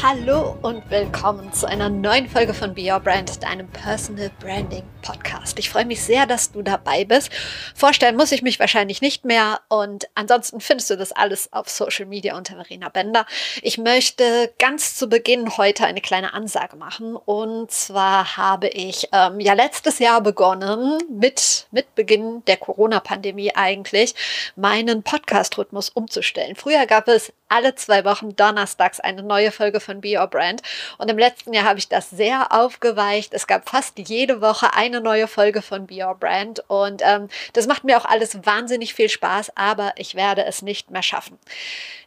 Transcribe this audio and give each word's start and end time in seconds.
Hallo 0.00 0.56
und 0.62 0.88
willkommen 0.90 1.52
zu 1.52 1.66
einer 1.66 1.88
neuen 1.88 2.28
Folge 2.28 2.54
von 2.54 2.72
Be 2.72 2.92
Your 2.92 3.00
Brand, 3.00 3.42
deinem 3.42 3.66
Personal 3.66 4.30
Branding 4.38 4.84
Podcast. 5.02 5.58
Ich 5.58 5.70
freue 5.70 5.86
mich 5.86 6.00
sehr, 6.02 6.24
dass 6.24 6.52
du 6.52 6.62
dabei 6.62 7.04
bist. 7.04 7.32
Vorstellen 7.74 8.16
muss 8.16 8.30
ich 8.30 8.42
mich 8.42 8.60
wahrscheinlich 8.60 9.00
nicht 9.00 9.24
mehr 9.24 9.60
und 9.68 10.08
ansonsten 10.14 10.60
findest 10.60 10.90
du 10.90 10.96
das 10.96 11.10
alles 11.10 11.52
auf 11.52 11.68
Social 11.68 12.06
Media 12.06 12.36
unter 12.36 12.54
Verena 12.54 12.90
Bender. 12.90 13.26
Ich 13.60 13.76
möchte 13.76 14.52
ganz 14.60 14.94
zu 14.96 15.08
Beginn 15.08 15.56
heute 15.56 15.84
eine 15.84 16.00
kleine 16.00 16.32
Ansage 16.32 16.76
machen 16.76 17.16
und 17.16 17.72
zwar 17.72 18.36
habe 18.36 18.68
ich 18.68 19.08
ähm, 19.12 19.40
ja 19.40 19.54
letztes 19.54 19.98
Jahr 19.98 20.20
begonnen 20.20 20.98
mit, 21.10 21.66
mit 21.72 21.96
Beginn 21.96 22.44
der 22.46 22.56
Corona-Pandemie 22.56 23.56
eigentlich 23.56 24.14
meinen 24.54 25.02
Podcast-Rhythmus 25.02 25.88
umzustellen. 25.88 26.54
Früher 26.54 26.86
gab 26.86 27.08
es 27.08 27.32
alle 27.48 27.74
zwei 27.74 28.04
Wochen 28.04 28.36
donnerstags 28.36 29.00
eine 29.00 29.22
neue 29.22 29.50
Folge 29.50 29.80
von 29.88 30.02
Be 30.02 30.18
Your 30.18 30.26
Brand. 30.26 30.60
Und 30.98 31.10
im 31.10 31.16
letzten 31.16 31.54
Jahr 31.54 31.64
habe 31.64 31.78
ich 31.78 31.88
das 31.88 32.10
sehr 32.10 32.52
aufgeweicht. 32.52 33.32
Es 33.32 33.46
gab 33.46 33.70
fast 33.70 33.98
jede 33.98 34.42
Woche 34.42 34.74
eine 34.74 35.00
neue 35.00 35.26
Folge 35.26 35.62
von 35.62 35.86
Be 35.86 36.04
Your 36.04 36.14
Brand. 36.14 36.62
Und 36.68 37.00
ähm, 37.02 37.28
das 37.54 37.66
macht 37.66 37.84
mir 37.84 37.96
auch 37.96 38.04
alles 38.04 38.44
wahnsinnig 38.44 38.92
viel 38.92 39.08
Spaß, 39.08 39.56
aber 39.56 39.94
ich 39.96 40.14
werde 40.14 40.44
es 40.44 40.60
nicht 40.60 40.90
mehr 40.90 41.02
schaffen. 41.02 41.38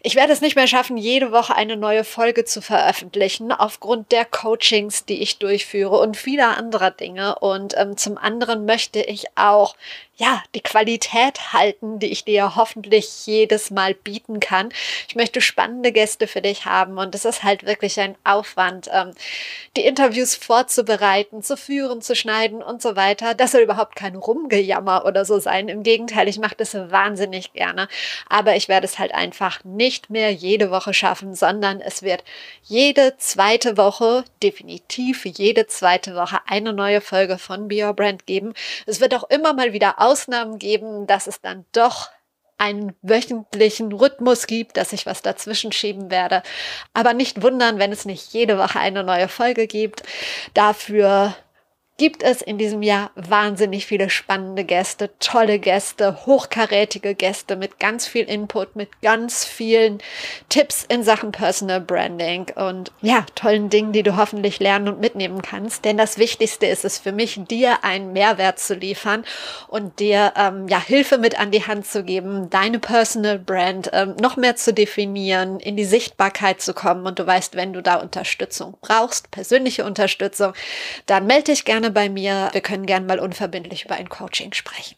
Ich 0.03 0.15
werde 0.15 0.33
es 0.33 0.41
nicht 0.41 0.55
mehr 0.55 0.67
schaffen, 0.67 0.97
jede 0.97 1.31
Woche 1.31 1.55
eine 1.55 1.77
neue 1.77 2.03
Folge 2.03 2.45
zu 2.45 2.61
veröffentlichen, 2.61 3.51
aufgrund 3.51 4.11
der 4.11 4.25
Coachings, 4.25 5.05
die 5.05 5.21
ich 5.21 5.39
durchführe 5.39 5.99
und 5.99 6.17
vieler 6.17 6.57
anderer 6.57 6.91
Dinge. 6.91 7.39
Und 7.39 7.75
ähm, 7.77 7.97
zum 7.97 8.17
anderen 8.17 8.65
möchte 8.65 8.99
ich 8.99 9.25
auch 9.35 9.75
ja, 10.21 10.43
die 10.53 10.61
Qualität 10.61 11.51
halten, 11.51 11.97
die 11.97 12.11
ich 12.11 12.23
dir 12.23 12.55
hoffentlich 12.55 13.25
jedes 13.25 13.71
Mal 13.71 13.95
bieten 13.95 14.39
kann. 14.39 14.69
Ich 15.07 15.15
möchte 15.15 15.41
spannende 15.41 15.91
Gäste 15.91 16.27
für 16.27 16.43
dich 16.43 16.65
haben 16.67 16.99
und 16.99 17.15
es 17.15 17.25
ist 17.25 17.41
halt 17.41 17.65
wirklich 17.65 17.99
ein 17.99 18.15
Aufwand, 18.23 18.87
ähm, 18.93 19.13
die 19.75 19.83
Interviews 19.83 20.35
vorzubereiten, 20.35 21.41
zu 21.41 21.57
führen, 21.57 22.03
zu 22.03 22.15
schneiden 22.15 22.61
und 22.61 22.83
so 22.83 22.95
weiter. 22.95 23.33
Das 23.33 23.51
soll 23.51 23.61
überhaupt 23.61 23.95
kein 23.95 24.15
Rumgejammer 24.15 25.05
oder 25.05 25.25
so 25.25 25.39
sein. 25.39 25.69
Im 25.69 25.81
Gegenteil, 25.81 26.27
ich 26.27 26.37
mache 26.37 26.55
das 26.55 26.75
wahnsinnig 26.75 27.53
gerne. 27.53 27.87
Aber 28.29 28.55
ich 28.55 28.67
werde 28.67 28.85
es 28.85 28.99
halt 28.99 29.15
einfach 29.15 29.63
nicht 29.63 30.11
mehr 30.11 30.31
jede 30.31 30.69
Woche 30.69 30.93
schaffen, 30.93 31.33
sondern 31.33 31.81
es 31.81 32.03
wird 32.03 32.23
jede 32.61 33.17
zweite 33.17 33.75
Woche, 33.75 34.23
definitiv 34.43 35.25
jede 35.25 35.65
zweite 35.65 36.13
Woche 36.13 36.37
eine 36.45 36.73
neue 36.73 37.01
Folge 37.01 37.39
von 37.39 37.67
Be 37.67 37.91
Brand 37.95 38.27
geben. 38.27 38.53
Es 38.85 39.01
wird 39.01 39.15
auch 39.15 39.27
immer 39.31 39.53
mal 39.53 39.73
wieder 39.73 39.95
aus 39.99 40.10
Ausnahmen 40.11 40.59
geben, 40.59 41.07
dass 41.07 41.27
es 41.27 41.39
dann 41.41 41.65
doch 41.71 42.09
einen 42.57 42.93
wöchentlichen 43.01 43.91
Rhythmus 43.91 44.45
gibt, 44.45 44.77
dass 44.77 44.93
ich 44.93 45.05
was 45.05 45.21
dazwischen 45.21 45.71
schieben 45.71 46.11
werde. 46.11 46.43
Aber 46.93 47.13
nicht 47.13 47.41
wundern, 47.41 47.79
wenn 47.79 47.91
es 47.91 48.05
nicht 48.05 48.33
jede 48.33 48.57
Woche 48.57 48.79
eine 48.79 49.03
neue 49.03 49.27
Folge 49.27 49.67
gibt. 49.67 50.03
Dafür 50.53 51.35
gibt 52.01 52.23
es 52.23 52.41
in 52.41 52.57
diesem 52.57 52.81
Jahr 52.81 53.11
wahnsinnig 53.13 53.85
viele 53.85 54.09
spannende 54.09 54.63
Gäste, 54.63 55.11
tolle 55.19 55.59
Gäste, 55.59 56.25
hochkarätige 56.25 57.13
Gäste 57.13 57.55
mit 57.55 57.79
ganz 57.79 58.07
viel 58.07 58.23
Input, 58.23 58.75
mit 58.75 59.03
ganz 59.03 59.45
vielen 59.45 59.99
Tipps 60.49 60.83
in 60.89 61.03
Sachen 61.03 61.31
Personal 61.31 61.79
Branding 61.79 62.47
und 62.55 62.91
ja, 63.03 63.23
tollen 63.35 63.69
Dingen, 63.69 63.91
die 63.91 64.01
du 64.01 64.17
hoffentlich 64.17 64.59
lernen 64.59 64.87
und 64.87 64.99
mitnehmen 64.99 65.43
kannst. 65.43 65.85
Denn 65.85 65.95
das 65.95 66.17
Wichtigste 66.17 66.65
ist 66.65 66.85
es 66.85 66.97
für 66.97 67.11
mich, 67.11 67.39
dir 67.47 67.83
einen 67.83 68.13
Mehrwert 68.13 68.57
zu 68.57 68.73
liefern 68.73 69.23
und 69.67 69.99
dir 69.99 70.33
ähm, 70.35 70.67
ja 70.69 70.81
Hilfe 70.83 71.19
mit 71.19 71.39
an 71.39 71.51
die 71.51 71.67
Hand 71.67 71.85
zu 71.85 72.03
geben, 72.03 72.49
deine 72.49 72.79
Personal 72.79 73.37
Brand 73.37 73.91
ähm, 73.93 74.15
noch 74.19 74.37
mehr 74.37 74.55
zu 74.55 74.73
definieren, 74.73 75.59
in 75.59 75.77
die 75.77 75.85
Sichtbarkeit 75.85 76.63
zu 76.63 76.73
kommen. 76.73 77.05
Und 77.05 77.19
du 77.19 77.27
weißt, 77.27 77.55
wenn 77.55 77.73
du 77.73 77.83
da 77.83 77.97
Unterstützung 77.97 78.75
brauchst, 78.81 79.29
persönliche 79.29 79.85
Unterstützung, 79.85 80.53
dann 81.05 81.27
melde 81.27 81.51
dich 81.51 81.63
gerne 81.63 81.90
bei 81.91 82.09
mir. 82.09 82.49
Wir 82.51 82.61
können 82.61 82.85
gern 82.85 83.05
mal 83.05 83.19
unverbindlich 83.19 83.85
über 83.85 83.95
ein 83.95 84.09
Coaching 84.09 84.53
sprechen. 84.53 84.95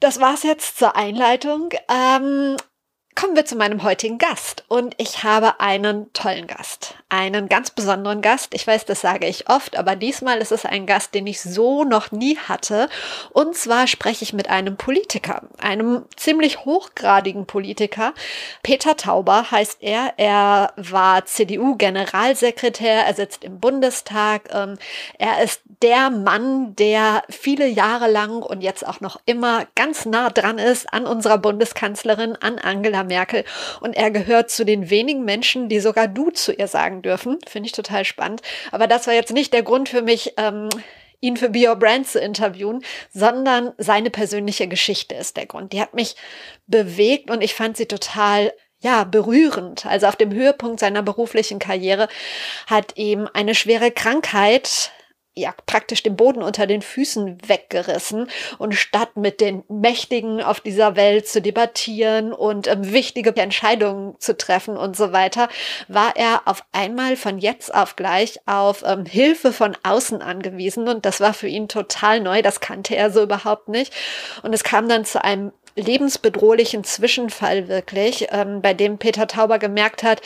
Das 0.00 0.20
war's 0.20 0.42
jetzt 0.42 0.78
zur 0.78 0.96
Einleitung. 0.96 1.70
Ähm, 1.88 2.56
Kommen 3.20 3.34
wir 3.34 3.44
zu 3.44 3.56
meinem 3.56 3.82
heutigen 3.82 4.16
Gast. 4.16 4.62
Und 4.68 4.94
ich 4.96 5.24
habe 5.24 5.58
einen 5.58 6.12
tollen 6.12 6.46
Gast. 6.46 6.94
Einen 7.08 7.48
ganz 7.48 7.70
besonderen 7.70 8.22
Gast. 8.22 8.54
Ich 8.54 8.64
weiß, 8.64 8.84
das 8.84 9.00
sage 9.00 9.26
ich 9.26 9.50
oft, 9.50 9.76
aber 9.76 9.96
diesmal 9.96 10.38
ist 10.38 10.52
es 10.52 10.64
ein 10.64 10.86
Gast, 10.86 11.14
den 11.14 11.26
ich 11.26 11.40
so 11.40 11.82
noch 11.82 12.12
nie 12.12 12.38
hatte. 12.38 12.88
Und 13.30 13.56
zwar 13.56 13.88
spreche 13.88 14.22
ich 14.22 14.34
mit 14.34 14.48
einem 14.48 14.76
Politiker, 14.76 15.42
einem 15.58 16.04
ziemlich 16.14 16.64
hochgradigen 16.64 17.46
Politiker. 17.46 18.14
Peter 18.62 18.96
Tauber 18.96 19.50
heißt 19.50 19.78
er. 19.80 20.12
Er 20.16 20.72
war 20.76 21.24
CDU-Generalsekretär. 21.24 23.04
Er 23.04 23.14
sitzt 23.14 23.42
im 23.42 23.58
Bundestag. 23.58 24.42
Ähm, 24.54 24.78
er 25.18 25.42
ist 25.42 25.62
der 25.82 26.10
Mann, 26.10 26.76
der 26.76 27.24
viele 27.28 27.66
Jahre 27.66 28.08
lang 28.08 28.42
und 28.42 28.60
jetzt 28.60 28.86
auch 28.86 29.00
noch 29.00 29.18
immer 29.26 29.66
ganz 29.74 30.06
nah 30.06 30.30
dran 30.30 30.58
ist 30.58 30.92
an 30.92 31.04
unserer 31.04 31.38
Bundeskanzlerin, 31.38 32.36
an 32.36 32.60
Angela 32.60 33.07
Merkel. 33.08 33.44
Und 33.80 33.96
er 33.96 34.10
gehört 34.10 34.50
zu 34.50 34.64
den 34.64 34.90
wenigen 34.90 35.24
Menschen, 35.24 35.68
die 35.68 35.80
sogar 35.80 36.06
du 36.06 36.30
zu 36.30 36.52
ihr 36.52 36.68
sagen 36.68 37.02
dürfen. 37.02 37.38
Finde 37.48 37.66
ich 37.66 37.72
total 37.72 38.04
spannend. 38.04 38.42
Aber 38.70 38.86
das 38.86 39.06
war 39.06 39.14
jetzt 39.14 39.32
nicht 39.32 39.52
der 39.52 39.62
Grund 39.62 39.88
für 39.88 40.02
mich, 40.02 40.34
ähm, 40.36 40.68
ihn 41.20 41.36
für 41.36 41.48
Be 41.50 41.68
Your 41.68 41.76
Brand 41.76 42.06
zu 42.06 42.20
interviewen, 42.20 42.84
sondern 43.12 43.72
seine 43.78 44.10
persönliche 44.10 44.68
Geschichte 44.68 45.14
ist 45.16 45.36
der 45.36 45.46
Grund. 45.46 45.72
Die 45.72 45.80
hat 45.80 45.94
mich 45.94 46.14
bewegt 46.66 47.30
und 47.30 47.42
ich 47.42 47.54
fand 47.54 47.76
sie 47.76 47.86
total 47.86 48.52
ja, 48.80 49.04
berührend. 49.04 49.86
Also 49.86 50.06
auf 50.06 50.16
dem 50.16 50.32
Höhepunkt 50.32 50.78
seiner 50.78 51.02
beruflichen 51.02 51.58
Karriere 51.58 52.08
hat 52.68 52.96
ihm 52.96 53.28
eine 53.32 53.54
schwere 53.54 53.90
Krankheit 53.90 54.92
ja 55.40 55.54
praktisch 55.66 56.02
den 56.02 56.16
Boden 56.16 56.42
unter 56.42 56.66
den 56.66 56.82
Füßen 56.82 57.38
weggerissen 57.46 58.28
und 58.58 58.74
statt 58.74 59.16
mit 59.16 59.40
den 59.40 59.64
Mächtigen 59.68 60.42
auf 60.42 60.60
dieser 60.60 60.96
Welt 60.96 61.28
zu 61.28 61.40
debattieren 61.40 62.32
und 62.32 62.66
ähm, 62.66 62.92
wichtige 62.92 63.34
Entscheidungen 63.36 64.14
zu 64.18 64.36
treffen 64.36 64.76
und 64.76 64.96
so 64.96 65.12
weiter, 65.12 65.48
war 65.88 66.16
er 66.16 66.42
auf 66.46 66.64
einmal 66.72 67.16
von 67.16 67.38
jetzt 67.38 67.74
auf 67.74 67.96
gleich 67.96 68.40
auf 68.46 68.82
ähm, 68.86 69.04
Hilfe 69.06 69.52
von 69.52 69.76
außen 69.82 70.22
angewiesen 70.22 70.88
und 70.88 71.04
das 71.04 71.20
war 71.20 71.34
für 71.34 71.48
ihn 71.48 71.68
total 71.68 72.20
neu, 72.20 72.42
das 72.42 72.60
kannte 72.60 72.96
er 72.96 73.10
so 73.10 73.22
überhaupt 73.22 73.68
nicht. 73.68 73.92
Und 74.42 74.52
es 74.52 74.64
kam 74.64 74.88
dann 74.88 75.04
zu 75.04 75.22
einem 75.22 75.52
lebensbedrohlichen 75.76 76.84
Zwischenfall 76.84 77.68
wirklich, 77.68 78.28
ähm, 78.30 78.60
bei 78.62 78.74
dem 78.74 78.98
Peter 78.98 79.26
Tauber 79.26 79.58
gemerkt 79.58 80.02
hat, 80.02 80.20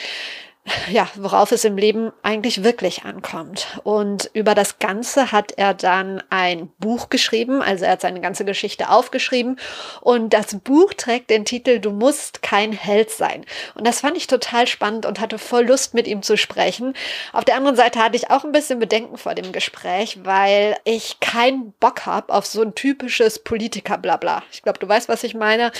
ja, 0.91 1.09
worauf 1.17 1.50
es 1.50 1.65
im 1.65 1.77
Leben 1.77 2.12
eigentlich 2.23 2.62
wirklich 2.62 3.05
ankommt. 3.05 3.67
Und 3.83 4.31
über 4.33 4.55
das 4.55 4.78
Ganze 4.78 5.33
hat 5.33 5.53
er 5.56 5.75
dann 5.75 6.23
ein 6.31 6.69
Buch 6.78 7.09
geschrieben, 7.09 7.62
also 7.62 7.84
er 7.84 7.93
hat 7.93 8.00
seine 8.00 8.21
ganze 8.21 8.45
Geschichte 8.45 8.89
aufgeschrieben 8.89 9.59
und 10.03 10.33
das 10.33 10.56
Buch 10.61 10.95
trägt 10.95 11.31
den 11.31 11.45
Titel 11.45 11.81
Du 11.81 11.91
musst 11.91 12.43
kein 12.43 12.72
Held 12.72 13.11
sein. 13.11 13.45
Und 13.75 13.87
das 13.87 14.01
fand 14.01 14.17
ich 14.17 14.28
total 14.28 14.69
spannend 14.69 15.05
und 15.05 15.19
hatte 15.19 15.39
voll 15.39 15.67
Lust 15.67 15.95
mit 15.95 16.06
ihm 16.06 16.22
zu 16.22 16.37
sprechen. 16.37 16.95
Auf 17.33 17.45
der 17.45 17.56
anderen 17.56 17.77
Seite 17.77 17.99
hatte 17.99 18.17
ich 18.17 18.31
auch 18.31 18.45
ein 18.45 18.53
bisschen 18.53 18.78
Bedenken 18.78 19.19
vor 19.19 19.34
dem 19.34 19.51
Gespräch, 19.51 20.21
weil 20.22 20.77
ich 20.84 21.19
keinen 21.19 21.72
Bock 21.81 22.06
habe 22.06 22.33
auf 22.33 22.47
so 22.47 22.62
ein 22.62 22.77
typisches 22.77 23.41
Politiker-Blabla. 23.41 24.45
Ich 24.53 24.62
glaube, 24.62 24.78
du 24.78 24.89
weißt, 24.89 25.09
was 25.09 25.25
ich 25.25 25.34
meine. 25.34 25.72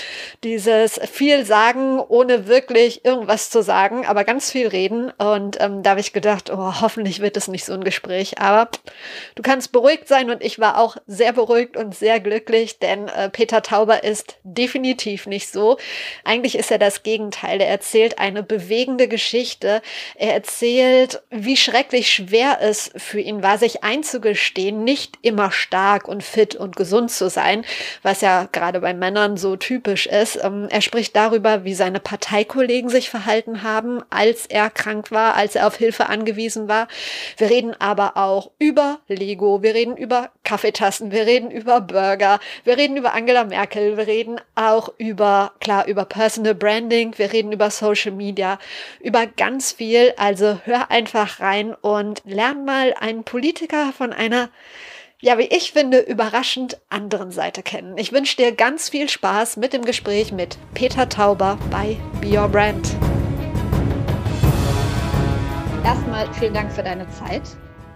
Dieses 0.43 0.99
viel 1.09 1.45
sagen, 1.45 1.99
ohne 1.99 2.47
wirklich 2.47 3.05
irgendwas 3.05 3.49
zu 3.49 3.63
sagen, 3.63 4.05
aber 4.05 4.25
ganz 4.25 4.51
viel 4.51 4.72
reden. 4.73 5.11
Und 5.11 5.61
ähm, 5.61 5.83
da 5.83 5.91
habe 5.91 5.99
ich 5.99 6.11
gedacht, 6.11 6.49
oh, 6.49 6.81
hoffentlich 6.81 7.21
wird 7.21 7.37
es 7.37 7.47
nicht 7.47 7.63
so 7.63 7.73
ein 7.73 7.83
Gespräch. 7.83 8.39
Aber 8.39 8.69
du 9.35 9.41
kannst 9.41 9.71
beruhigt 9.71 10.07
sein 10.07 10.29
und 10.29 10.43
ich 10.43 10.59
war 10.59 10.77
auch 10.77 10.97
sehr 11.07 11.31
beruhigt 11.31 11.77
und 11.77 11.95
sehr 11.95 12.19
glücklich, 12.19 12.79
denn 12.79 13.07
äh, 13.07 13.29
Peter 13.29 13.61
Tauber 13.61 14.03
ist 14.03 14.35
definitiv 14.43 15.27
nicht 15.27 15.49
so. 15.49 15.77
Eigentlich 16.23 16.57
ist 16.57 16.71
er 16.71 16.79
das 16.79 17.03
Gegenteil. 17.03 17.61
Er 17.61 17.69
erzählt 17.69 18.19
eine 18.19 18.43
bewegende 18.43 19.07
Geschichte. 19.07 19.81
Er 20.15 20.33
erzählt, 20.33 21.21
wie 21.29 21.57
schrecklich 21.57 22.11
schwer 22.11 22.57
es 22.61 22.91
für 22.97 23.19
ihn 23.19 23.43
war, 23.43 23.57
sich 23.57 23.83
einzugestehen, 23.83 24.83
nicht 24.83 25.17
immer 25.21 25.51
stark 25.51 26.07
und 26.07 26.23
fit 26.23 26.55
und 26.55 26.75
gesund 26.75 27.11
zu 27.11 27.29
sein, 27.29 27.63
was 28.01 28.21
ja 28.21 28.47
gerade 28.51 28.79
bei 28.79 28.93
Männern 28.93 29.37
so 29.37 29.55
typisch 29.55 30.07
ist. 30.07 30.39
Ähm, 30.43 30.67
er 30.69 30.81
spricht 30.81 31.15
darüber, 31.15 31.63
wie 31.63 31.73
seine 31.73 31.99
Parteikollegen 31.99 32.89
sich 32.89 33.09
verhalten 33.09 33.63
haben, 33.63 34.01
als 34.09 34.45
er 34.47 34.62
er 34.63 34.69
krank 34.69 35.11
war, 35.11 35.35
als 35.35 35.55
er 35.55 35.67
auf 35.67 35.75
Hilfe 35.75 36.07
angewiesen 36.07 36.67
war. 36.67 36.87
Wir 37.37 37.49
reden 37.49 37.75
aber 37.79 38.17
auch 38.17 38.51
über 38.59 38.99
Lego, 39.07 39.61
wir 39.61 39.73
reden 39.73 39.97
über 39.97 40.31
Kaffeetassen, 40.43 41.11
wir 41.11 41.25
reden 41.25 41.51
über 41.51 41.81
Burger, 41.81 42.39
wir 42.63 42.77
reden 42.77 42.97
über 42.97 43.13
Angela 43.13 43.43
Merkel, 43.43 43.97
wir 43.97 44.07
reden 44.07 44.39
auch 44.55 44.89
über, 44.97 45.53
klar, 45.59 45.87
über 45.87 46.05
Personal 46.05 46.55
Branding, 46.55 47.17
wir 47.17 47.31
reden 47.33 47.51
über 47.51 47.69
Social 47.69 48.11
Media, 48.11 48.59
über 49.01 49.27
ganz 49.27 49.71
viel. 49.71 50.13
Also 50.17 50.59
hör 50.65 50.91
einfach 50.91 51.39
rein 51.39 51.73
und 51.73 52.21
lern 52.25 52.65
mal 52.65 52.93
einen 52.99 53.23
Politiker 53.23 53.93
von 53.95 54.13
einer 54.13 54.49
ja, 55.23 55.37
wie 55.37 55.43
ich 55.43 55.71
finde, 55.71 55.99
überraschend 55.99 56.81
anderen 56.89 57.31
Seite 57.31 57.63
kennen. 57.63 57.97
Ich 57.97 58.11
wünsche 58.11 58.35
dir 58.35 58.51
ganz 58.51 58.89
viel 58.89 59.07
Spaß 59.07 59.55
mit 59.55 59.71
dem 59.71 59.85
Gespräch 59.85 60.33
mit 60.33 60.57
Peter 60.73 61.07
Tauber 61.07 61.57
bei 61.71 61.95
Be 62.19 62.37
Your 62.37 62.49
Brand. 62.49 63.12
Erstmal 65.83 66.33
vielen 66.33 66.53
Dank 66.53 66.71
für 66.71 66.81
deine 66.81 67.07
Zeit. 67.09 67.41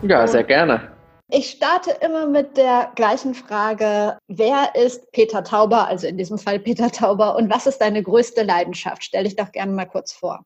Ja, 0.02 0.28
sehr 0.28 0.44
gerne. 0.44 0.92
Ich 1.30 1.52
starte 1.52 1.92
immer 2.06 2.28
mit 2.28 2.58
der 2.58 2.92
gleichen 2.96 3.34
Frage, 3.34 4.18
wer 4.28 4.76
ist 4.76 5.10
Peter 5.14 5.44
Tauber, 5.44 5.88
also 5.88 6.06
in 6.06 6.18
diesem 6.18 6.38
Fall 6.38 6.60
Peter 6.60 6.92
Tauber, 6.92 7.38
und 7.38 7.50
was 7.50 7.66
ist 7.66 7.80
deine 7.80 8.04
größte 8.04 8.44
Leidenschaft? 8.44 9.04
Stell 9.04 9.24
dich 9.24 9.38
doch 9.38 9.54
gerne 9.54 9.72
mal 9.72 9.86
kurz 9.86 10.12
vor. 10.12 10.44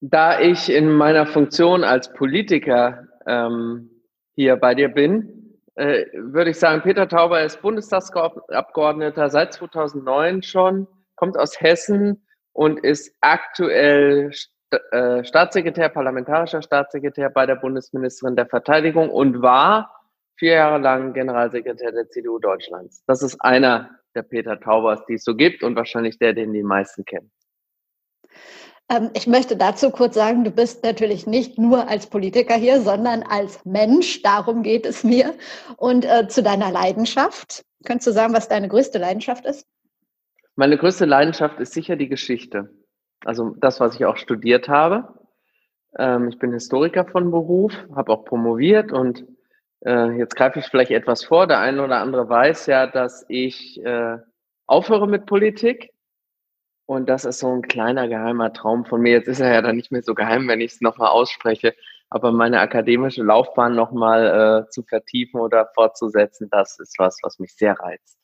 Da 0.00 0.40
ich 0.40 0.70
in 0.70 0.92
meiner 0.92 1.26
Funktion 1.26 1.82
als 1.82 2.12
Politiker 2.12 3.06
ähm, 3.26 3.90
hier 4.34 4.56
bei 4.56 4.74
dir 4.74 4.88
bin, 4.88 5.58
äh, 5.74 6.06
würde 6.14 6.50
ich 6.50 6.58
sagen, 6.58 6.82
Peter 6.82 7.08
Tauber 7.08 7.42
ist 7.42 7.60
Bundestagsabgeordneter 7.60 9.30
seit 9.30 9.52
2009 9.52 10.42
schon, 10.42 10.86
kommt 11.16 11.36
aus 11.36 11.60
Hessen 11.60 12.24
und 12.52 12.80
ist 12.80 13.14
aktuell 13.20 14.32
äh, 14.70 15.24
Staatssekretär, 15.24 15.88
parlamentarischer 15.88 16.62
Staatssekretär 16.62 17.30
bei 17.30 17.46
der 17.46 17.56
Bundesministerin 17.56 18.36
der 18.36 18.46
Verteidigung 18.46 19.10
und 19.10 19.42
war 19.42 19.94
vier 20.36 20.54
Jahre 20.54 20.78
lang 20.78 21.12
Generalsekretär 21.12 21.92
der 21.92 22.08
CDU 22.08 22.38
Deutschlands. 22.38 23.04
Das 23.06 23.22
ist 23.22 23.38
einer 23.40 23.90
der 24.14 24.22
Peter 24.22 24.58
Taubers, 24.58 25.04
die 25.06 25.14
es 25.14 25.24
so 25.24 25.34
gibt 25.34 25.62
und 25.62 25.76
wahrscheinlich 25.76 26.18
der, 26.18 26.32
den 26.32 26.52
die 26.52 26.62
meisten 26.62 27.04
kennen. 27.04 27.30
Ähm, 28.90 29.10
ich 29.14 29.26
möchte 29.26 29.56
dazu 29.56 29.90
kurz 29.90 30.14
sagen, 30.14 30.44
du 30.44 30.50
bist 30.50 30.82
natürlich 30.82 31.26
nicht 31.26 31.58
nur 31.58 31.88
als 31.88 32.06
Politiker 32.06 32.54
hier, 32.54 32.80
sondern 32.80 33.22
als 33.22 33.64
Mensch. 33.64 34.22
Darum 34.22 34.62
geht 34.62 34.86
es 34.86 35.04
mir. 35.04 35.34
Und 35.76 36.04
äh, 36.04 36.26
zu 36.28 36.42
deiner 36.42 36.70
Leidenschaft. 36.70 37.64
Könntest 37.84 38.08
du 38.08 38.12
sagen, 38.12 38.34
was 38.34 38.48
deine 38.48 38.68
größte 38.68 38.98
Leidenschaft 38.98 39.46
ist? 39.46 39.66
Meine 40.56 40.76
größte 40.76 41.06
Leidenschaft 41.06 41.60
ist 41.60 41.72
sicher 41.72 41.96
die 41.96 42.08
Geschichte. 42.08 42.68
Also 43.24 43.54
das, 43.58 43.80
was 43.80 43.94
ich 43.94 44.04
auch 44.04 44.16
studiert 44.16 44.68
habe. 44.68 45.14
Ähm, 45.98 46.28
ich 46.28 46.38
bin 46.38 46.52
Historiker 46.52 47.04
von 47.04 47.30
Beruf, 47.30 47.72
habe 47.94 48.12
auch 48.12 48.24
promoviert 48.24 48.92
und 48.92 49.26
äh, 49.84 50.10
jetzt 50.12 50.36
greife 50.36 50.60
ich 50.60 50.66
vielleicht 50.66 50.90
etwas 50.90 51.24
vor. 51.24 51.46
Der 51.46 51.58
eine 51.60 51.82
oder 51.82 51.98
andere 51.98 52.28
weiß 52.28 52.66
ja, 52.66 52.86
dass 52.86 53.24
ich 53.28 53.84
äh, 53.84 54.18
aufhöre 54.66 55.08
mit 55.08 55.26
Politik 55.26 55.90
und 56.90 57.08
das 57.08 57.24
ist 57.24 57.38
so 57.38 57.48
ein 57.54 57.62
kleiner 57.62 58.08
geheimer 58.08 58.52
Traum 58.52 58.84
von 58.84 59.00
mir. 59.00 59.12
Jetzt 59.12 59.28
ist 59.28 59.38
er 59.38 59.52
ja 59.54 59.62
dann 59.62 59.76
nicht 59.76 59.92
mehr 59.92 60.02
so 60.02 60.12
geheim, 60.12 60.48
wenn 60.48 60.60
ich 60.60 60.72
es 60.72 60.80
nochmal 60.80 61.10
ausspreche. 61.10 61.74
Aber 62.08 62.32
meine 62.32 62.58
akademische 62.58 63.22
Laufbahn 63.22 63.76
nochmal 63.76 64.64
äh, 64.66 64.70
zu 64.70 64.82
vertiefen 64.82 65.40
oder 65.40 65.70
fortzusetzen, 65.74 66.48
das 66.50 66.80
ist 66.80 66.98
was, 66.98 67.18
was 67.22 67.38
mich 67.38 67.54
sehr 67.54 67.78
reizt. 67.78 68.19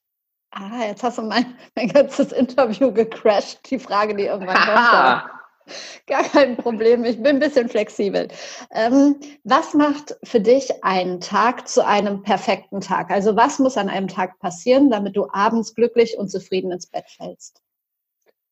Ah, 0.50 0.84
jetzt 0.86 1.02
hast 1.02 1.18
du 1.18 1.22
mein, 1.22 1.56
mein 1.74 1.88
ganzes 1.88 2.32
Interview 2.32 2.92
gecrashed. 2.92 3.70
Die 3.70 3.78
Frage, 3.78 4.14
die 4.14 4.24
irgendwann 4.24 4.56
kommt. 4.56 5.32
Gar 6.06 6.22
kein 6.22 6.56
Problem, 6.56 7.04
ich 7.04 7.16
bin 7.16 7.36
ein 7.36 7.38
bisschen 7.40 7.68
flexibel. 7.68 8.28
Ähm, 8.70 9.16
was 9.42 9.74
macht 9.74 10.16
für 10.22 10.40
dich 10.40 10.84
einen 10.84 11.20
Tag 11.20 11.66
zu 11.66 11.84
einem 11.84 12.22
perfekten 12.22 12.80
Tag? 12.80 13.10
Also 13.10 13.34
was 13.34 13.58
muss 13.58 13.76
an 13.76 13.88
einem 13.88 14.06
Tag 14.06 14.38
passieren, 14.38 14.90
damit 14.90 15.16
du 15.16 15.26
abends 15.32 15.74
glücklich 15.74 16.16
und 16.18 16.30
zufrieden 16.30 16.70
ins 16.70 16.86
Bett 16.86 17.06
fällst? 17.08 17.62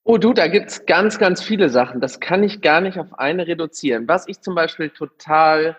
Oh 0.03 0.19
du, 0.19 0.33
da 0.33 0.49
gibt's 0.49 0.85
ganz, 0.87 1.19
ganz 1.19 1.43
viele 1.43 1.71
Sachen. 1.71 2.01
Das 2.01 2.21
kann 2.21 2.43
ich 2.43 2.61
gar 2.61 2.81
nicht 2.81 2.99
auf 2.99 3.15
eine 3.19 3.47
reduzieren. 3.47 4.07
Was 4.09 4.29
ich 4.29 4.41
zum 4.41 4.55
Beispiel 4.55 4.91
total 4.91 5.77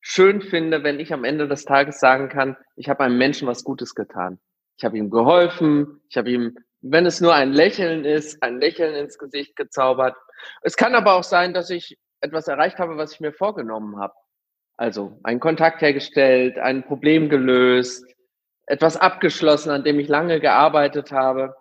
schön 0.00 0.42
finde, 0.42 0.84
wenn 0.84 1.00
ich 1.00 1.12
am 1.12 1.24
Ende 1.24 1.48
des 1.48 1.64
Tages 1.64 1.98
sagen 1.98 2.28
kann, 2.28 2.56
ich 2.76 2.88
habe 2.88 3.02
einem 3.02 3.18
Menschen 3.18 3.48
was 3.48 3.64
Gutes 3.64 3.94
getan. 3.94 4.38
Ich 4.76 4.84
habe 4.84 4.98
ihm 4.98 5.10
geholfen, 5.10 6.00
ich 6.08 6.16
habe 6.16 6.30
ihm, 6.30 6.56
wenn 6.80 7.06
es 7.06 7.20
nur 7.20 7.34
ein 7.34 7.52
Lächeln 7.52 8.04
ist, 8.04 8.42
ein 8.42 8.58
Lächeln 8.58 8.94
ins 8.94 9.18
Gesicht 9.18 9.56
gezaubert. 9.56 10.16
Es 10.62 10.76
kann 10.76 10.94
aber 10.94 11.14
auch 11.14 11.24
sein, 11.24 11.54
dass 11.54 11.70
ich 11.70 11.98
etwas 12.20 12.48
erreicht 12.48 12.78
habe, 12.78 12.96
was 12.96 13.12
ich 13.12 13.20
mir 13.20 13.32
vorgenommen 13.32 13.98
habe. 13.98 14.14
Also 14.76 15.18
einen 15.22 15.40
Kontakt 15.40 15.82
hergestellt, 15.82 16.58
ein 16.58 16.84
Problem 16.84 17.28
gelöst, 17.28 18.04
etwas 18.66 18.96
abgeschlossen, 18.96 19.70
an 19.70 19.84
dem 19.84 20.00
ich 20.00 20.08
lange 20.08 20.40
gearbeitet 20.40 21.12
habe. 21.12 21.54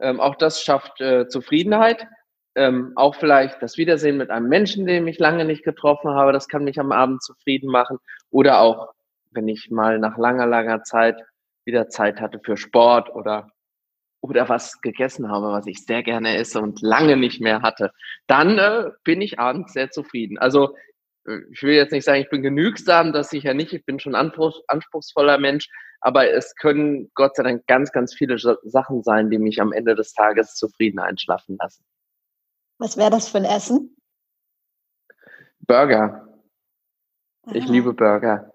Ähm, 0.00 0.18
auch 0.20 0.34
das 0.34 0.62
schafft 0.62 1.00
äh, 1.00 1.28
Zufriedenheit. 1.28 2.06
Ähm, 2.54 2.92
auch 2.96 3.14
vielleicht 3.14 3.62
das 3.62 3.76
Wiedersehen 3.76 4.16
mit 4.16 4.30
einem 4.30 4.48
Menschen, 4.48 4.86
den 4.86 5.06
ich 5.06 5.18
lange 5.18 5.44
nicht 5.44 5.62
getroffen 5.62 6.10
habe, 6.10 6.32
das 6.32 6.48
kann 6.48 6.64
mich 6.64 6.80
am 6.80 6.90
Abend 6.90 7.22
zufrieden 7.22 7.70
machen. 7.70 7.98
Oder 8.30 8.60
auch, 8.60 8.88
wenn 9.30 9.46
ich 9.46 9.70
mal 9.70 10.00
nach 10.00 10.18
langer, 10.18 10.46
langer 10.46 10.82
Zeit 10.82 11.22
wieder 11.68 11.88
Zeit 11.88 12.20
hatte 12.20 12.40
für 12.42 12.56
Sport 12.56 13.14
oder, 13.14 13.52
oder 14.20 14.48
was 14.48 14.80
gegessen 14.80 15.30
habe, 15.30 15.52
was 15.52 15.66
ich 15.66 15.84
sehr 15.84 16.02
gerne 16.02 16.36
esse 16.36 16.60
und 16.60 16.82
lange 16.82 17.16
nicht 17.16 17.40
mehr 17.40 17.62
hatte, 17.62 17.92
dann 18.26 18.58
äh, 18.58 18.90
bin 19.04 19.20
ich 19.20 19.38
abends 19.38 19.74
sehr 19.74 19.90
zufrieden. 19.90 20.38
Also 20.38 20.74
äh, 21.26 21.38
ich 21.52 21.62
will 21.62 21.74
jetzt 21.74 21.92
nicht 21.92 22.04
sagen, 22.04 22.22
ich 22.22 22.30
bin 22.30 22.42
genügsam, 22.42 23.12
das 23.12 23.30
sicher 23.30 23.54
nicht. 23.54 23.72
Ich 23.72 23.84
bin 23.84 24.00
schon 24.00 24.16
anspruchsvoller 24.16 25.38
Mensch, 25.38 25.68
aber 26.00 26.30
es 26.30 26.54
können 26.56 27.10
Gott 27.14 27.36
sei 27.36 27.42
Dank 27.44 27.66
ganz, 27.66 27.92
ganz 27.92 28.14
viele 28.14 28.38
Sachen 28.38 29.02
sein, 29.02 29.30
die 29.30 29.38
mich 29.38 29.60
am 29.60 29.72
Ende 29.72 29.94
des 29.94 30.12
Tages 30.14 30.54
zufrieden 30.54 30.98
einschlafen 30.98 31.56
lassen. 31.60 31.84
Was 32.78 32.96
wäre 32.96 33.10
das 33.10 33.28
für 33.28 33.38
ein 33.38 33.44
Essen? 33.44 33.96
Burger. 35.60 36.26
Aha. 37.42 37.54
Ich 37.54 37.66
liebe 37.68 37.92
Burger. 37.92 38.52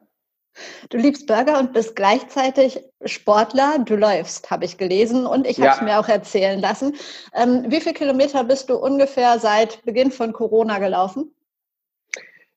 Du 0.90 0.98
liebst 0.98 1.28
Burger 1.28 1.60
und 1.60 1.74
bist 1.74 1.96
gleichzeitig 1.96 2.84
Sportler. 3.06 3.80
Du 3.80 3.96
läufst, 3.96 4.52
habe 4.52 4.66
ich 4.66 4.78
gelesen 4.78 5.26
und 5.26 5.48
ich 5.48 5.60
habe 5.60 5.72
es 5.72 5.80
ja. 5.80 5.84
mir 5.84 6.00
auch 6.00 6.10
erzählen 6.10 6.60
lassen. 6.60 6.96
Ähm, 7.34 7.66
wie 7.68 7.82
viele 7.82 7.96
Kilometer 7.96 8.44
bist 8.44 8.70
du 8.70 8.76
ungefähr 8.76 9.40
seit 9.40 9.84
Beginn 9.84 10.12
von 10.12 10.34
Corona 10.34 10.80
gelaufen? 10.80 11.34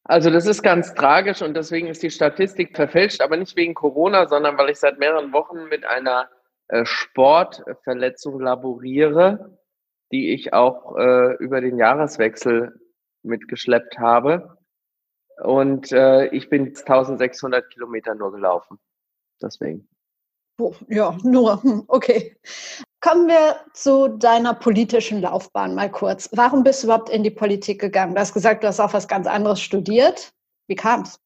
Also 0.04 0.30
das 0.30 0.46
ist 0.46 0.62
ganz 0.62 0.94
tragisch 0.94 1.42
und 1.42 1.54
deswegen 1.54 1.88
ist 1.88 2.02
die 2.02 2.10
Statistik 2.10 2.76
verfälscht, 2.76 3.20
aber 3.20 3.36
nicht 3.36 3.56
wegen 3.56 3.74
Corona, 3.74 4.28
sondern 4.28 4.56
weil 4.56 4.70
ich 4.70 4.78
seit 4.78 5.00
mehreren 5.00 5.32
Wochen 5.32 5.64
mit 5.64 5.84
einer 5.84 6.28
äh, 6.68 6.84
Sportverletzung 6.84 8.40
laboriere, 8.40 9.58
die 10.12 10.32
ich 10.32 10.52
auch 10.52 10.96
äh, 10.96 11.34
über 11.36 11.60
den 11.60 11.76
Jahreswechsel 11.76 12.80
mitgeschleppt 13.24 13.98
habe. 13.98 14.55
Und 15.42 15.92
äh, 15.92 16.26
ich 16.28 16.48
bin 16.48 16.68
1600 16.68 17.70
Kilometer 17.70 18.14
nur 18.14 18.32
gelaufen. 18.32 18.78
Deswegen. 19.42 19.88
Oh, 20.58 20.74
ja, 20.88 21.16
nur. 21.22 21.62
Hm, 21.62 21.84
okay. 21.88 22.36
Kommen 23.00 23.28
wir 23.28 23.56
zu 23.74 24.08
deiner 24.08 24.54
politischen 24.54 25.20
Laufbahn 25.20 25.74
mal 25.74 25.90
kurz. 25.90 26.30
Warum 26.32 26.64
bist 26.64 26.82
du 26.82 26.86
überhaupt 26.86 27.10
in 27.10 27.22
die 27.22 27.30
Politik 27.30 27.80
gegangen? 27.80 28.14
Du 28.14 28.20
hast 28.20 28.32
gesagt, 28.32 28.62
du 28.64 28.68
hast 28.68 28.80
auch 28.80 28.94
was 28.94 29.06
ganz 29.06 29.26
anderes 29.26 29.60
studiert. 29.60 30.32
Wie 30.66 30.74
kam 30.74 31.02
es? 31.02 31.20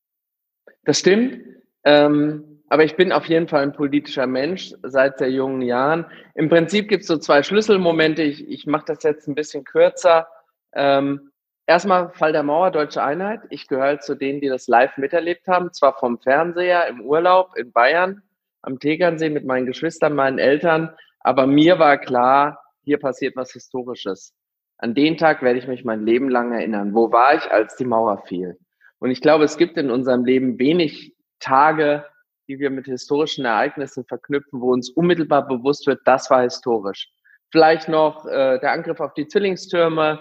Das 0.84 0.98
stimmt. 0.98 1.44
Ähm, 1.84 2.62
aber 2.68 2.84
ich 2.84 2.96
bin 2.96 3.12
auf 3.12 3.26
jeden 3.26 3.48
Fall 3.48 3.62
ein 3.62 3.72
politischer 3.72 4.26
Mensch 4.26 4.74
seit 4.82 5.18
sehr 5.18 5.30
jungen 5.30 5.62
Jahren. 5.62 6.06
Im 6.34 6.48
Prinzip 6.48 6.88
gibt 6.88 7.02
es 7.02 7.08
so 7.08 7.16
zwei 7.16 7.42
Schlüsselmomente. 7.42 8.22
Ich, 8.22 8.46
ich 8.48 8.66
mache 8.66 8.84
das 8.86 9.02
jetzt 9.02 9.28
ein 9.28 9.34
bisschen 9.34 9.64
kürzer. 9.64 10.28
Ähm, 10.72 11.29
erstmal 11.70 12.10
Fall 12.10 12.32
der 12.32 12.42
Mauer, 12.42 12.72
Deutsche 12.72 13.00
Einheit. 13.02 13.42
Ich 13.50 13.68
gehöre 13.68 14.00
zu 14.00 14.16
denen, 14.16 14.40
die 14.40 14.48
das 14.48 14.66
live 14.66 14.96
miterlebt 14.96 15.46
haben. 15.46 15.72
Zwar 15.72 15.96
vom 15.98 16.18
Fernseher 16.18 16.88
im 16.88 17.00
Urlaub 17.00 17.56
in 17.56 17.70
Bayern 17.70 18.22
am 18.62 18.80
Tegernsee 18.80 19.30
mit 19.30 19.46
meinen 19.46 19.66
Geschwistern, 19.66 20.14
meinen 20.14 20.38
Eltern. 20.38 20.90
Aber 21.20 21.46
mir 21.46 21.78
war 21.78 21.96
klar, 21.98 22.60
hier 22.82 22.98
passiert 22.98 23.36
was 23.36 23.52
Historisches. 23.52 24.34
An 24.78 24.94
den 24.94 25.16
Tag 25.16 25.42
werde 25.42 25.60
ich 25.60 25.68
mich 25.68 25.84
mein 25.84 26.04
Leben 26.04 26.28
lang 26.28 26.52
erinnern. 26.52 26.92
Wo 26.92 27.12
war 27.12 27.36
ich, 27.36 27.50
als 27.50 27.76
die 27.76 27.84
Mauer 27.84 28.18
fiel? 28.26 28.58
Und 28.98 29.12
ich 29.12 29.20
glaube, 29.20 29.44
es 29.44 29.56
gibt 29.56 29.76
in 29.76 29.90
unserem 29.90 30.24
Leben 30.24 30.58
wenig 30.58 31.14
Tage, 31.38 32.04
die 32.48 32.58
wir 32.58 32.70
mit 32.70 32.86
historischen 32.86 33.44
Ereignissen 33.44 34.04
verknüpfen, 34.04 34.60
wo 34.60 34.72
uns 34.72 34.90
unmittelbar 34.90 35.46
bewusst 35.46 35.86
wird, 35.86 36.00
das 36.04 36.30
war 36.30 36.42
historisch. 36.42 37.08
Vielleicht 37.52 37.88
noch 37.88 38.26
äh, 38.26 38.58
der 38.58 38.72
Angriff 38.72 38.98
auf 38.98 39.14
die 39.14 39.28
Zwillingstürme, 39.28 40.18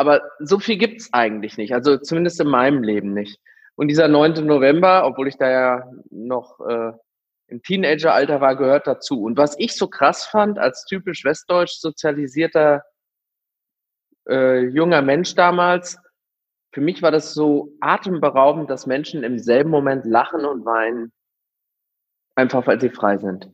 aber 0.00 0.22
so 0.38 0.58
viel 0.58 0.78
gibt 0.78 1.02
es 1.02 1.12
eigentlich 1.12 1.58
nicht, 1.58 1.74
also 1.74 1.98
zumindest 1.98 2.40
in 2.40 2.48
meinem 2.48 2.82
Leben 2.82 3.12
nicht. 3.12 3.38
Und 3.76 3.88
dieser 3.88 4.08
9. 4.08 4.46
November, 4.46 5.04
obwohl 5.04 5.28
ich 5.28 5.36
da 5.36 5.50
ja 5.50 5.90
noch 6.10 6.58
äh, 6.60 6.92
im 7.48 7.62
Teenageralter 7.62 8.40
war, 8.40 8.56
gehört 8.56 8.86
dazu. 8.86 9.22
Und 9.22 9.36
was 9.36 9.58
ich 9.58 9.76
so 9.76 9.88
krass 9.88 10.24
fand, 10.24 10.58
als 10.58 10.86
typisch 10.86 11.22
westdeutsch 11.24 11.80
sozialisierter 11.80 12.82
äh, 14.26 14.60
junger 14.68 15.02
Mensch 15.02 15.34
damals, 15.34 15.98
für 16.72 16.80
mich 16.80 17.02
war 17.02 17.10
das 17.10 17.34
so 17.34 17.76
atemberaubend, 17.80 18.70
dass 18.70 18.86
Menschen 18.86 19.22
im 19.22 19.38
selben 19.38 19.68
Moment 19.70 20.06
lachen 20.06 20.46
und 20.46 20.64
weinen, 20.64 21.12
einfach 22.36 22.66
weil 22.66 22.80
sie 22.80 22.90
frei 22.90 23.18
sind. 23.18 23.50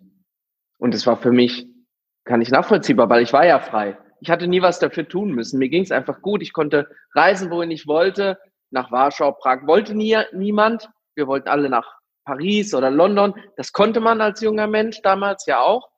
Und 0.79 0.95
es 0.95 1.09
war 1.09 1.17
für 1.17 1.33
mich, 1.33 1.67
kann 2.25 2.41
ich 2.41 2.51
nachvollziehbar, 2.51 3.09
weil 3.09 3.23
ich 3.23 3.33
war 3.33 3.45
ja 3.45 3.59
frei. 3.59 3.99
Ich 4.27 4.31
hatte 4.33 4.49
nie 4.49 4.61
was 4.61 4.81
dafür 4.81 5.07
tun 5.07 5.31
müssen. 5.31 5.61
Mir 5.61 5.69
ging 5.69 5.85
es 5.85 5.93
einfach 5.93 6.21
gut. 6.21 6.43
Ich 6.43 6.53
konnte 6.53 6.89
reisen, 7.15 7.49
wohin 7.49 7.71
ich 7.71 7.87
wollte. 7.87 8.37
Nach 8.71 8.91
Warschau, 8.91 9.31
Prag 9.31 9.69
wollte 9.69 9.95
nie, 9.95 10.19
niemand. 10.33 10.91
Wir 11.15 11.29
wollten 11.29 11.49
alle 11.49 11.71
nach 11.71 11.95
Paris 12.25 12.75
oder 12.75 12.91
London. 12.91 13.35
Das 13.57 13.71
konnte 13.71 14.01
man 14.01 14.21
als 14.21 14.41
junger 14.41 14.67
Mensch 14.67 15.01
damals 15.03 15.47
ja 15.47 15.61
auch. 15.61 15.89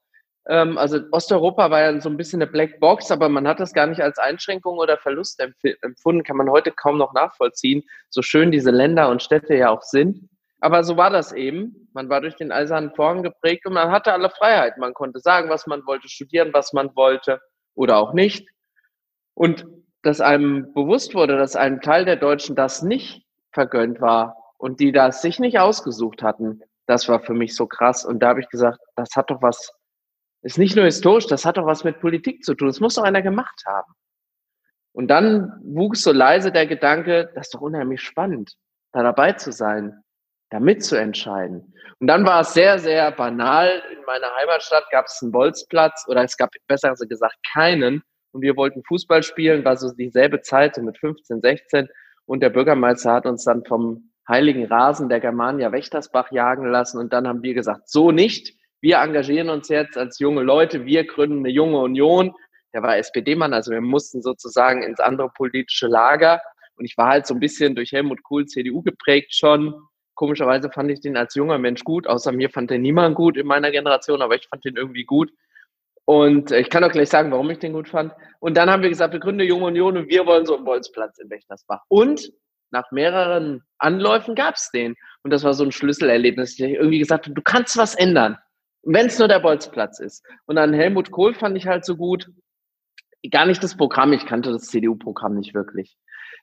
Ähm, 0.46 0.76
also 0.76 1.00
Osteuropa 1.10 1.70
war 1.70 1.80
ja 1.80 2.00
so 2.02 2.10
ein 2.10 2.18
bisschen 2.18 2.42
eine 2.42 2.50
Black 2.50 2.78
Box, 2.80 3.10
aber 3.10 3.30
man 3.30 3.48
hat 3.48 3.60
das 3.60 3.72
gar 3.72 3.86
nicht 3.86 4.02
als 4.02 4.18
Einschränkung 4.18 4.76
oder 4.76 4.98
Verlust 4.98 5.42
empfunden. 5.80 6.22
Kann 6.22 6.36
man 6.36 6.50
heute 6.50 6.70
kaum 6.70 6.98
noch 6.98 7.14
nachvollziehen, 7.14 7.82
so 8.10 8.20
schön 8.20 8.50
diese 8.50 8.70
Länder 8.70 9.08
und 9.08 9.22
Städte 9.22 9.54
ja 9.54 9.70
auch 9.70 9.80
sind. 9.82 10.28
Aber 10.60 10.84
so 10.84 10.98
war 10.98 11.08
das 11.08 11.32
eben. 11.32 11.88
Man 11.94 12.10
war 12.10 12.20
durch 12.20 12.36
den 12.36 12.52
eisernen 12.52 12.94
Vorhang 12.94 13.22
geprägt 13.22 13.64
und 13.64 13.72
man 13.72 13.90
hatte 13.90 14.12
alle 14.12 14.28
Freiheit. 14.28 14.76
Man 14.76 14.92
konnte 14.92 15.18
sagen, 15.18 15.48
was 15.48 15.66
man 15.66 15.86
wollte, 15.86 16.10
studieren, 16.10 16.50
was 16.52 16.74
man 16.74 16.94
wollte 16.94 17.40
oder 17.78 17.96
auch 17.98 18.12
nicht. 18.12 18.48
Und 19.34 19.66
dass 20.02 20.20
einem 20.20 20.72
bewusst 20.74 21.14
wurde, 21.14 21.38
dass 21.38 21.54
einem 21.54 21.80
Teil 21.80 22.04
der 22.04 22.16
Deutschen 22.16 22.56
das 22.56 22.82
nicht 22.82 23.24
vergönnt 23.52 24.00
war 24.00 24.36
und 24.58 24.80
die 24.80 24.90
das 24.90 25.22
sich 25.22 25.38
nicht 25.38 25.60
ausgesucht 25.60 26.22
hatten, 26.22 26.60
das 26.86 27.08
war 27.08 27.20
für 27.20 27.34
mich 27.34 27.54
so 27.54 27.66
krass. 27.66 28.04
Und 28.04 28.20
da 28.20 28.30
habe 28.30 28.40
ich 28.40 28.48
gesagt, 28.48 28.80
das 28.96 29.14
hat 29.14 29.30
doch 29.30 29.42
was, 29.42 29.72
ist 30.42 30.58
nicht 30.58 30.74
nur 30.74 30.86
historisch, 30.86 31.26
das 31.26 31.44
hat 31.44 31.56
doch 31.56 31.66
was 31.66 31.84
mit 31.84 32.00
Politik 32.00 32.42
zu 32.42 32.54
tun. 32.54 32.66
Das 32.66 32.80
muss 32.80 32.96
doch 32.96 33.04
einer 33.04 33.22
gemacht 33.22 33.62
haben. 33.64 33.92
Und 34.92 35.08
dann 35.08 35.60
wuchs 35.62 36.02
so 36.02 36.10
leise 36.10 36.50
der 36.50 36.66
Gedanke, 36.66 37.30
das 37.34 37.46
ist 37.46 37.54
doch 37.54 37.60
unheimlich 37.60 38.02
spannend, 38.02 38.56
da 38.92 39.04
dabei 39.04 39.34
zu 39.34 39.52
sein, 39.52 40.02
da 40.50 40.60
mitzuentscheiden. 40.60 41.74
Und 42.00 42.06
dann 42.06 42.24
war 42.24 42.42
es 42.42 42.54
sehr, 42.54 42.78
sehr 42.78 43.10
banal. 43.10 43.82
In 43.92 44.04
meiner 44.06 44.34
Heimatstadt 44.36 44.84
gab 44.90 45.06
es 45.06 45.20
einen 45.22 45.32
Bolzplatz 45.32 46.04
oder 46.08 46.22
es 46.22 46.36
gab 46.36 46.50
besser 46.66 46.94
gesagt 46.94 47.36
keinen. 47.52 48.02
Und 48.32 48.42
wir 48.42 48.56
wollten 48.56 48.82
Fußball 48.84 49.22
spielen, 49.22 49.64
war 49.64 49.76
so 49.76 49.92
dieselbe 49.92 50.40
Zeit, 50.42 50.74
so 50.74 50.82
mit 50.82 50.98
15, 50.98 51.40
16. 51.40 51.88
Und 52.26 52.40
der 52.40 52.50
Bürgermeister 52.50 53.12
hat 53.12 53.26
uns 53.26 53.44
dann 53.44 53.64
vom 53.64 54.10
heiligen 54.28 54.66
Rasen 54.66 55.08
der 55.08 55.20
Germania 55.20 55.72
Wächtersbach 55.72 56.30
jagen 56.30 56.66
lassen. 56.66 56.98
Und 56.98 57.12
dann 57.12 57.26
haben 57.26 57.42
wir 57.42 57.54
gesagt, 57.54 57.88
so 57.88 58.12
nicht. 58.12 58.54
Wir 58.80 58.98
engagieren 58.98 59.48
uns 59.48 59.68
jetzt 59.68 59.96
als 59.98 60.18
junge 60.18 60.42
Leute. 60.42 60.84
Wir 60.84 61.04
gründen 61.04 61.38
eine 61.38 61.50
junge 61.50 61.78
Union. 61.78 62.32
Der 62.74 62.82
war 62.82 62.98
SPD-Mann, 62.98 63.54
also 63.54 63.72
wir 63.72 63.80
mussten 63.80 64.22
sozusagen 64.22 64.82
ins 64.82 65.00
andere 65.00 65.30
politische 65.30 65.86
Lager. 65.86 66.40
Und 66.76 66.84
ich 66.84 66.96
war 66.96 67.08
halt 67.08 67.26
so 67.26 67.34
ein 67.34 67.40
bisschen 67.40 67.74
durch 67.74 67.92
Helmut 67.92 68.22
Kohl 68.22 68.46
CDU 68.46 68.82
geprägt 68.82 69.34
schon. 69.34 69.74
Komischerweise 70.18 70.68
fand 70.68 70.90
ich 70.90 71.00
den 71.00 71.16
als 71.16 71.36
junger 71.36 71.58
Mensch 71.58 71.84
gut. 71.84 72.08
Außer 72.08 72.32
mir 72.32 72.50
fand 72.50 72.72
den 72.72 72.82
niemand 72.82 73.14
gut 73.14 73.36
in 73.36 73.46
meiner 73.46 73.70
Generation, 73.70 74.20
aber 74.20 74.34
ich 74.34 74.48
fand 74.48 74.64
den 74.64 74.74
irgendwie 74.74 75.04
gut. 75.04 75.30
Und 76.06 76.50
äh, 76.50 76.58
ich 76.58 76.70
kann 76.70 76.82
auch 76.82 76.90
gleich 76.90 77.08
sagen, 77.08 77.30
warum 77.30 77.48
ich 77.50 77.60
den 77.60 77.72
gut 77.72 77.88
fand. 77.88 78.12
Und 78.40 78.56
dann 78.56 78.68
haben 78.68 78.82
wir 78.82 78.88
gesagt, 78.88 79.12
wir 79.12 79.20
gründen 79.20 79.46
Junge 79.46 79.66
Union 79.66 79.96
und 79.96 80.08
wir 80.08 80.26
wollen 80.26 80.44
so 80.44 80.56
einen 80.56 80.64
Bolzplatz 80.64 81.20
in 81.20 81.30
Wächtersbach. 81.30 81.82
Und 81.86 82.32
nach 82.72 82.90
mehreren 82.90 83.62
Anläufen 83.78 84.34
gab 84.34 84.56
es 84.56 84.72
den. 84.72 84.96
Und 85.22 85.32
das 85.32 85.44
war 85.44 85.54
so 85.54 85.62
ein 85.62 85.70
Schlüsselerlebnis. 85.70 86.58
Ich 86.58 86.68
irgendwie 86.68 86.98
gesagt 86.98 87.26
habe, 87.26 87.34
du 87.34 87.42
kannst 87.42 87.76
was 87.76 87.94
ändern, 87.94 88.38
wenn 88.82 89.06
es 89.06 89.20
nur 89.20 89.28
der 89.28 89.38
Bolzplatz 89.38 90.00
ist. 90.00 90.26
Und 90.46 90.58
an 90.58 90.74
Helmut 90.74 91.12
Kohl 91.12 91.32
fand 91.32 91.56
ich 91.56 91.68
halt 91.68 91.84
so 91.84 91.94
gut, 91.94 92.28
gar 93.30 93.46
nicht 93.46 93.62
das 93.62 93.76
Programm, 93.76 94.12
ich 94.12 94.26
kannte 94.26 94.50
das 94.50 94.62
CDU-Programm 94.62 95.36
nicht 95.36 95.54
wirklich. 95.54 95.96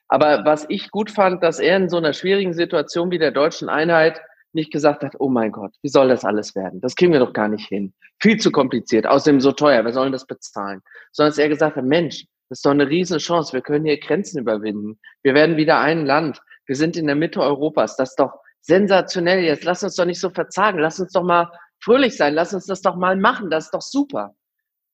Aber 0.08 0.44
was 0.44 0.66
ich 0.68 0.90
gut 0.90 1.10
fand, 1.10 1.42
dass 1.42 1.58
er 1.58 1.76
in 1.76 1.88
so 1.88 1.96
einer 1.96 2.12
schwierigen 2.12 2.54
Situation 2.54 3.10
wie 3.10 3.18
der 3.18 3.32
deutschen 3.32 3.68
Einheit 3.68 4.20
nicht 4.52 4.72
gesagt 4.72 5.02
hat, 5.02 5.14
oh 5.18 5.28
mein 5.28 5.52
Gott, 5.52 5.74
wie 5.82 5.88
soll 5.88 6.08
das 6.08 6.24
alles 6.24 6.54
werden? 6.54 6.80
Das 6.80 6.94
kriegen 6.94 7.12
wir 7.12 7.20
doch 7.20 7.32
gar 7.32 7.48
nicht 7.48 7.68
hin. 7.68 7.92
Viel 8.20 8.38
zu 8.38 8.50
kompliziert, 8.50 9.06
außerdem 9.06 9.40
so 9.40 9.52
teuer, 9.52 9.84
wer 9.84 9.92
soll 9.92 10.10
das 10.10 10.26
bezahlen? 10.26 10.80
Sondern 11.12 11.30
dass 11.30 11.38
er 11.38 11.48
gesagt 11.48 11.76
hat, 11.76 11.84
Mensch, 11.84 12.24
das 12.48 12.58
ist 12.58 12.66
doch 12.66 12.70
eine 12.70 12.88
riesen 12.88 13.18
Chance. 13.18 13.52
Wir 13.52 13.60
können 13.60 13.84
hier 13.84 13.98
Grenzen 13.98 14.38
überwinden. 14.38 14.98
Wir 15.22 15.34
werden 15.34 15.56
wieder 15.56 15.80
ein 15.80 16.06
Land. 16.06 16.40
Wir 16.66 16.76
sind 16.76 16.96
in 16.96 17.06
der 17.06 17.16
Mitte 17.16 17.40
Europas. 17.40 17.96
Das 17.96 18.10
ist 18.10 18.20
doch 18.20 18.32
sensationell. 18.60 19.40
Jetzt 19.40 19.64
lass 19.64 19.82
uns 19.82 19.96
doch 19.96 20.04
nicht 20.04 20.20
so 20.20 20.30
verzagen. 20.30 20.78
Lass 20.78 21.00
uns 21.00 21.12
doch 21.12 21.24
mal 21.24 21.50
fröhlich 21.80 22.16
sein. 22.16 22.34
Lass 22.34 22.54
uns 22.54 22.66
das 22.66 22.82
doch 22.82 22.96
mal 22.96 23.16
machen. 23.16 23.50
Das 23.50 23.66
ist 23.66 23.74
doch 23.74 23.82
super. 23.82 24.34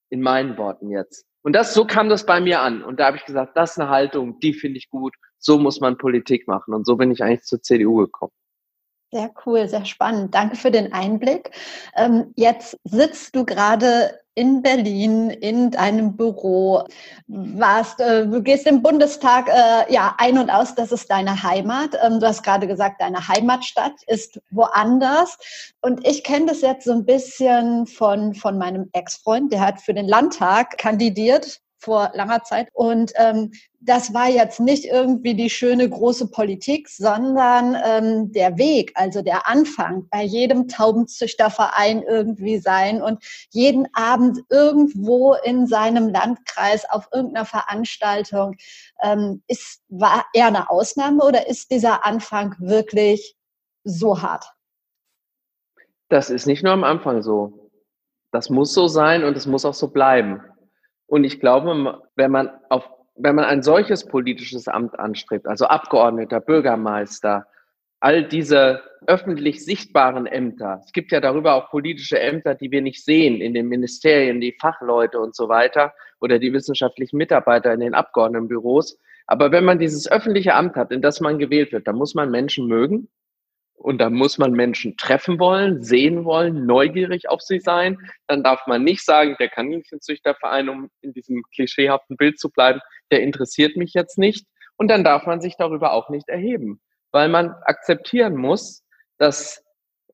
In 0.08 0.22
meinen 0.22 0.56
Worten 0.56 0.90
jetzt. 0.90 1.26
Und 1.42 1.54
das, 1.54 1.74
so 1.74 1.84
kam 1.84 2.08
das 2.08 2.24
bei 2.24 2.40
mir 2.40 2.60
an. 2.60 2.82
Und 2.82 3.00
da 3.00 3.06
habe 3.06 3.16
ich 3.16 3.24
gesagt, 3.24 3.56
das 3.56 3.72
ist 3.72 3.80
eine 3.80 3.90
Haltung, 3.90 4.38
die 4.40 4.54
finde 4.54 4.78
ich 4.78 4.88
gut. 4.88 5.14
So 5.38 5.58
muss 5.58 5.80
man 5.80 5.98
Politik 5.98 6.46
machen. 6.46 6.72
Und 6.72 6.86
so 6.86 6.96
bin 6.96 7.10
ich 7.10 7.22
eigentlich 7.22 7.42
zur 7.42 7.60
CDU 7.60 7.96
gekommen. 7.96 8.32
Sehr 9.10 9.30
cool, 9.44 9.68
sehr 9.68 9.84
spannend. 9.84 10.34
Danke 10.34 10.56
für 10.56 10.70
den 10.70 10.92
Einblick. 10.92 11.50
Ähm, 11.96 12.32
jetzt 12.34 12.78
sitzt 12.84 13.36
du 13.36 13.44
gerade 13.44 14.18
in 14.34 14.62
Berlin 14.62 15.30
in 15.30 15.70
deinem 15.70 16.16
Büro, 16.16 16.84
warst, 17.26 18.00
äh, 18.00 18.26
du 18.26 18.42
gehst 18.42 18.66
im 18.66 18.82
Bundestag 18.82 19.48
äh, 19.48 19.92
ja 19.92 20.14
ein 20.18 20.38
und 20.38 20.50
aus, 20.50 20.74
das 20.74 20.92
ist 20.92 21.10
deine 21.10 21.42
Heimat. 21.42 21.90
Ähm, 22.02 22.20
du 22.20 22.26
hast 22.26 22.42
gerade 22.42 22.66
gesagt, 22.66 23.00
deine 23.00 23.28
Heimatstadt 23.28 24.02
ist 24.06 24.40
woanders. 24.50 25.38
Und 25.80 26.06
ich 26.06 26.24
kenne 26.24 26.46
das 26.46 26.60
jetzt 26.60 26.84
so 26.84 26.92
ein 26.92 27.04
bisschen 27.04 27.86
von, 27.86 28.34
von 28.34 28.58
meinem 28.58 28.88
Ex-Freund, 28.92 29.52
der 29.52 29.60
hat 29.60 29.80
für 29.80 29.94
den 29.94 30.08
Landtag 30.08 30.78
kandidiert 30.78 31.61
vor 31.82 32.12
langer 32.14 32.42
Zeit. 32.44 32.68
Und 32.72 33.12
ähm, 33.16 33.50
das 33.80 34.14
war 34.14 34.28
jetzt 34.28 34.60
nicht 34.60 34.84
irgendwie 34.84 35.34
die 35.34 35.50
schöne 35.50 35.88
große 35.88 36.28
Politik, 36.28 36.88
sondern 36.88 37.76
ähm, 37.84 38.32
der 38.32 38.56
Weg, 38.56 38.92
also 38.94 39.22
der 39.22 39.48
Anfang, 39.48 40.08
bei 40.08 40.22
jedem 40.22 40.68
Taubenzüchterverein 40.68 42.02
irgendwie 42.02 42.58
sein 42.58 43.02
und 43.02 43.22
jeden 43.50 43.88
Abend 43.94 44.38
irgendwo 44.50 45.34
in 45.34 45.66
seinem 45.66 46.08
Landkreis 46.08 46.88
auf 46.88 47.08
irgendeiner 47.12 47.46
Veranstaltung. 47.46 48.56
Ähm, 49.02 49.42
ist, 49.48 49.82
war 49.88 50.24
eher 50.32 50.46
eine 50.46 50.70
Ausnahme 50.70 51.24
oder 51.24 51.48
ist 51.48 51.72
dieser 51.72 52.06
Anfang 52.06 52.54
wirklich 52.60 53.34
so 53.82 54.22
hart? 54.22 54.46
Das 56.08 56.30
ist 56.30 56.46
nicht 56.46 56.62
nur 56.62 56.72
am 56.72 56.84
Anfang 56.84 57.22
so. 57.22 57.70
Das 58.30 58.48
muss 58.48 58.72
so 58.72 58.86
sein 58.86 59.24
und 59.24 59.36
es 59.36 59.46
muss 59.46 59.64
auch 59.64 59.74
so 59.74 59.88
bleiben. 59.88 60.40
Und 61.12 61.24
ich 61.24 61.40
glaube, 61.40 62.00
wenn 62.16 62.30
man 62.30 62.48
auf, 62.70 62.88
wenn 63.16 63.34
man 63.34 63.44
ein 63.44 63.62
solches 63.62 64.06
politisches 64.06 64.66
Amt 64.66 64.98
anstrebt, 64.98 65.46
also 65.46 65.66
Abgeordneter, 65.66 66.40
Bürgermeister, 66.40 67.46
all 68.00 68.26
diese 68.26 68.80
öffentlich 69.06 69.62
sichtbaren 69.62 70.24
Ämter. 70.24 70.80
Es 70.82 70.90
gibt 70.94 71.12
ja 71.12 71.20
darüber 71.20 71.52
auch 71.52 71.68
politische 71.68 72.18
Ämter, 72.18 72.54
die 72.54 72.70
wir 72.70 72.80
nicht 72.80 73.04
sehen 73.04 73.42
in 73.42 73.52
den 73.52 73.68
Ministerien, 73.68 74.40
die 74.40 74.56
Fachleute 74.58 75.20
und 75.20 75.36
so 75.36 75.50
weiter 75.50 75.92
oder 76.18 76.38
die 76.38 76.54
wissenschaftlichen 76.54 77.18
Mitarbeiter 77.18 77.74
in 77.74 77.80
den 77.80 77.92
Abgeordnetenbüros. 77.92 78.98
Aber 79.26 79.52
wenn 79.52 79.66
man 79.66 79.78
dieses 79.78 80.10
öffentliche 80.10 80.54
Amt 80.54 80.76
hat, 80.76 80.92
in 80.92 81.02
das 81.02 81.20
man 81.20 81.38
gewählt 81.38 81.72
wird, 81.72 81.86
dann 81.86 81.96
muss 81.96 82.14
man 82.14 82.30
Menschen 82.30 82.68
mögen, 82.68 83.10
und 83.74 83.98
da 83.98 84.10
muss 84.10 84.38
man 84.38 84.52
Menschen 84.52 84.96
treffen 84.96 85.40
wollen, 85.40 85.82
sehen 85.82 86.24
wollen, 86.24 86.66
neugierig 86.66 87.28
auf 87.28 87.40
sie 87.40 87.58
sein. 87.58 87.98
Dann 88.28 88.44
darf 88.44 88.66
man 88.66 88.84
nicht 88.84 89.04
sagen, 89.04 89.36
der 89.40 89.48
Kaninchenzüchterverein, 89.48 90.68
um 90.68 90.88
in 91.00 91.12
diesem 91.12 91.42
klischeehaften 91.54 92.16
Bild 92.16 92.38
zu 92.38 92.50
bleiben, 92.50 92.80
der 93.10 93.22
interessiert 93.22 93.76
mich 93.76 93.92
jetzt 93.92 94.18
nicht. 94.18 94.46
Und 94.76 94.88
dann 94.88 95.04
darf 95.04 95.26
man 95.26 95.40
sich 95.40 95.56
darüber 95.56 95.92
auch 95.92 96.10
nicht 96.10 96.28
erheben, 96.28 96.80
weil 97.10 97.28
man 97.28 97.50
akzeptieren 97.64 98.36
muss, 98.36 98.84
dass 99.18 99.64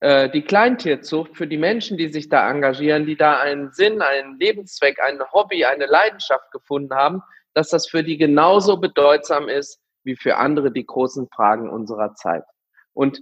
äh, 0.01 0.31
die 0.31 0.43
Kleintierzucht 0.43 1.37
für 1.37 1.47
die 1.47 1.59
Menschen, 1.59 1.99
die 1.99 2.09
sich 2.09 2.29
da 2.29 2.51
engagieren, 2.51 3.07
die 3.07 3.17
da 3.17 3.39
einen 3.41 3.73
Sinn, 3.73 4.01
einen 4.01 4.39
Lebenszweck, 4.39 5.01
ein 5.01 5.21
Hobby, 5.33 5.65
eine 5.65 5.87
Leidenschaft 5.87 6.51
gefunden 6.53 6.95
haben, 6.95 7.23
dass 7.55 7.69
das 7.71 7.89
für 7.89 8.03
die 8.03 8.17
genauso 8.17 8.79
bedeutsam 8.79 9.49
ist 9.49 9.81
wie 10.05 10.17
für 10.17 10.37
andere 10.37 10.73
die 10.73 10.87
großen 10.87 11.29
Fragen 11.29 11.69
unserer 11.69 12.15
Zeit. 12.15 12.45
Und 12.95 13.21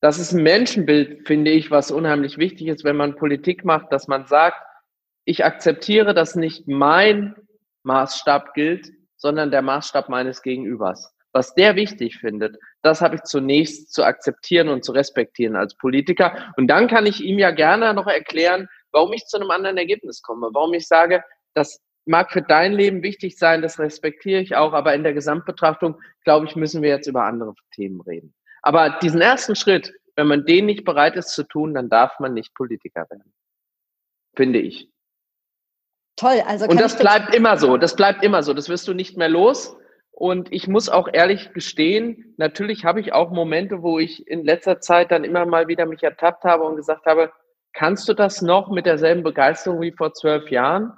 das 0.00 0.18
ist 0.18 0.32
ein 0.32 0.42
Menschenbild, 0.42 1.26
finde 1.26 1.50
ich, 1.50 1.70
was 1.70 1.90
unheimlich 1.90 2.38
wichtig 2.38 2.68
ist, 2.68 2.84
wenn 2.84 2.96
man 2.96 3.16
Politik 3.16 3.64
macht, 3.64 3.92
dass 3.92 4.06
man 4.06 4.26
sagt, 4.26 4.62
ich 5.24 5.44
akzeptiere, 5.44 6.14
dass 6.14 6.36
nicht 6.36 6.68
mein 6.68 7.34
Maßstab 7.82 8.54
gilt, 8.54 8.90
sondern 9.16 9.50
der 9.50 9.62
Maßstab 9.62 10.08
meines 10.08 10.42
Gegenübers. 10.42 11.12
Was 11.32 11.54
der 11.54 11.76
wichtig 11.76 12.18
findet, 12.18 12.56
das 12.82 13.00
habe 13.00 13.16
ich 13.16 13.22
zunächst 13.24 13.92
zu 13.92 14.04
akzeptieren 14.04 14.68
und 14.68 14.84
zu 14.84 14.92
respektieren 14.92 15.56
als 15.56 15.76
Politiker. 15.76 16.52
Und 16.56 16.68
dann 16.68 16.88
kann 16.88 17.04
ich 17.04 17.22
ihm 17.22 17.38
ja 17.38 17.50
gerne 17.50 17.92
noch 17.92 18.06
erklären, 18.06 18.68
warum 18.92 19.12
ich 19.12 19.26
zu 19.26 19.36
einem 19.36 19.50
anderen 19.50 19.76
Ergebnis 19.76 20.22
komme, 20.22 20.48
warum 20.52 20.72
ich 20.74 20.86
sage, 20.86 21.22
das 21.54 21.80
mag 22.06 22.32
für 22.32 22.40
dein 22.40 22.72
Leben 22.72 23.02
wichtig 23.02 23.36
sein, 23.36 23.60
das 23.60 23.78
respektiere 23.78 24.40
ich 24.40 24.56
auch, 24.56 24.72
aber 24.72 24.94
in 24.94 25.02
der 25.02 25.12
Gesamtbetrachtung, 25.12 26.00
glaube 26.24 26.46
ich, 26.46 26.56
müssen 26.56 26.80
wir 26.80 26.88
jetzt 26.88 27.06
über 27.06 27.24
andere 27.24 27.54
Themen 27.74 28.00
reden. 28.00 28.34
Aber 28.68 28.98
diesen 29.00 29.22
ersten 29.22 29.56
Schritt, 29.56 29.94
wenn 30.14 30.26
man 30.26 30.44
den 30.44 30.66
nicht 30.66 30.84
bereit 30.84 31.16
ist 31.16 31.28
zu 31.28 31.42
tun, 31.42 31.72
dann 31.72 31.88
darf 31.88 32.20
man 32.20 32.34
nicht 32.34 32.52
Politiker 32.52 33.06
werden. 33.08 33.32
Finde 34.36 34.58
ich. 34.58 34.90
Toll, 36.16 36.42
also 36.46 36.66
und 36.66 36.78
das 36.78 36.98
bleibt 36.98 37.34
immer 37.34 37.56
so. 37.56 37.78
Das 37.78 37.96
bleibt 37.96 38.22
immer 38.22 38.42
so. 38.42 38.52
Das 38.52 38.68
wirst 38.68 38.86
du 38.86 38.92
nicht 38.92 39.16
mehr 39.16 39.30
los. 39.30 39.74
Und 40.10 40.52
ich 40.52 40.68
muss 40.68 40.90
auch 40.90 41.08
ehrlich 41.10 41.54
gestehen, 41.54 42.34
natürlich 42.36 42.84
habe 42.84 43.00
ich 43.00 43.14
auch 43.14 43.30
Momente, 43.30 43.80
wo 43.80 43.98
ich 43.98 44.28
in 44.28 44.44
letzter 44.44 44.80
Zeit 44.80 45.12
dann 45.12 45.24
immer 45.24 45.46
mal 45.46 45.66
wieder 45.68 45.86
mich 45.86 46.02
ertappt 46.02 46.44
habe 46.44 46.64
und 46.64 46.76
gesagt 46.76 47.06
habe, 47.06 47.32
kannst 47.72 48.06
du 48.06 48.12
das 48.12 48.42
noch 48.42 48.70
mit 48.70 48.84
derselben 48.84 49.22
Begeisterung 49.22 49.80
wie 49.80 49.92
vor 49.92 50.12
zwölf 50.12 50.50
Jahren? 50.50 50.92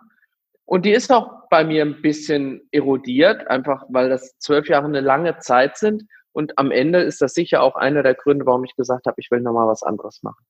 Und 0.64 0.86
die 0.86 0.90
ist 0.90 1.12
auch 1.12 1.48
bei 1.50 1.62
mir 1.62 1.82
ein 1.84 2.02
bisschen 2.02 2.66
erodiert, 2.72 3.46
einfach 3.46 3.84
weil 3.90 4.08
das 4.08 4.36
zwölf 4.40 4.68
Jahre 4.68 4.86
eine 4.86 5.02
lange 5.02 5.38
Zeit 5.38 5.76
sind. 5.76 6.02
Und 6.32 6.58
am 6.58 6.70
Ende 6.70 7.00
ist 7.00 7.20
das 7.20 7.34
sicher 7.34 7.62
auch 7.62 7.76
einer 7.76 8.02
der 8.02 8.14
Gründe, 8.14 8.46
warum 8.46 8.64
ich 8.64 8.76
gesagt 8.76 9.06
habe, 9.06 9.16
ich 9.18 9.30
will 9.30 9.40
nochmal 9.40 9.66
was 9.66 9.82
anderes 9.82 10.22
machen. 10.22 10.44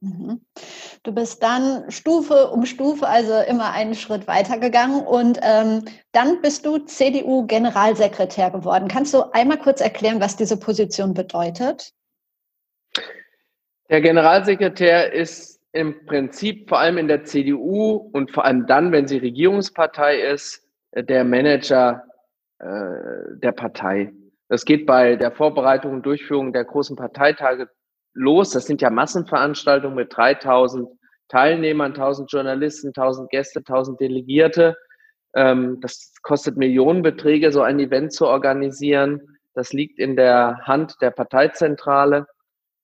Mhm. 0.00 0.44
Du 1.02 1.12
bist 1.12 1.42
dann 1.42 1.90
Stufe 1.90 2.48
um 2.48 2.66
Stufe, 2.66 3.06
also 3.06 3.40
immer 3.48 3.72
einen 3.72 3.94
Schritt 3.94 4.26
weiter 4.26 4.58
gegangen 4.58 5.02
und 5.02 5.38
ähm, 5.42 5.84
dann 6.12 6.42
bist 6.42 6.66
du 6.66 6.78
CDU-Generalsekretär 6.78 8.50
geworden. 8.50 8.88
Kannst 8.88 9.14
du 9.14 9.22
einmal 9.32 9.58
kurz 9.58 9.80
erklären, 9.80 10.20
was 10.20 10.36
diese 10.36 10.58
Position 10.58 11.14
bedeutet? 11.14 11.92
Der 13.88 14.00
Generalsekretär 14.00 15.12
ist 15.12 15.60
im 15.72 16.06
Prinzip 16.06 16.68
vor 16.68 16.78
allem 16.78 16.98
in 16.98 17.08
der 17.08 17.24
CDU 17.24 18.10
und 18.12 18.30
vor 18.30 18.44
allem 18.44 18.66
dann, 18.66 18.92
wenn 18.92 19.08
sie 19.08 19.18
Regierungspartei 19.18 20.20
ist, 20.20 20.62
der 20.94 21.24
Manager 21.24 22.04
äh, 22.58 23.36
der 23.36 23.52
Partei. 23.52 24.12
Das 24.48 24.64
geht 24.64 24.86
bei 24.86 25.16
der 25.16 25.32
Vorbereitung 25.32 25.92
und 25.92 26.06
Durchführung 26.06 26.52
der 26.52 26.64
großen 26.64 26.96
Parteitage 26.96 27.68
los. 28.12 28.50
Das 28.50 28.66
sind 28.66 28.82
ja 28.82 28.90
Massenveranstaltungen 28.90 29.96
mit 29.96 30.14
3000 30.16 30.88
Teilnehmern, 31.28 31.92
1000 31.92 32.30
Journalisten, 32.30 32.88
1000 32.88 33.30
Gäste, 33.30 33.60
1000 33.60 34.00
Delegierte. 34.00 34.76
Ähm, 35.34 35.80
das 35.80 36.12
kostet 36.22 36.56
Millionenbeträge, 36.56 37.50
so 37.50 37.62
ein 37.62 37.80
Event 37.80 38.12
zu 38.12 38.26
organisieren. 38.26 39.20
Das 39.54 39.72
liegt 39.72 39.98
in 39.98 40.16
der 40.16 40.58
Hand 40.62 40.96
der 41.00 41.10
Parteizentrale 41.10 42.26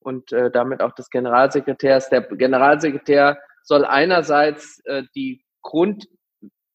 und 0.01 0.33
äh, 0.33 0.51
damit 0.51 0.83
auch 0.83 0.93
des 0.93 1.11
Generalsekretärs. 1.11 2.09
Der 2.09 2.23
Generalsekretär 2.23 3.39
soll 3.63 3.85
einerseits 3.85 4.81
äh, 4.87 5.03
die 5.15 5.45
Grund 5.63 6.09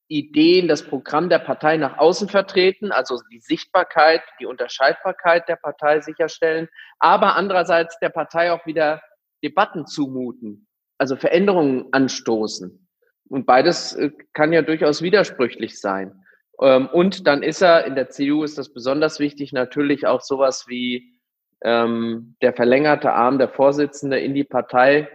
Ideen, 0.08 0.68
das 0.68 0.84
Programm 0.84 1.30
der 1.30 1.40
Partei 1.40 1.78
nach 1.78 1.98
außen 1.98 2.30
vertreten, 2.30 2.92
also 2.92 3.20
die 3.32 3.40
Sichtbarkeit, 3.40 4.22
die 4.40 4.46
Unterscheidbarkeit 4.46 5.48
der 5.50 5.56
Partei 5.56 6.02
sicherstellen, 6.02 6.70
aber 7.00 7.36
andererseits 7.36 7.98
der 8.00 8.10
Partei 8.10 8.52
auch 8.52 8.66
wieder 8.66 9.02
Debatten 9.44 9.86
zumuten, 9.88 10.68
also 10.98 11.16
Veränderungen 11.16 11.88
anstoßen. 11.92 12.88
Und 13.28 13.46
beides 13.46 13.94
äh, 13.94 14.12
kann 14.34 14.54
ja 14.54 14.62
durchaus 14.62 15.02
widersprüchlich 15.02 15.80
sein. 15.80 16.24
Ähm, 16.62 16.88
und 16.88 17.28
dann 17.28 17.44
ist 17.44 17.62
er, 17.62 17.86
in 17.86 17.96
der 17.96 18.10
CDU 18.10 18.44
ist 18.44 18.58
das 18.58 18.72
besonders 18.74 19.20
wichtig, 19.20 19.54
natürlich 19.54 20.06
auch 20.06 20.22
sowas 20.22 20.66
wie 20.68 21.20
ähm, 21.62 22.36
der 22.42 22.54
verlängerte 22.54 23.14
Arm 23.14 23.40
der 23.40 23.50
Vorsitzende 23.50 24.20
in 24.20 24.34
die 24.34 24.44
Partei 24.44 25.10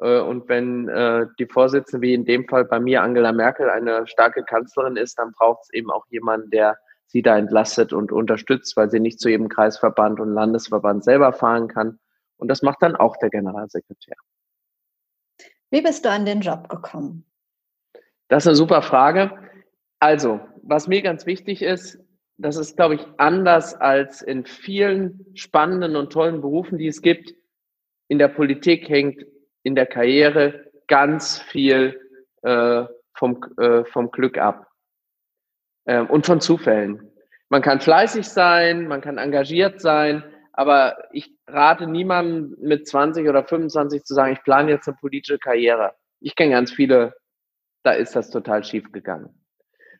und 0.00 0.48
wenn 0.48 0.88
äh, 0.88 1.26
die 1.38 1.46
Vorsitzende, 1.46 2.06
wie 2.06 2.14
in 2.14 2.24
dem 2.24 2.48
Fall 2.48 2.64
bei 2.64 2.80
mir 2.80 3.02
Angela 3.02 3.32
Merkel, 3.32 3.68
eine 3.68 4.06
starke 4.06 4.42
Kanzlerin 4.44 4.96
ist, 4.96 5.18
dann 5.18 5.32
braucht 5.32 5.64
es 5.64 5.72
eben 5.74 5.90
auch 5.90 6.06
jemanden, 6.08 6.50
der 6.50 6.78
sie 7.06 7.22
da 7.22 7.36
entlastet 7.36 7.92
und 7.92 8.12
unterstützt, 8.12 8.76
weil 8.76 8.90
sie 8.90 9.00
nicht 9.00 9.20
zu 9.20 9.28
jedem 9.28 9.48
Kreisverband 9.48 10.20
und 10.20 10.32
Landesverband 10.32 11.04
selber 11.04 11.32
fahren 11.32 11.68
kann. 11.68 11.98
Und 12.36 12.48
das 12.48 12.62
macht 12.62 12.82
dann 12.82 12.96
auch 12.96 13.16
der 13.18 13.30
Generalsekretär. 13.30 14.16
Wie 15.70 15.82
bist 15.82 16.04
du 16.04 16.10
an 16.10 16.24
den 16.24 16.40
Job 16.40 16.68
gekommen? 16.68 17.26
Das 18.28 18.44
ist 18.44 18.48
eine 18.48 18.56
super 18.56 18.82
Frage. 18.82 19.32
Also, 19.98 20.40
was 20.62 20.88
mir 20.88 21.02
ganz 21.02 21.26
wichtig 21.26 21.62
ist, 21.62 21.98
das 22.38 22.56
ist, 22.56 22.76
glaube 22.76 22.94
ich, 22.94 23.06
anders 23.18 23.74
als 23.74 24.22
in 24.22 24.46
vielen 24.46 25.26
spannenden 25.34 25.94
und 25.96 26.10
tollen 26.10 26.40
Berufen, 26.40 26.78
die 26.78 26.86
es 26.86 27.02
gibt. 27.02 27.34
In 28.08 28.18
der 28.18 28.28
Politik 28.28 28.88
hängt 28.88 29.26
in 29.62 29.74
der 29.74 29.86
Karriere 29.86 30.70
ganz 30.86 31.40
viel 31.40 32.00
äh, 32.42 32.84
vom, 33.14 33.40
äh, 33.58 33.84
vom 33.84 34.10
Glück 34.10 34.38
ab 34.38 34.66
äh, 35.84 36.00
und 36.00 36.26
von 36.26 36.40
Zufällen. 36.40 37.10
Man 37.48 37.62
kann 37.62 37.80
fleißig 37.80 38.28
sein, 38.28 38.86
man 38.86 39.00
kann 39.00 39.18
engagiert 39.18 39.80
sein, 39.80 40.22
aber 40.52 40.96
ich 41.12 41.34
rate 41.46 41.86
niemandem 41.86 42.56
mit 42.60 42.86
20 42.86 43.28
oder 43.28 43.44
25 43.44 44.04
zu 44.04 44.14
sagen, 44.14 44.32
ich 44.32 44.42
plane 44.42 44.70
jetzt 44.70 44.88
eine 44.88 44.96
politische 45.00 45.38
Karriere. 45.38 45.94
Ich 46.20 46.36
kenne 46.36 46.52
ganz 46.52 46.72
viele, 46.72 47.14
da 47.82 47.92
ist 47.92 48.14
das 48.14 48.30
total 48.30 48.62
schief 48.62 48.92
gegangen. 48.92 49.34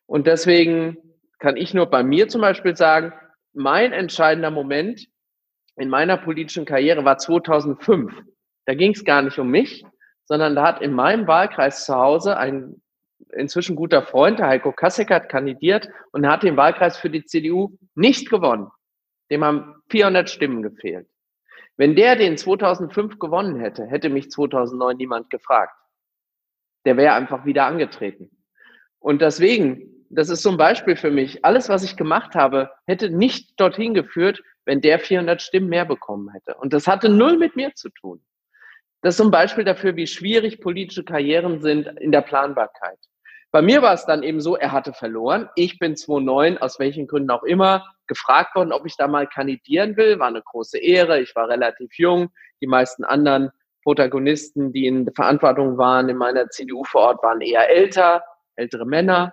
Und 0.07 0.27
deswegen 0.27 0.97
kann 1.39 1.57
ich 1.57 1.75
nur 1.75 1.87
bei 1.87 2.03
mir 2.03 2.29
zum 2.29 2.41
Beispiel 2.41 2.77
sagen, 2.77 3.13
mein 3.53 3.93
entscheidender 3.93 4.51
Moment 4.51 5.07
in 5.77 5.89
meiner 5.89 6.17
politischen 6.17 6.67
Karriere 6.67 7.05
war 7.05 7.19
2005. 7.19 8.13
Da 8.71 8.75
ging 8.75 8.93
es 8.93 9.05
gar 9.05 9.21
nicht 9.21 9.37
um 9.41 9.51
mich, 9.51 9.85
sondern 10.27 10.55
da 10.55 10.63
hat 10.63 10.81
in 10.81 10.93
meinem 10.93 11.27
Wahlkreis 11.27 11.87
zu 11.87 11.93
Hause 11.93 12.37
ein 12.37 12.81
inzwischen 13.33 13.75
guter 13.75 14.01
Freund, 14.01 14.39
der 14.39 14.47
Heiko 14.47 14.71
Kassek, 14.71 15.11
hat 15.11 15.29
kandidiert 15.29 15.89
und 16.13 16.25
hat 16.25 16.45
den 16.45 16.57
Wahlkreis 16.57 16.97
für 16.97 17.11
die 17.11 17.25
CDU 17.25 17.77
nicht 17.97 18.31
gewonnen. 18.31 18.69
Dem 19.29 19.43
haben 19.43 19.75
400 19.89 20.31
Stimmen 20.31 20.63
gefehlt. 20.63 21.09
Wenn 21.79 21.97
der 21.97 22.15
den 22.15 22.37
2005 22.37 23.19
gewonnen 23.19 23.59
hätte, 23.59 23.87
hätte 23.87 24.09
mich 24.09 24.31
2009 24.31 24.97
niemand 24.99 25.31
gefragt. 25.31 25.75
Der 26.85 26.97
wäre 26.97 27.15
einfach 27.15 27.45
wieder 27.47 27.67
angetreten. 27.67 28.31
Und 29.01 29.21
deswegen, 29.21 30.07
das 30.11 30.29
ist 30.29 30.45
so 30.45 30.51
ein 30.51 30.57
Beispiel 30.57 30.95
für 30.95 31.11
mich. 31.11 31.45
Alles, 31.45 31.69
was 31.69 31.83
ich 31.83 31.97
gemacht 31.97 32.37
habe, 32.37 32.71
hätte 32.87 33.11
nicht 33.11 33.59
dorthin 33.59 33.95
geführt, 33.95 34.41
wenn 34.65 34.81
der 34.81 35.01
400 35.01 35.43
Stimmen 35.43 35.71
mehr 35.71 35.87
bekommen 35.87 36.31
hätte. 36.31 36.55
Und 36.55 36.73
das 36.73 36.87
hatte 36.87 37.09
null 37.09 37.37
mit 37.37 37.57
mir 37.57 37.75
zu 37.75 37.89
tun. 37.89 38.23
Das 39.03 39.15
ist 39.15 39.19
so 39.19 39.25
ein 39.25 39.31
Beispiel 39.31 39.65
dafür, 39.65 39.97
wie 39.97 40.07
schwierig 40.07 40.61
politische 40.61 41.05
Karrieren 41.05 41.61
sind 41.63 41.87
in 42.01 42.13
der 42.13 42.21
Planbarkeit. 42.21 42.99
Bei 43.53 43.63
mir 43.63 43.83
war 43.83 43.95
es 43.95 44.05
dann 44.07 44.23
eben 44.23 44.41
so, 44.41 44.57
er 44.57 44.71
hatte 44.71 44.93
verloren. 44.93 45.49
Ich 45.57 45.79
bin 45.79 45.97
2009, 45.97 46.59
aus 46.59 46.79
welchen 46.79 47.09
Gründen 47.09 47.31
auch 47.31 47.43
immer, 47.43 47.85
gefragt 48.07 48.55
worden, 48.55 48.73
ob 48.73 48.87
ich 48.87 48.97
da 48.97 49.09
mal 49.09 49.27
kandidieren 49.27 49.97
will. 49.97 50.19
War 50.19 50.29
eine 50.29 50.43
große 50.43 50.79
Ehre. 50.79 51.21
Ich 51.21 51.35
war 51.35 51.49
relativ 51.49 51.91
jung. 51.99 52.31
Die 52.61 52.69
meisten 52.69 53.03
anderen 53.05 53.51
Protagonisten, 53.83 54.73
die 54.73 54.87
in 54.87 55.11
Verantwortung 55.15 55.79
waren 55.79 56.09
in 56.09 56.17
meiner 56.17 56.49
CDU 56.49 56.85
vor 56.85 57.01
Ort, 57.01 57.23
waren 57.23 57.41
eher 57.41 57.69
älter, 57.69 58.23
ältere 58.55 58.87
Männer, 58.87 59.33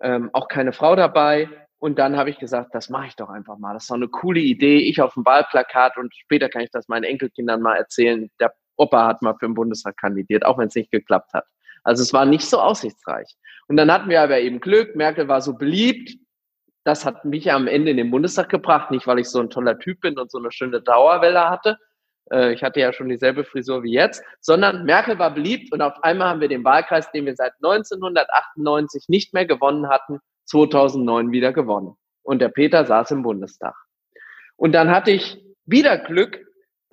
ähm, 0.00 0.30
auch 0.32 0.48
keine 0.48 0.72
Frau 0.72 0.96
dabei. 0.96 1.48
Und 1.78 1.98
dann 1.98 2.16
habe 2.16 2.30
ich 2.30 2.38
gesagt, 2.38 2.74
das 2.74 2.88
mache 2.88 3.08
ich 3.08 3.16
doch 3.16 3.28
einfach 3.28 3.58
mal. 3.58 3.74
Das 3.74 3.84
ist 3.84 3.90
doch 3.90 3.96
eine 3.96 4.08
coole 4.08 4.40
Idee. 4.40 4.78
Ich 4.78 5.00
auf 5.00 5.14
dem 5.14 5.26
Wahlplakat 5.26 5.96
und 5.98 6.14
später 6.14 6.48
kann 6.48 6.62
ich 6.62 6.70
das 6.70 6.88
meinen 6.88 7.04
Enkelkindern 7.04 7.60
mal 7.60 7.76
erzählen. 7.76 8.30
Der 8.40 8.54
Opa 8.76 9.06
hat 9.06 9.22
mal 9.22 9.34
für 9.34 9.46
den 9.46 9.54
Bundestag 9.54 9.96
kandidiert, 9.96 10.44
auch 10.44 10.58
wenn 10.58 10.68
es 10.68 10.74
nicht 10.74 10.90
geklappt 10.90 11.32
hat. 11.32 11.44
Also 11.82 12.02
es 12.02 12.12
war 12.12 12.24
nicht 12.24 12.48
so 12.48 12.60
aussichtsreich. 12.60 13.36
Und 13.68 13.76
dann 13.76 13.92
hatten 13.92 14.08
wir 14.08 14.22
aber 14.22 14.40
eben 14.40 14.60
Glück, 14.60 14.96
Merkel 14.96 15.28
war 15.28 15.40
so 15.40 15.54
beliebt. 15.54 16.16
Das 16.84 17.04
hat 17.04 17.24
mich 17.24 17.50
am 17.52 17.66
Ende 17.66 17.90
in 17.90 17.96
den 17.96 18.10
Bundestag 18.10 18.48
gebracht, 18.48 18.90
nicht 18.90 19.06
weil 19.06 19.18
ich 19.18 19.28
so 19.28 19.40
ein 19.40 19.50
toller 19.50 19.78
Typ 19.78 20.00
bin 20.00 20.18
und 20.18 20.30
so 20.30 20.38
eine 20.38 20.50
schöne 20.50 20.82
Dauerwelle 20.82 21.48
hatte. 21.48 21.78
Äh, 22.30 22.52
ich 22.52 22.62
hatte 22.62 22.80
ja 22.80 22.92
schon 22.92 23.08
dieselbe 23.08 23.44
Frisur 23.44 23.82
wie 23.82 23.92
jetzt, 23.92 24.22
sondern 24.40 24.84
Merkel 24.84 25.18
war 25.18 25.32
beliebt 25.32 25.72
und 25.72 25.80
auf 25.80 26.02
einmal 26.02 26.28
haben 26.28 26.40
wir 26.40 26.48
den 26.48 26.64
Wahlkreis, 26.64 27.10
den 27.12 27.26
wir 27.26 27.36
seit 27.36 27.54
1998 27.62 29.08
nicht 29.08 29.32
mehr 29.32 29.46
gewonnen 29.46 29.88
hatten, 29.88 30.20
2009 30.46 31.32
wieder 31.32 31.52
gewonnen. 31.52 31.96
Und 32.22 32.40
der 32.40 32.48
Peter 32.48 32.84
saß 32.84 33.10
im 33.12 33.22
Bundestag. 33.22 33.74
Und 34.56 34.72
dann 34.72 34.90
hatte 34.90 35.10
ich 35.10 35.42
wieder 35.66 35.98
Glück, 35.98 36.40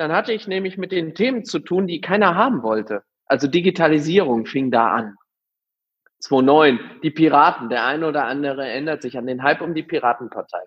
dann 0.01 0.13
hatte 0.13 0.33
ich 0.33 0.47
nämlich 0.47 0.79
mit 0.79 0.91
den 0.91 1.13
Themen 1.13 1.45
zu 1.45 1.59
tun, 1.59 1.85
die 1.85 2.01
keiner 2.01 2.33
haben 2.33 2.63
wollte. 2.63 3.03
Also 3.27 3.47
Digitalisierung 3.47 4.47
fing 4.47 4.71
da 4.71 4.87
an. 4.87 5.15
2009, 6.21 6.79
die 7.03 7.11
Piraten, 7.11 7.69
der 7.69 7.85
eine 7.85 8.07
oder 8.07 8.25
andere 8.25 8.67
erinnert 8.67 9.03
sich 9.03 9.15
an 9.15 9.27
den 9.27 9.43
Hype 9.43 9.61
um 9.61 9.75
die 9.75 9.83
Piratenpartei. 9.83 10.57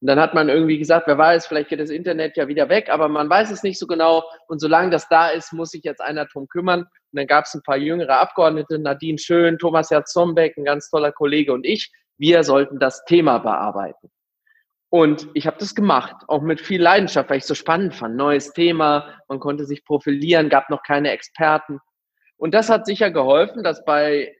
Und 0.00 0.06
dann 0.06 0.20
hat 0.20 0.34
man 0.34 0.48
irgendwie 0.48 0.78
gesagt, 0.78 1.08
wer 1.08 1.18
weiß, 1.18 1.48
vielleicht 1.48 1.70
geht 1.70 1.80
das 1.80 1.90
Internet 1.90 2.36
ja 2.36 2.46
wieder 2.46 2.68
weg, 2.68 2.88
aber 2.88 3.08
man 3.08 3.28
weiß 3.28 3.50
es 3.50 3.64
nicht 3.64 3.80
so 3.80 3.88
genau. 3.88 4.22
Und 4.46 4.60
solange 4.60 4.90
das 4.90 5.08
da 5.08 5.28
ist, 5.28 5.52
muss 5.52 5.70
sich 5.70 5.82
jetzt 5.82 6.00
einer 6.00 6.26
drum 6.26 6.46
kümmern. 6.46 6.82
Und 6.82 6.88
dann 7.14 7.26
gab 7.26 7.46
es 7.46 7.54
ein 7.54 7.62
paar 7.62 7.76
jüngere 7.76 8.20
Abgeordnete, 8.20 8.78
Nadine 8.78 9.18
Schön, 9.18 9.58
Thomas 9.58 9.90
Herzombeck, 9.90 10.56
ein 10.56 10.64
ganz 10.64 10.88
toller 10.88 11.10
Kollege 11.10 11.52
und 11.52 11.66
ich. 11.66 11.90
Wir 12.16 12.44
sollten 12.44 12.78
das 12.78 13.04
Thema 13.06 13.38
bearbeiten. 13.38 14.08
Und 14.94 15.28
ich 15.34 15.48
habe 15.48 15.56
das 15.58 15.74
gemacht, 15.74 16.14
auch 16.28 16.40
mit 16.40 16.60
viel 16.60 16.80
Leidenschaft, 16.80 17.28
weil 17.28 17.38
ich 17.38 17.42
es 17.42 17.48
so 17.48 17.56
spannend 17.56 17.96
fand. 17.96 18.14
Neues 18.14 18.52
Thema, 18.52 19.18
man 19.26 19.40
konnte 19.40 19.64
sich 19.64 19.84
profilieren, 19.84 20.48
gab 20.48 20.70
noch 20.70 20.84
keine 20.84 21.10
Experten. 21.10 21.80
Und 22.36 22.54
das 22.54 22.70
hat 22.70 22.86
sicher 22.86 23.10
geholfen, 23.10 23.64
dass 23.64 23.84
bei 23.84 24.36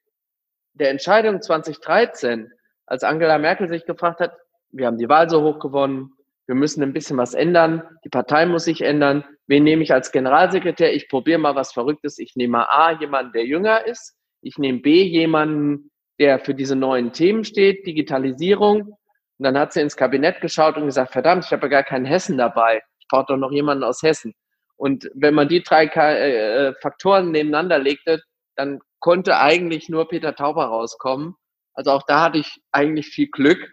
der 0.75 0.91
Entscheidung 0.91 1.43
2013, 1.43 2.53
als 2.87 3.03
Angela 3.03 3.39
Merkel 3.39 3.69
sich 3.69 3.85
gefragt 3.85 4.21
hat, 4.21 4.33
wir 4.71 4.87
haben 4.87 4.97
die 4.97 5.09
Wahl 5.09 5.29
so 5.29 5.43
hoch 5.43 5.59
gewonnen, 5.59 6.13
wir 6.47 6.55
müssen 6.55 6.85
ein 6.85 6.93
bisschen 6.93 7.17
was 7.17 7.35
ändern, 7.35 7.83
die 8.05 8.09
Partei 8.09 8.47
muss 8.47 8.67
sich 8.67 8.83
ändern. 8.83 9.25
Wen 9.49 9.65
nehme 9.65 9.83
ich 9.83 9.93
als 9.93 10.13
Generalsekretär? 10.13 10.95
Ich 10.95 11.09
probiere 11.09 11.41
mal 11.41 11.57
was 11.57 11.73
Verrücktes. 11.73 12.21
Ich 12.21 12.37
nehme 12.37 12.71
A, 12.71 12.93
jemanden, 12.93 13.33
der 13.33 13.45
jünger 13.45 13.89
ist. 13.89 14.17
Ich 14.41 14.57
nehme 14.57 14.79
B, 14.79 15.03
jemanden, 15.03 15.91
der 16.21 16.39
für 16.39 16.55
diese 16.55 16.77
neuen 16.77 17.13
Themen 17.13 17.43
steht, 17.43 17.89
Digitalisierung 17.89 18.97
Und 19.39 19.45
dann 19.45 19.59
hat 19.59 19.73
sie 19.73 19.81
ins 19.81 19.97
Kabinett 19.97 20.41
geschaut 20.41 20.77
und 20.77 20.87
gesagt, 20.87 21.13
verdammt, 21.13 21.45
ich 21.45 21.53
habe 21.53 21.63
ja 21.63 21.69
gar 21.69 21.83
keinen 21.83 22.05
Hessen 22.05 22.39
dabei. 22.39 22.83
Ich 22.99 23.07
brauche 23.09 23.27
doch 23.29 23.37
noch 23.37 23.51
jemanden 23.51 23.85
aus 23.85 24.03
Hessen. 24.03 24.35
Und 24.77 25.11
wenn 25.15 25.35
man 25.35 25.49
die 25.49 25.63
drei 25.63 25.87
äh, 25.87 26.69
äh, 26.69 26.75
Faktoren 26.81 27.31
nebeneinander 27.31 27.79
legte, 27.79 28.23
dann 28.57 28.81
konnte 29.01 29.39
eigentlich 29.39 29.89
nur 29.89 30.09
Peter 30.09 30.35
Tauber 30.35 30.67
rauskommen. 30.67 31.35
Also 31.75 31.91
auch 31.91 32.05
da 32.07 32.23
hatte 32.23 32.39
ich 32.39 32.61
eigentlich 32.73 33.09
viel 33.09 33.29
Glück. 33.29 33.73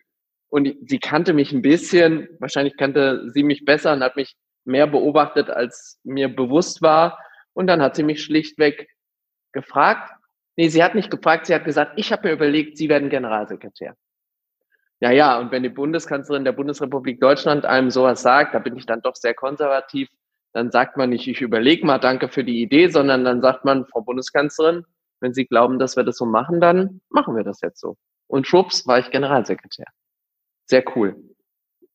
Und 0.50 0.76
sie 0.88 1.00
kannte 1.00 1.34
mich 1.34 1.54
ein 1.54 1.62
bisschen, 1.62 2.28
wahrscheinlich 2.39 2.76
kannte 2.76 3.30
sie 3.34 3.43
mich 3.43 3.63
besser 3.63 3.93
und 3.93 4.04
hat 4.04 4.15
mich 4.15 4.36
mehr 4.65 4.88
beobachtet, 4.88 5.50
als 5.50 6.00
mir 6.04 6.28
bewusst 6.28 6.82
war. 6.82 7.17
Und 7.54 7.67
dann 7.67 7.82
hat 7.82 7.95
sie 7.95 8.04
mich 8.04 8.24
schlichtweg 8.24 8.89
gefragt. 9.54 10.12
Nee, 10.58 10.67
sie 10.67 10.84
hat 10.84 10.95
nicht 10.95 11.10
gefragt, 11.10 11.45
sie 11.45 11.56
hat 11.56 11.65
gesagt, 11.65 11.93
ich 11.95 12.12
habe 12.12 12.28
mir 12.28 12.34
überlegt, 12.34 12.78
Sie 12.78 12.89
werden 12.89 13.10
Generalsekretär. 13.10 13.95
Ja, 15.02 15.10
ja, 15.10 15.40
und 15.40 15.52
wenn 15.52 15.64
die 15.64 15.70
Bundeskanzlerin 15.70 16.46
der 16.46 16.52
Bundesrepublik 16.52 17.20
Deutschland 17.20 17.66
einem 17.66 17.90
sowas 17.90 18.22
sagt, 18.22 18.54
da 18.54 18.60
bin 18.60 18.78
ich 18.78 18.86
dann 18.86 19.02
doch 19.02 19.16
sehr 19.16 19.34
konservativ, 19.34 20.10
dann 20.54 20.70
sagt 20.70 20.96
man 20.96 21.10
nicht, 21.10 21.28
ich 21.28 21.42
überlege 21.42 21.86
mal, 21.86 21.98
danke 21.98 22.28
für 22.28 22.44
die 22.44 22.62
Idee, 22.62 22.88
sondern 22.88 23.26
dann 23.26 23.42
sagt 23.42 23.66
man, 23.66 23.88
Frau 23.88 24.02
Bundeskanzlerin, 24.02 24.86
wenn 25.20 25.34
Sie 25.34 25.46
glauben, 25.46 25.80
dass 25.80 25.96
wir 25.96 26.04
das 26.04 26.18
so 26.18 26.26
machen, 26.26 26.62
dann 26.62 27.02
machen 27.10 27.36
wir 27.36 27.44
das 27.44 27.62
jetzt 27.62 27.80
so. 27.80 27.98
Und 28.28 28.46
schwupps 28.46 28.86
war 28.86 29.00
ich 29.00 29.10
Generalsekretär. 29.10 29.88
Sehr 30.66 30.84
cool. 30.96 31.16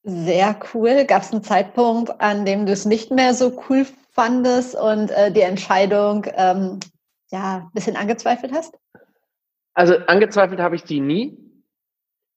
Sehr 0.03 0.59
cool. 0.75 1.05
Gab 1.05 1.23
es 1.23 1.33
einen 1.33 1.45
Zeitpunkt, 1.45 2.21
an 2.21 2.45
dem 2.45 2.67
du 2.67 2.73
es 2.73 2.87
nicht 2.87 3.13
mehr 3.13 3.35
so 3.35 3.63
cool 3.69 3.87
fandest 4.11 4.75
und 4.75 5.11
äh, 5.13 5.31
die 5.31 5.43
Entscheidung 5.43 6.27
ähm, 6.35 6.81
ja 7.31 7.59
ein 7.59 7.71
bisschen 7.73 7.97
angezweifelt 7.97 8.53
hast? 8.53 8.77
Also 9.75 9.97
angezweifelt 10.07 10.61
habe 10.61 10.75
ich 10.75 10.83
die 10.83 11.01
nie. 11.01 11.46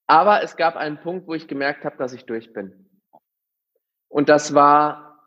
Aber 0.10 0.42
es 0.42 0.56
gab 0.56 0.76
einen 0.76 1.00
Punkt, 1.00 1.28
wo 1.28 1.36
ich 1.36 1.48
gemerkt 1.48 1.86
habe, 1.86 1.96
dass 1.98 2.14
ich 2.14 2.26
durch 2.26 2.52
bin. 2.52 2.90
Und 4.08 4.28
das 4.28 4.56
war 4.56 5.20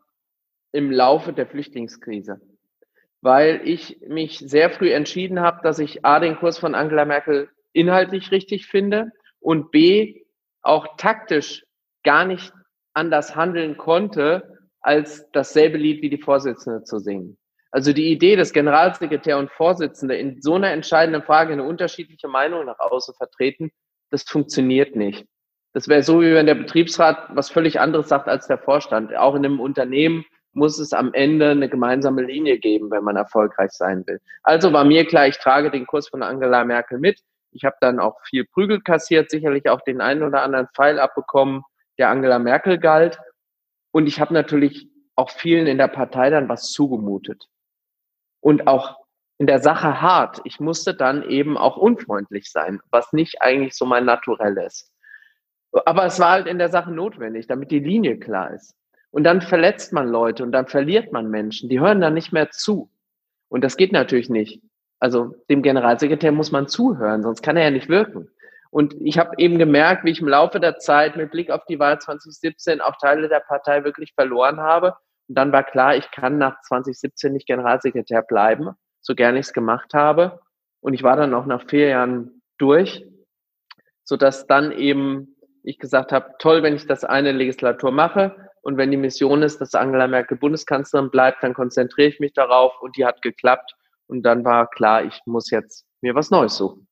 im 0.73 0.91
Laufe 0.91 1.33
der 1.33 1.47
Flüchtlingskrise, 1.47 2.41
weil 3.21 3.61
ich 3.65 4.01
mich 4.09 4.41
sehr 4.41 4.71
früh 4.71 4.91
entschieden 4.93 5.39
habe, 5.39 5.61
dass 5.63 5.79
ich 5.79 6.05
A, 6.05 6.19
den 6.19 6.37
Kurs 6.37 6.59
von 6.59 6.75
Angela 6.75 7.05
Merkel 7.05 7.49
inhaltlich 7.73 8.33
richtig 8.33 8.67
finde 8.67 9.13
und 9.39 9.71
B, 9.71 10.25
auch 10.63 10.97
taktisch 10.97 11.65
gar 12.03 12.25
nicht 12.25 12.53
anders 12.93 13.37
handeln 13.37 13.77
konnte, 13.77 14.59
als 14.81 15.31
dasselbe 15.31 15.79
Lied 15.79 16.03
wie 16.03 16.11
die 16.11 16.21
Vorsitzende 16.21 16.83
zu 16.83 16.99
singen. 16.99 17.39
Also 17.71 17.93
die 17.93 18.11
Idee, 18.11 18.35
dass 18.35 18.53
Generalsekretär 18.53 19.39
und 19.39 19.53
Vorsitzende 19.53 20.17
in 20.17 20.43
so 20.43 20.57
einer 20.57 20.73
entscheidenden 20.73 21.23
Frage 21.23 21.53
eine 21.53 21.63
unterschiedliche 21.63 22.27
Meinung 22.27 22.67
nach 22.67 22.81
außen 22.81 23.15
vertreten, 23.15 23.71
das 24.13 24.23
funktioniert 24.25 24.95
nicht. 24.95 25.27
Das 25.73 25.89
wäre 25.89 26.03
so, 26.03 26.21
wie 26.21 26.35
wenn 26.35 26.47
der 26.47 26.55
Betriebsrat 26.55 27.29
was 27.31 27.51
völlig 27.51 27.81
anderes 27.81 28.09
sagt 28.09 28.29
als 28.29 28.47
der 28.47 28.59
Vorstand. 28.59 29.17
Auch 29.17 29.35
in 29.35 29.45
einem 29.45 29.59
Unternehmen 29.59 30.25
muss 30.53 30.79
es 30.79 30.93
am 30.93 31.15
Ende 31.15 31.51
eine 31.51 31.69
gemeinsame 31.71 32.23
Linie 32.23 32.59
geben, 32.59 32.91
wenn 32.91 33.05
man 33.05 33.17
erfolgreich 33.17 33.71
sein 33.73 34.07
will. 34.07 34.21
Also 34.43 34.73
war 34.75 34.85
mir 34.85 35.07
klar, 35.07 35.27
ich 35.27 35.39
trage 35.39 35.71
den 35.71 35.87
Kurs 35.87 36.09
von 36.09 36.23
Angela 36.23 36.65
Merkel 36.65 36.99
mit. 36.99 37.21
Ich 37.53 37.65
habe 37.65 37.77
dann 37.81 38.01
auch 38.01 38.21
viel 38.29 38.45
Prügel 38.45 38.83
kassiert, 38.83 39.31
sicherlich 39.31 39.69
auch 39.71 39.81
den 39.81 40.03
einen 40.03 40.23
oder 40.23 40.43
anderen 40.43 40.69
Pfeil 40.75 40.99
abbekommen, 40.99 41.63
der 41.99 42.11
Angela 42.11 42.39
Merkel 42.39 42.79
galt. 42.79 43.19
Und 43.93 44.07
ich 44.07 44.21
habe 44.21 44.35
natürlich 44.35 44.89
auch 45.17 45.31
vielen 45.31 45.67
in 45.67 45.79
der 45.79 45.89
Partei 45.89 46.29
dann 46.29 46.51
was 46.51 46.71
zugemutet. 46.71 47.47
Und 48.41 48.67
auch 48.67 49.02
in 49.43 49.49
der 49.49 49.59
Sache 49.59 50.01
hart. 50.01 50.41
Ich 50.45 50.61
musste 50.61 50.95
dann 50.95 51.25
eben 51.25 51.59
auch 51.59 51.77
unfreundlich 51.77 52.53
sein, 52.53 52.81
was 52.93 53.13
nicht 53.13 53.43
eigentlich 53.43 53.75
so 53.75 53.85
mein 53.85 54.05
Naturell 54.05 54.57
ist. 54.59 54.93
Aber 55.85 56.05
es 56.05 56.21
war 56.21 56.31
halt 56.31 56.47
in 56.47 56.59
der 56.59 56.69
Sache 56.69 56.93
notwendig, 56.93 57.49
damit 57.49 57.73
die 57.73 57.81
Linie 57.81 58.21
klar 58.21 58.55
ist. 58.55 58.77
Und 59.11 59.25
dann 59.25 59.41
verletzt 59.41 59.93
man 59.93 60.07
Leute 60.07 60.45
und 60.45 60.53
dann 60.53 60.69
verliert 60.69 61.11
man 61.11 61.29
Menschen. 61.29 61.69
Die 61.69 61.81
hören 61.81 62.01
dann 62.01 62.15
nicht 62.15 62.33
mehr 62.33 62.53
zu. 62.53 62.89
Und 63.49 63.65
das 63.65 63.77
geht 63.77 63.91
natürlich 63.91 64.31
nicht. 64.31 64.63
Also 65.01 65.35
dem 65.51 65.63
Generalsekretär 65.63 66.31
muss 66.31 66.53
man 66.53 66.69
zuhören, 66.69 67.25
sonst 67.25 67.43
kann 67.43 67.57
er 67.57 67.65
ja 67.65 67.71
nicht 67.73 67.89
wirken. 67.89 68.29
Und 68.71 68.95
ich 69.01 69.19
habe 69.19 69.33
eben 69.39 69.59
gemerkt, 69.59 70.05
wie 70.05 70.13
ich 70.13 70.21
im 70.21 70.29
Laufe 70.29 70.61
der 70.61 70.79
Zeit 70.79 71.17
mit 71.17 71.33
Blick 71.33 71.51
auf 71.51 71.65
die 71.65 71.81
Wahl 71.81 71.99
2017 71.99 72.81
auch 72.81 72.95
Teile 72.99 73.29
der 73.29 73.41
Partei 73.41 73.83
wirklich 73.83 74.15
verloren 74.15 74.61
habe. 74.61 74.95
Und 75.27 75.37
dann 75.37 75.51
war 75.51 75.65
klar, 75.65 75.97
ich 75.97 76.09
kann 76.13 76.39
nach 76.39 76.61
2017 76.61 77.33
nicht 77.33 77.49
Generalsekretär 77.49 78.23
bleiben 78.23 78.77
so 79.03 79.15
gerne 79.15 79.39
ich 79.39 79.47
es 79.47 79.53
gemacht 79.53 79.93
habe. 79.93 80.41
Und 80.81 80.95
ich 80.95 81.03
war 81.03 81.17
dann 81.17 81.35
auch 81.35 81.47
nach 81.47 81.69
vier 81.69 81.89
Jahren 81.89 82.43
durch, 82.59 83.05
so 84.05 84.17
dass 84.17 84.47
dann 84.47 84.73
eben 84.73 85.37
ich 85.63 85.79
gesagt 85.79 86.13
habe, 86.13 86.35
toll, 86.39 86.63
wenn 86.63 86.75
ich 86.75 86.87
das 86.87 87.05
eine 87.05 87.33
Legislatur 87.33 87.93
mache 87.93 88.51
und 88.63 88.77
wenn 88.77 88.91
die 88.91 88.97
Mission 88.97 89.43
ist, 89.43 89.61
dass 89.61 89.75
Angela 89.75 90.09
Merkel 90.09 90.37
Bundeskanzlerin 90.37 91.11
bleibt, 91.11 91.43
dann 91.43 91.55
konzentriere 91.55 92.09
ich 92.09 92.21
mich 92.21 92.33
darauf 92.33 92.73
und 92.81 92.97
die 92.97 93.05
hat 93.05 93.23
geklappt. 93.23 93.75
Und 94.07 94.23
dann 94.23 94.45
war 94.45 94.69
klar, 94.69 95.05
ich 95.05 95.21
muss 95.27 95.51
jetzt 95.51 95.87
mir 96.01 96.15
was 96.15 96.31
Neues 96.31 96.57
suchen. 96.57 96.89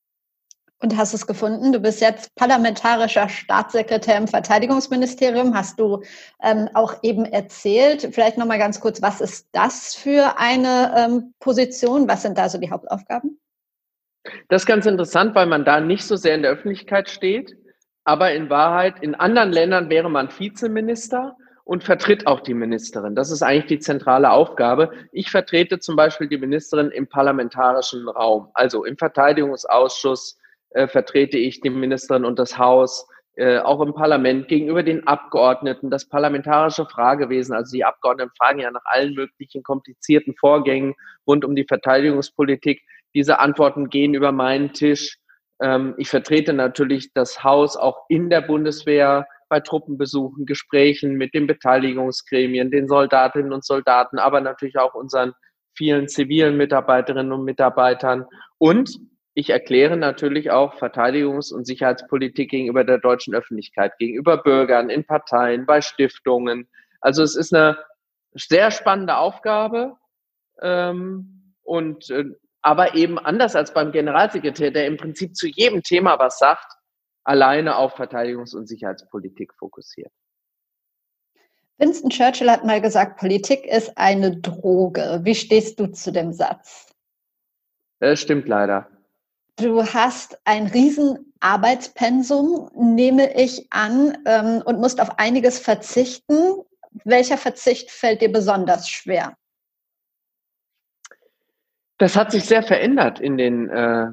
Und 0.83 0.97
hast 0.97 1.13
es 1.13 1.27
gefunden? 1.27 1.71
Du 1.71 1.79
bist 1.79 2.01
jetzt 2.01 2.33
parlamentarischer 2.35 3.29
Staatssekretär 3.29 4.17
im 4.17 4.27
Verteidigungsministerium. 4.27 5.55
Hast 5.55 5.79
du 5.79 6.01
ähm, 6.41 6.69
auch 6.73 6.95
eben 7.03 7.25
erzählt? 7.25 8.09
Vielleicht 8.11 8.39
noch 8.39 8.47
mal 8.47 8.57
ganz 8.57 8.79
kurz, 8.79 8.99
was 8.99 9.21
ist 9.21 9.47
das 9.51 9.93
für 9.93 10.39
eine 10.39 10.93
ähm, 10.97 11.33
Position? 11.39 12.07
Was 12.07 12.23
sind 12.23 12.37
da 12.37 12.49
so 12.49 12.57
die 12.57 12.71
Hauptaufgaben? 12.71 13.39
Das 14.49 14.63
ist 14.63 14.65
ganz 14.65 14.87
interessant, 14.87 15.35
weil 15.35 15.45
man 15.45 15.65
da 15.65 15.79
nicht 15.79 16.03
so 16.03 16.15
sehr 16.15 16.33
in 16.33 16.41
der 16.41 16.51
Öffentlichkeit 16.51 17.09
steht. 17.09 17.55
Aber 18.03 18.33
in 18.33 18.49
Wahrheit, 18.49 18.95
in 19.01 19.13
anderen 19.13 19.51
Ländern 19.51 19.89
wäre 19.91 20.09
man 20.09 20.29
Vizeminister 20.35 21.37
und 21.63 21.83
vertritt 21.83 22.25
auch 22.25 22.39
die 22.39 22.55
Ministerin. 22.55 23.13
Das 23.13 23.29
ist 23.29 23.43
eigentlich 23.43 23.67
die 23.67 23.79
zentrale 23.79 24.31
Aufgabe. 24.31 24.91
Ich 25.11 25.29
vertrete 25.29 25.77
zum 25.77 25.95
Beispiel 25.95 26.27
die 26.27 26.39
Ministerin 26.39 26.89
im 26.89 27.07
parlamentarischen 27.07 28.09
Raum, 28.09 28.49
also 28.55 28.83
im 28.83 28.97
Verteidigungsausschuss, 28.97 30.39
äh, 30.71 30.87
vertrete 30.87 31.37
ich 31.37 31.61
die 31.61 31.69
Ministerin 31.69 32.25
und 32.25 32.39
das 32.39 32.57
Haus, 32.57 33.07
äh, 33.35 33.59
auch 33.59 33.81
im 33.81 33.93
Parlament 33.93 34.49
gegenüber 34.49 34.83
den 34.83 35.07
Abgeordneten, 35.07 35.89
das 35.89 36.07
parlamentarische 36.07 36.85
Fragewesen. 36.85 37.55
Also 37.55 37.75
die 37.75 37.85
Abgeordneten 37.85 38.31
fragen 38.37 38.59
ja 38.59 38.71
nach 38.71 38.83
allen 38.85 39.13
möglichen 39.13 39.63
komplizierten 39.63 40.35
Vorgängen 40.35 40.95
rund 41.25 41.45
um 41.45 41.55
die 41.55 41.65
Verteidigungspolitik. 41.65 42.81
Diese 43.15 43.39
Antworten 43.39 43.89
gehen 43.89 44.13
über 44.13 44.31
meinen 44.31 44.73
Tisch. 44.73 45.17
Ähm, 45.61 45.95
ich 45.97 46.09
vertrete 46.09 46.53
natürlich 46.53 47.13
das 47.13 47.43
Haus 47.43 47.77
auch 47.77 48.05
in 48.09 48.29
der 48.29 48.41
Bundeswehr 48.41 49.25
bei 49.47 49.59
Truppenbesuchen, 49.59 50.45
Gesprächen 50.45 51.15
mit 51.15 51.33
den 51.33 51.47
Beteiligungsgremien, 51.47 52.71
den 52.71 52.87
Soldatinnen 52.87 53.53
und 53.53 53.65
Soldaten, 53.65 54.19
aber 54.19 54.41
natürlich 54.41 54.77
auch 54.77 54.93
unseren 54.93 55.33
vielen 55.75 56.07
zivilen 56.07 56.57
Mitarbeiterinnen 56.57 57.31
und 57.31 57.43
Mitarbeitern. 57.43 58.25
Und 58.57 58.97
ich 59.33 59.49
erkläre 59.49 59.95
natürlich 59.95 60.51
auch 60.51 60.75
Verteidigungs- 60.75 61.53
und 61.53 61.65
Sicherheitspolitik 61.65 62.51
gegenüber 62.51 62.83
der 62.83 62.97
deutschen 62.97 63.33
Öffentlichkeit, 63.33 63.97
gegenüber 63.97 64.37
Bürgern, 64.37 64.89
in 64.89 65.05
Parteien, 65.05 65.65
bei 65.65 65.81
Stiftungen. 65.81 66.69
Also 66.99 67.23
es 67.23 67.35
ist 67.35 67.53
eine 67.53 67.77
sehr 68.33 68.71
spannende 68.71 69.17
Aufgabe 69.17 69.95
ähm, 70.61 71.55
und 71.63 72.09
äh, 72.09 72.25
aber 72.61 72.95
eben 72.95 73.17
anders 73.17 73.55
als 73.55 73.73
beim 73.73 73.91
Generalsekretär, 73.91 74.71
der 74.71 74.85
im 74.85 74.97
Prinzip 74.97 75.35
zu 75.35 75.47
jedem 75.47 75.81
Thema 75.81 76.19
was 76.19 76.37
sagt, 76.37 76.71
alleine 77.23 77.75
auf 77.75 77.97
Verteidigungs- 77.97 78.55
und 78.55 78.67
Sicherheitspolitik 78.67 79.53
fokussiert. 79.55 80.11
Winston 81.77 82.11
Churchill 82.11 82.51
hat 82.51 82.63
mal 82.63 82.81
gesagt, 82.81 83.17
Politik 83.17 83.65
ist 83.65 83.97
eine 83.97 84.37
Droge. 84.37 85.21
Wie 85.23 85.33
stehst 85.33 85.79
du 85.79 85.87
zu 85.87 86.11
dem 86.11 86.31
Satz? 86.33 86.93
Das 87.99 88.19
stimmt 88.19 88.47
leider. 88.47 88.90
Du 89.61 89.83
hast 89.83 90.39
ein 90.43 90.67
Riesenarbeitspensum, 90.67 92.69
nehme 92.73 93.39
ich 93.39 93.71
an, 93.71 94.17
ähm, 94.25 94.63
und 94.65 94.79
musst 94.79 94.99
auf 94.99 95.19
einiges 95.19 95.59
verzichten. 95.59 96.63
Welcher 97.03 97.37
Verzicht 97.37 97.91
fällt 97.91 98.21
dir 98.21 98.31
besonders 98.31 98.89
schwer? 98.89 99.37
Das 101.99 102.15
hat 102.15 102.31
sich 102.31 102.45
sehr 102.45 102.63
verändert 102.63 103.19
in 103.19 103.37
den 103.37 103.69
äh, 103.69 104.07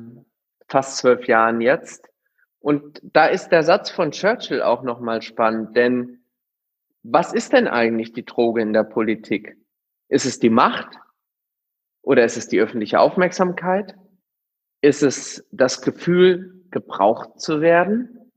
fast 0.69 0.99
zwölf 0.99 1.27
Jahren 1.27 1.63
jetzt. 1.63 2.11
Und 2.61 3.01
da 3.03 3.25
ist 3.25 3.49
der 3.49 3.63
Satz 3.63 3.89
von 3.89 4.11
Churchill 4.11 4.61
auch 4.61 4.83
nochmal 4.83 5.23
spannend, 5.23 5.75
denn 5.75 6.23
was 7.03 7.33
ist 7.33 7.55
denn 7.55 7.69
eigentlich 7.69 8.13
die 8.13 8.27
Droge 8.27 8.61
in 8.61 8.75
der 8.75 8.85
Politik? 8.85 9.57
Ist 10.09 10.27
es 10.27 10.41
die 10.41 10.51
Macht 10.51 10.99
oder 12.03 12.25
ist 12.25 12.37
es 12.37 12.49
die 12.49 12.61
öffentliche 12.61 13.01
Aufmerksamkeit? 13.01 13.95
Ist 14.81 15.03
es 15.03 15.47
das 15.51 15.83
Gefühl, 15.83 16.63
gebraucht 16.71 17.41
zu 17.41 17.61
werden? 17.61 18.33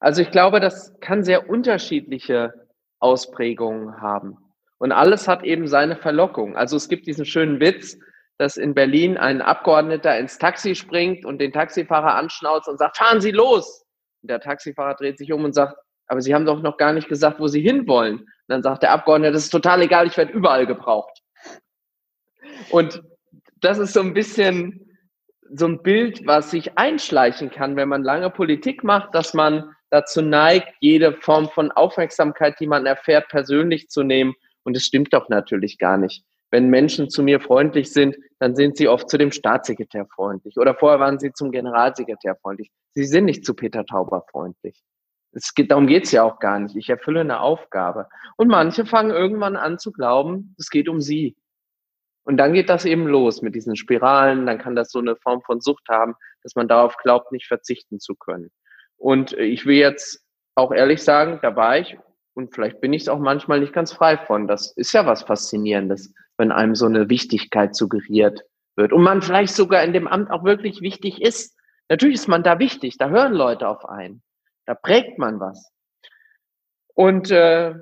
Also 0.00 0.22
ich 0.22 0.30
glaube, 0.30 0.60
das 0.60 0.98
kann 1.00 1.24
sehr 1.24 1.48
unterschiedliche 1.48 2.54
Ausprägungen 2.98 4.00
haben. 4.00 4.38
Und 4.78 4.92
alles 4.92 5.26
hat 5.26 5.44
eben 5.44 5.66
seine 5.66 5.96
Verlockung. 5.96 6.56
Also 6.56 6.76
es 6.76 6.88
gibt 6.88 7.06
diesen 7.06 7.24
schönen 7.24 7.60
Witz, 7.60 7.98
dass 8.38 8.56
in 8.56 8.74
Berlin 8.74 9.16
ein 9.16 9.42
Abgeordneter 9.42 10.16
ins 10.18 10.38
Taxi 10.38 10.76
springt 10.76 11.24
und 11.24 11.40
den 11.40 11.52
Taxifahrer 11.52 12.14
anschnauzt 12.14 12.68
und 12.68 12.78
sagt, 12.78 12.96
fahren 12.96 13.20
Sie 13.20 13.32
los! 13.32 13.84
Und 14.22 14.30
der 14.30 14.40
Taxifahrer 14.40 14.94
dreht 14.94 15.18
sich 15.18 15.32
um 15.32 15.44
und 15.44 15.54
sagt, 15.54 15.76
aber 16.06 16.20
Sie 16.20 16.34
haben 16.34 16.46
doch 16.46 16.62
noch 16.62 16.76
gar 16.76 16.92
nicht 16.92 17.08
gesagt, 17.08 17.40
wo 17.40 17.48
Sie 17.48 17.60
hinwollen. 17.60 18.20
Und 18.20 18.28
dann 18.46 18.62
sagt 18.62 18.84
der 18.84 18.92
Abgeordnete, 18.92 19.32
das 19.32 19.44
ist 19.44 19.50
total 19.50 19.82
egal, 19.82 20.06
ich 20.06 20.16
werde 20.16 20.32
überall 20.32 20.66
gebraucht. 20.66 21.22
Und 22.70 23.02
das 23.60 23.78
ist 23.78 23.92
so 23.92 24.00
ein 24.00 24.14
bisschen 24.14 24.87
so 25.54 25.66
ein 25.66 25.82
Bild, 25.82 26.26
was 26.26 26.50
sich 26.50 26.78
einschleichen 26.78 27.50
kann, 27.50 27.76
wenn 27.76 27.88
man 27.88 28.02
lange 28.02 28.30
Politik 28.30 28.84
macht, 28.84 29.14
dass 29.14 29.34
man 29.34 29.74
dazu 29.90 30.22
neigt, 30.22 30.68
jede 30.80 31.12
Form 31.12 31.48
von 31.48 31.70
Aufmerksamkeit, 31.70 32.60
die 32.60 32.66
man 32.66 32.86
erfährt, 32.86 33.28
persönlich 33.28 33.88
zu 33.88 34.02
nehmen. 34.02 34.34
Und 34.64 34.76
es 34.76 34.84
stimmt 34.84 35.14
doch 35.14 35.28
natürlich 35.28 35.78
gar 35.78 35.96
nicht. 35.96 36.24
Wenn 36.50 36.68
Menschen 36.68 37.10
zu 37.10 37.22
mir 37.22 37.40
freundlich 37.40 37.92
sind, 37.92 38.16
dann 38.38 38.54
sind 38.54 38.76
sie 38.76 38.88
oft 38.88 39.08
zu 39.10 39.18
dem 39.18 39.32
Staatssekretär 39.32 40.06
freundlich. 40.06 40.56
Oder 40.56 40.74
vorher 40.74 41.00
waren 41.00 41.18
sie 41.18 41.32
zum 41.32 41.50
Generalsekretär 41.50 42.36
freundlich. 42.36 42.70
Sie 42.94 43.04
sind 43.04 43.26
nicht 43.26 43.44
zu 43.44 43.54
Peter 43.54 43.84
Tauber 43.84 44.24
freundlich. 44.30 44.82
Es 45.32 45.54
geht, 45.54 45.70
darum 45.70 45.86
geht's 45.86 46.10
ja 46.10 46.22
auch 46.22 46.38
gar 46.38 46.58
nicht. 46.58 46.74
Ich 46.76 46.88
erfülle 46.88 47.20
eine 47.20 47.40
Aufgabe. 47.40 48.08
Und 48.36 48.48
manche 48.48 48.86
fangen 48.86 49.10
irgendwann 49.10 49.56
an 49.56 49.78
zu 49.78 49.92
glauben, 49.92 50.54
es 50.58 50.70
geht 50.70 50.88
um 50.88 51.00
sie. 51.00 51.36
Und 52.28 52.36
dann 52.36 52.52
geht 52.52 52.68
das 52.68 52.84
eben 52.84 53.06
los 53.06 53.40
mit 53.40 53.54
diesen 53.54 53.74
Spiralen. 53.74 54.44
Dann 54.44 54.58
kann 54.58 54.76
das 54.76 54.90
so 54.90 54.98
eine 54.98 55.16
Form 55.16 55.40
von 55.40 55.62
Sucht 55.62 55.88
haben, 55.88 56.14
dass 56.42 56.56
man 56.56 56.68
darauf 56.68 56.98
glaubt, 56.98 57.32
nicht 57.32 57.46
verzichten 57.46 58.00
zu 58.00 58.14
können. 58.14 58.50
Und 58.98 59.32
ich 59.32 59.64
will 59.64 59.78
jetzt 59.78 60.22
auch 60.54 60.70
ehrlich 60.70 61.02
sagen, 61.02 61.38
da 61.40 61.56
war 61.56 61.78
ich 61.78 61.96
und 62.34 62.54
vielleicht 62.54 62.82
bin 62.82 62.92
ich 62.92 63.02
es 63.02 63.08
auch 63.08 63.18
manchmal 63.18 63.60
nicht 63.60 63.72
ganz 63.72 63.94
frei 63.94 64.18
von. 64.18 64.46
Das 64.46 64.76
ist 64.76 64.92
ja 64.92 65.06
was 65.06 65.22
Faszinierendes, 65.22 66.12
wenn 66.36 66.52
einem 66.52 66.74
so 66.74 66.84
eine 66.84 67.08
Wichtigkeit 67.08 67.74
suggeriert 67.74 68.42
wird 68.76 68.92
und 68.92 69.02
man 69.02 69.22
vielleicht 69.22 69.54
sogar 69.54 69.82
in 69.82 69.94
dem 69.94 70.06
Amt 70.06 70.30
auch 70.30 70.44
wirklich 70.44 70.82
wichtig 70.82 71.22
ist. 71.22 71.56
Natürlich 71.88 72.16
ist 72.16 72.28
man 72.28 72.42
da 72.42 72.58
wichtig, 72.58 72.98
da 72.98 73.08
hören 73.08 73.32
Leute 73.32 73.66
auf 73.66 73.86
einen, 73.86 74.22
da 74.66 74.74
prägt 74.74 75.18
man 75.18 75.40
was. 75.40 75.72
Und 76.88 77.30
äh, 77.30 77.74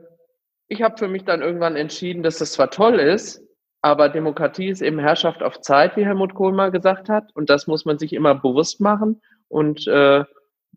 ich 0.69 0.83
habe 0.83 0.99
für 0.99 1.09
mich 1.09 1.25
dann 1.25 1.43
irgendwann 1.43 1.75
entschieden, 1.75 2.23
dass 2.23 2.39
das 2.39 2.53
zwar 2.53 2.71
toll 2.71 3.01
ist, 3.01 3.43
aber 3.87 4.09
Demokratie 4.09 4.69
ist 4.69 4.83
eben 4.83 4.99
Herrschaft 4.99 5.45
auf 5.45 5.61
Zeit, 5.61 5.97
wie 5.97 6.05
Helmut 6.05 6.35
Kohl 6.35 6.53
mal 6.53 6.73
gesagt 6.73 7.09
hat. 7.09 7.31
Und 7.35 7.51
das 7.51 7.69
muss 7.69 7.85
man 7.85 8.01
sich 8.01 8.15
immer 8.15 8.35
bewusst 8.35 8.81
machen. 8.81 9.23
Und 9.47 9.87
äh, 9.87 10.25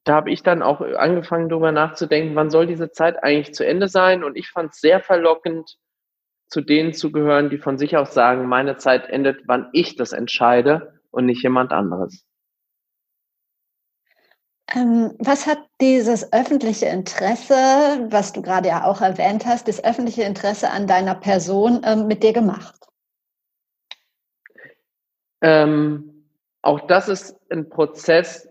da 0.03 0.13
habe 0.13 0.29
ich 0.29 0.43
dann 0.43 0.61
auch 0.61 0.79
angefangen, 0.79 1.49
darüber 1.49 1.71
nachzudenken, 1.71 2.35
wann 2.35 2.51
soll 2.51 2.67
diese 2.67 2.91
Zeit 2.91 3.23
eigentlich 3.23 3.55
zu 3.55 3.65
Ende 3.65 3.87
sein? 3.87 4.23
Und 4.23 4.37
ich 4.37 4.51
fand 4.51 4.73
es 4.73 4.79
sehr 4.79 4.99
verlockend, 4.99 5.77
zu 6.49 6.61
denen 6.61 6.93
zu 6.93 7.11
gehören, 7.11 7.49
die 7.49 7.57
von 7.57 7.79
sich 7.79 7.97
aus 7.97 8.13
sagen, 8.13 8.45
meine 8.45 8.77
Zeit 8.77 9.09
endet, 9.09 9.41
wann 9.47 9.69
ich 9.73 9.95
das 9.95 10.13
entscheide 10.13 11.01
und 11.09 11.25
nicht 11.25 11.41
jemand 11.41 11.71
anderes. 11.71 12.27
Ähm, 14.75 15.15
was 15.17 15.47
hat 15.47 15.57
dieses 15.81 16.31
öffentliche 16.31 16.85
Interesse, 16.85 17.55
was 18.11 18.33
du 18.33 18.43
gerade 18.43 18.67
ja 18.69 18.83
auch 18.83 19.01
erwähnt 19.01 19.47
hast, 19.47 19.67
das 19.67 19.83
öffentliche 19.83 20.21
Interesse 20.21 20.69
an 20.69 20.85
deiner 20.85 21.15
Person 21.15 21.81
ähm, 21.83 22.05
mit 22.05 22.21
dir 22.21 22.33
gemacht? 22.33 22.88
Ähm, 25.41 26.25
auch 26.61 26.87
das 26.87 27.07
ist 27.07 27.39
ein 27.49 27.69
Prozess, 27.69 28.49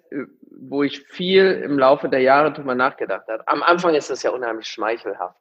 wo 0.51 0.83
ich 0.83 1.03
viel 1.03 1.62
im 1.64 1.79
Laufe 1.79 2.09
der 2.09 2.20
Jahre 2.20 2.53
drüber 2.53 2.74
nachgedacht 2.74 3.29
habe. 3.29 3.46
Am 3.46 3.62
Anfang 3.62 3.94
ist 3.94 4.11
es 4.11 4.22
ja 4.22 4.31
unheimlich 4.31 4.66
schmeichelhaft. 4.66 5.38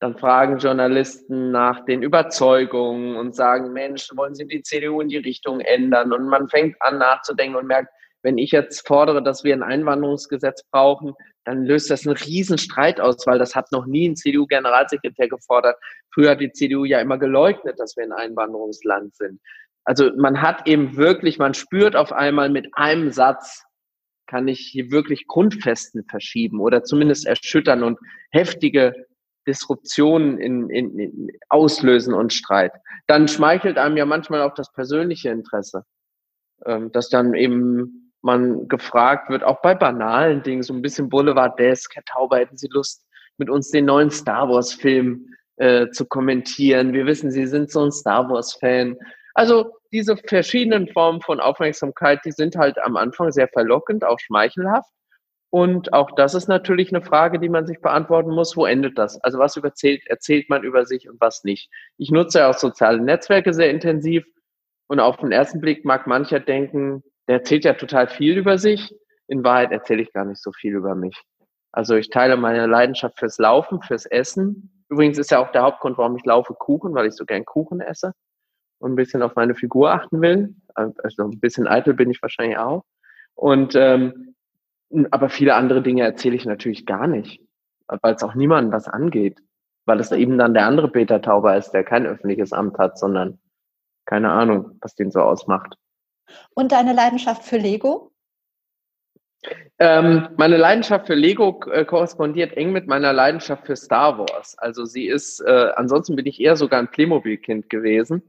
Dann 0.00 0.16
fragen 0.16 0.58
Journalisten 0.58 1.52
nach 1.52 1.84
den 1.84 2.02
Überzeugungen 2.02 3.16
und 3.16 3.36
sagen, 3.36 3.72
Mensch, 3.72 4.08
wollen 4.16 4.34
Sie 4.34 4.46
die 4.46 4.62
CDU 4.62 5.00
in 5.00 5.08
die 5.08 5.18
Richtung 5.18 5.60
ändern? 5.60 6.12
Und 6.12 6.26
man 6.26 6.48
fängt 6.48 6.80
an 6.80 6.98
nachzudenken 6.98 7.56
und 7.56 7.66
merkt, 7.66 7.88
wenn 8.22 8.38
ich 8.38 8.52
jetzt 8.52 8.86
fordere, 8.86 9.22
dass 9.22 9.44
wir 9.44 9.54
ein 9.54 9.62
Einwanderungsgesetz 9.62 10.64
brauchen, 10.70 11.14
dann 11.44 11.64
löst 11.64 11.90
das 11.90 12.06
einen 12.06 12.16
riesen 12.16 12.56
Streit 12.56 13.00
aus, 13.00 13.26
weil 13.26 13.38
das 13.38 13.54
hat 13.54 13.70
noch 13.72 13.86
nie 13.86 14.08
ein 14.08 14.16
CDU-Generalsekretär 14.16 15.28
gefordert. 15.28 15.76
Früher 16.12 16.30
hat 16.30 16.40
die 16.40 16.52
CDU 16.52 16.84
ja 16.84 17.00
immer 17.00 17.18
geleugnet, 17.18 17.78
dass 17.78 17.96
wir 17.96 18.04
ein 18.04 18.12
Einwanderungsland 18.12 19.14
sind. 19.14 19.40
Also 19.84 20.10
man 20.16 20.40
hat 20.40 20.68
eben 20.68 20.96
wirklich, 20.96 21.38
man 21.38 21.54
spürt 21.54 21.96
auf 21.96 22.12
einmal 22.12 22.48
mit 22.50 22.68
einem 22.74 23.10
Satz, 23.10 23.64
kann 24.26 24.48
ich 24.48 24.60
hier 24.60 24.90
wirklich 24.90 25.26
Grundfesten 25.26 26.04
verschieben 26.04 26.60
oder 26.60 26.84
zumindest 26.84 27.26
erschüttern 27.26 27.82
und 27.82 27.98
heftige 28.30 28.94
Disruptionen 29.46 30.38
in, 30.38 30.70
in, 30.70 30.98
in 30.98 31.28
auslösen 31.48 32.14
und 32.14 32.32
Streit. 32.32 32.72
Dann 33.06 33.28
schmeichelt 33.28 33.76
einem 33.76 33.96
ja 33.96 34.06
manchmal 34.06 34.42
auch 34.42 34.54
das 34.54 34.72
persönliche 34.72 35.30
Interesse, 35.30 35.84
ähm, 36.64 36.92
dass 36.92 37.08
dann 37.08 37.34
eben 37.34 38.12
man 38.22 38.68
gefragt 38.68 39.30
wird, 39.30 39.42
auch 39.42 39.60
bei 39.62 39.74
banalen 39.74 40.42
Dingen, 40.42 40.62
so 40.62 40.72
ein 40.72 40.82
bisschen 40.82 41.08
Boulevard 41.08 41.58
Desk, 41.58 41.92
Herr 41.94 42.04
Tauber, 42.04 42.38
hätten 42.38 42.56
Sie 42.56 42.68
Lust, 42.70 43.04
mit 43.36 43.50
uns 43.50 43.70
den 43.70 43.86
neuen 43.86 44.10
Star 44.10 44.48
Wars 44.48 44.72
Film 44.72 45.26
äh, 45.56 45.88
zu 45.90 46.06
kommentieren? 46.06 46.92
Wir 46.92 47.04
wissen, 47.06 47.32
Sie 47.32 47.46
sind 47.46 47.70
so 47.70 47.84
ein 47.84 47.90
Star 47.90 48.30
Wars 48.30 48.54
Fan. 48.54 48.96
Also 49.34 49.72
diese 49.92 50.16
verschiedenen 50.16 50.88
Formen 50.88 51.20
von 51.20 51.40
Aufmerksamkeit, 51.40 52.20
die 52.24 52.32
sind 52.32 52.56
halt 52.56 52.78
am 52.78 52.96
Anfang 52.96 53.30
sehr 53.32 53.48
verlockend, 53.48 54.04
auch 54.04 54.18
schmeichelhaft. 54.18 54.90
Und 55.50 55.92
auch 55.92 56.10
das 56.12 56.34
ist 56.34 56.48
natürlich 56.48 56.94
eine 56.94 57.04
Frage, 57.04 57.38
die 57.38 57.50
man 57.50 57.66
sich 57.66 57.80
beantworten 57.80 58.30
muss. 58.30 58.56
Wo 58.56 58.64
endet 58.64 58.96
das? 58.96 59.22
Also 59.22 59.38
was 59.38 59.56
überzählt, 59.56 60.06
erzählt 60.06 60.48
man 60.48 60.62
über 60.62 60.86
sich 60.86 61.10
und 61.10 61.20
was 61.20 61.44
nicht? 61.44 61.70
Ich 61.98 62.10
nutze 62.10 62.38
ja 62.38 62.50
auch 62.50 62.56
soziale 62.56 63.00
Netzwerke 63.02 63.52
sehr 63.52 63.70
intensiv. 63.70 64.24
Und 64.88 65.00
auf 65.00 65.18
den 65.18 65.30
ersten 65.30 65.60
Blick 65.60 65.84
mag 65.84 66.06
mancher 66.06 66.40
denken, 66.40 67.02
der 67.28 67.36
erzählt 67.36 67.64
ja 67.64 67.74
total 67.74 68.08
viel 68.08 68.38
über 68.38 68.56
sich. 68.56 68.94
In 69.28 69.44
Wahrheit 69.44 69.72
erzähle 69.72 70.02
ich 70.02 70.12
gar 70.12 70.24
nicht 70.24 70.42
so 70.42 70.52
viel 70.52 70.74
über 70.74 70.94
mich. 70.94 71.20
Also 71.70 71.96
ich 71.96 72.08
teile 72.08 72.36
meine 72.36 72.66
Leidenschaft 72.66 73.18
fürs 73.18 73.38
Laufen, 73.38 73.82
fürs 73.82 74.06
Essen. 74.06 74.84
Übrigens 74.88 75.18
ist 75.18 75.30
ja 75.30 75.38
auch 75.38 75.52
der 75.52 75.62
Hauptgrund, 75.62 75.98
warum 75.98 76.16
ich 76.16 76.24
laufe, 76.24 76.54
Kuchen, 76.54 76.94
weil 76.94 77.06
ich 77.06 77.14
so 77.14 77.24
gern 77.24 77.44
Kuchen 77.44 77.80
esse 77.80 78.14
und 78.82 78.92
ein 78.92 78.96
bisschen 78.96 79.22
auf 79.22 79.36
meine 79.36 79.54
Figur 79.54 79.92
achten 79.92 80.20
will. 80.20 80.54
Also 80.74 81.24
ein 81.24 81.38
bisschen 81.38 81.68
eitel 81.68 81.94
bin 81.94 82.10
ich 82.10 82.20
wahrscheinlich 82.20 82.58
auch. 82.58 82.84
Und 83.34 83.74
ähm, 83.76 84.34
aber 85.10 85.28
viele 85.30 85.54
andere 85.54 85.82
Dinge 85.82 86.02
erzähle 86.02 86.36
ich 86.36 86.44
natürlich 86.44 86.84
gar 86.84 87.06
nicht, 87.06 87.40
weil 87.86 88.14
es 88.14 88.22
auch 88.22 88.34
niemandem 88.34 88.72
was 88.72 88.88
angeht, 88.88 89.38
weil 89.86 90.00
es 90.00 90.12
eben 90.12 90.36
dann 90.36 90.52
der 90.52 90.66
andere 90.66 90.90
Peter 90.90 91.22
Tauber 91.22 91.56
ist, 91.56 91.70
der 91.70 91.84
kein 91.84 92.06
öffentliches 92.06 92.52
Amt 92.52 92.78
hat, 92.78 92.98
sondern 92.98 93.38
keine 94.04 94.30
Ahnung, 94.30 94.78
was 94.82 94.94
den 94.94 95.10
so 95.10 95.20
ausmacht. 95.20 95.76
Und 96.54 96.72
deine 96.72 96.92
Leidenschaft 96.92 97.44
für 97.44 97.56
Lego? 97.56 98.10
Ähm, 99.78 100.28
meine 100.36 100.56
Leidenschaft 100.56 101.06
für 101.06 101.14
Lego 101.14 101.60
äh, 101.70 101.84
korrespondiert 101.84 102.56
eng 102.56 102.72
mit 102.72 102.86
meiner 102.86 103.12
Leidenschaft 103.12 103.66
für 103.66 103.76
Star 103.76 104.18
Wars. 104.18 104.56
Also 104.58 104.84
sie 104.84 105.06
ist, 105.06 105.40
äh, 105.40 105.72
ansonsten 105.74 106.16
bin 106.16 106.26
ich 106.26 106.40
eher 106.40 106.56
sogar 106.56 106.80
ein 106.80 106.90
Playmobil-Kind 106.90 107.70
gewesen 107.70 108.22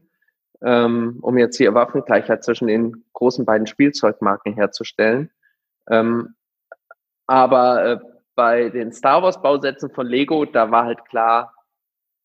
ähm, 0.64 1.20
um 1.22 1.38
jetzt 1.38 1.58
hier 1.58 1.74
Waffengleichheit 1.74 2.44
zwischen 2.44 2.68
den 2.68 3.04
großen 3.14 3.46
beiden 3.46 3.68
Spielzeugmarken 3.68 4.54
herzustellen. 4.54 5.30
Ähm, 5.90 6.36
aber 7.28 7.86
äh, 7.86 8.00
bei 8.36 8.70
den 8.70 8.92
Star 8.92 9.22
Wars 9.22 9.42
Bausätzen 9.42 9.92
von 9.92 10.08
Lego, 10.08 10.46
da 10.46 10.72
war 10.72 10.86
halt 10.86 11.06
klar, 11.06 11.54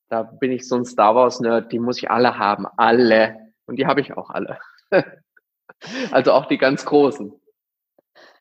da 0.09 0.23
bin 0.23 0.53
ich 0.53 0.67
so 0.67 0.77
ein 0.77 0.85
Star 0.85 1.15
Wars 1.15 1.41
Nerd, 1.41 1.71
die 1.73 1.79
muss 1.79 1.99
ich 1.99 2.11
alle 2.11 2.39
haben, 2.39 2.67
alle. 2.77 3.37
Und 3.67 3.77
die 3.77 3.87
habe 3.87 4.01
ich 4.01 4.17
auch 4.17 4.31
alle. 4.31 4.59
also 6.11 6.33
auch 6.33 6.47
die 6.47 6.59
ganz 6.59 6.85
großen. 6.85 7.38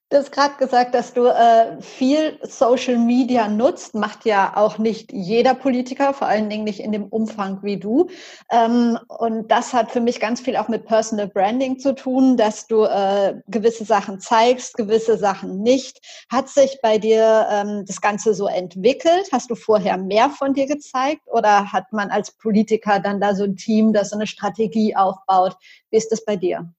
Du 0.09 0.15
hast 0.15 0.31
gerade 0.31 0.55
gesagt, 0.55 0.95
dass 0.95 1.13
du 1.13 1.25
äh, 1.25 1.81
viel 1.81 2.39
Social 2.41 2.97
Media 2.97 3.49
nutzt. 3.49 3.93
Macht 3.93 4.23
ja 4.23 4.53
auch 4.55 4.77
nicht 4.77 5.11
jeder 5.11 5.53
Politiker, 5.53 6.13
vor 6.13 6.29
allen 6.29 6.49
Dingen 6.49 6.63
nicht 6.63 6.79
in 6.79 6.93
dem 6.93 7.07
Umfang 7.07 7.61
wie 7.61 7.75
du. 7.75 8.07
Ähm, 8.49 8.97
und 9.09 9.51
das 9.51 9.73
hat 9.73 9.91
für 9.91 9.99
mich 9.99 10.21
ganz 10.21 10.39
viel 10.39 10.55
auch 10.55 10.69
mit 10.69 10.85
Personal 10.85 11.27
Branding 11.27 11.77
zu 11.77 11.93
tun, 11.93 12.37
dass 12.37 12.67
du 12.67 12.85
äh, 12.85 13.41
gewisse 13.47 13.83
Sachen 13.83 14.21
zeigst, 14.21 14.77
gewisse 14.77 15.17
Sachen 15.17 15.61
nicht. 15.61 15.99
Hat 16.31 16.47
sich 16.47 16.79
bei 16.81 16.97
dir 16.97 17.45
ähm, 17.51 17.83
das 17.85 17.99
Ganze 17.99 18.33
so 18.33 18.47
entwickelt? 18.47 19.27
Hast 19.33 19.51
du 19.51 19.55
vorher 19.55 19.97
mehr 19.97 20.29
von 20.29 20.53
dir 20.53 20.67
gezeigt 20.67 21.23
oder 21.25 21.73
hat 21.73 21.91
man 21.91 22.11
als 22.11 22.31
Politiker 22.31 23.01
dann 23.01 23.19
da 23.19 23.35
so 23.35 23.43
ein 23.43 23.57
Team, 23.57 23.91
das 23.91 24.11
so 24.11 24.15
eine 24.15 24.27
Strategie 24.27 24.95
aufbaut? 24.95 25.57
Wie 25.91 25.97
ist 25.97 26.13
das 26.13 26.23
bei 26.23 26.37
dir? 26.37 26.71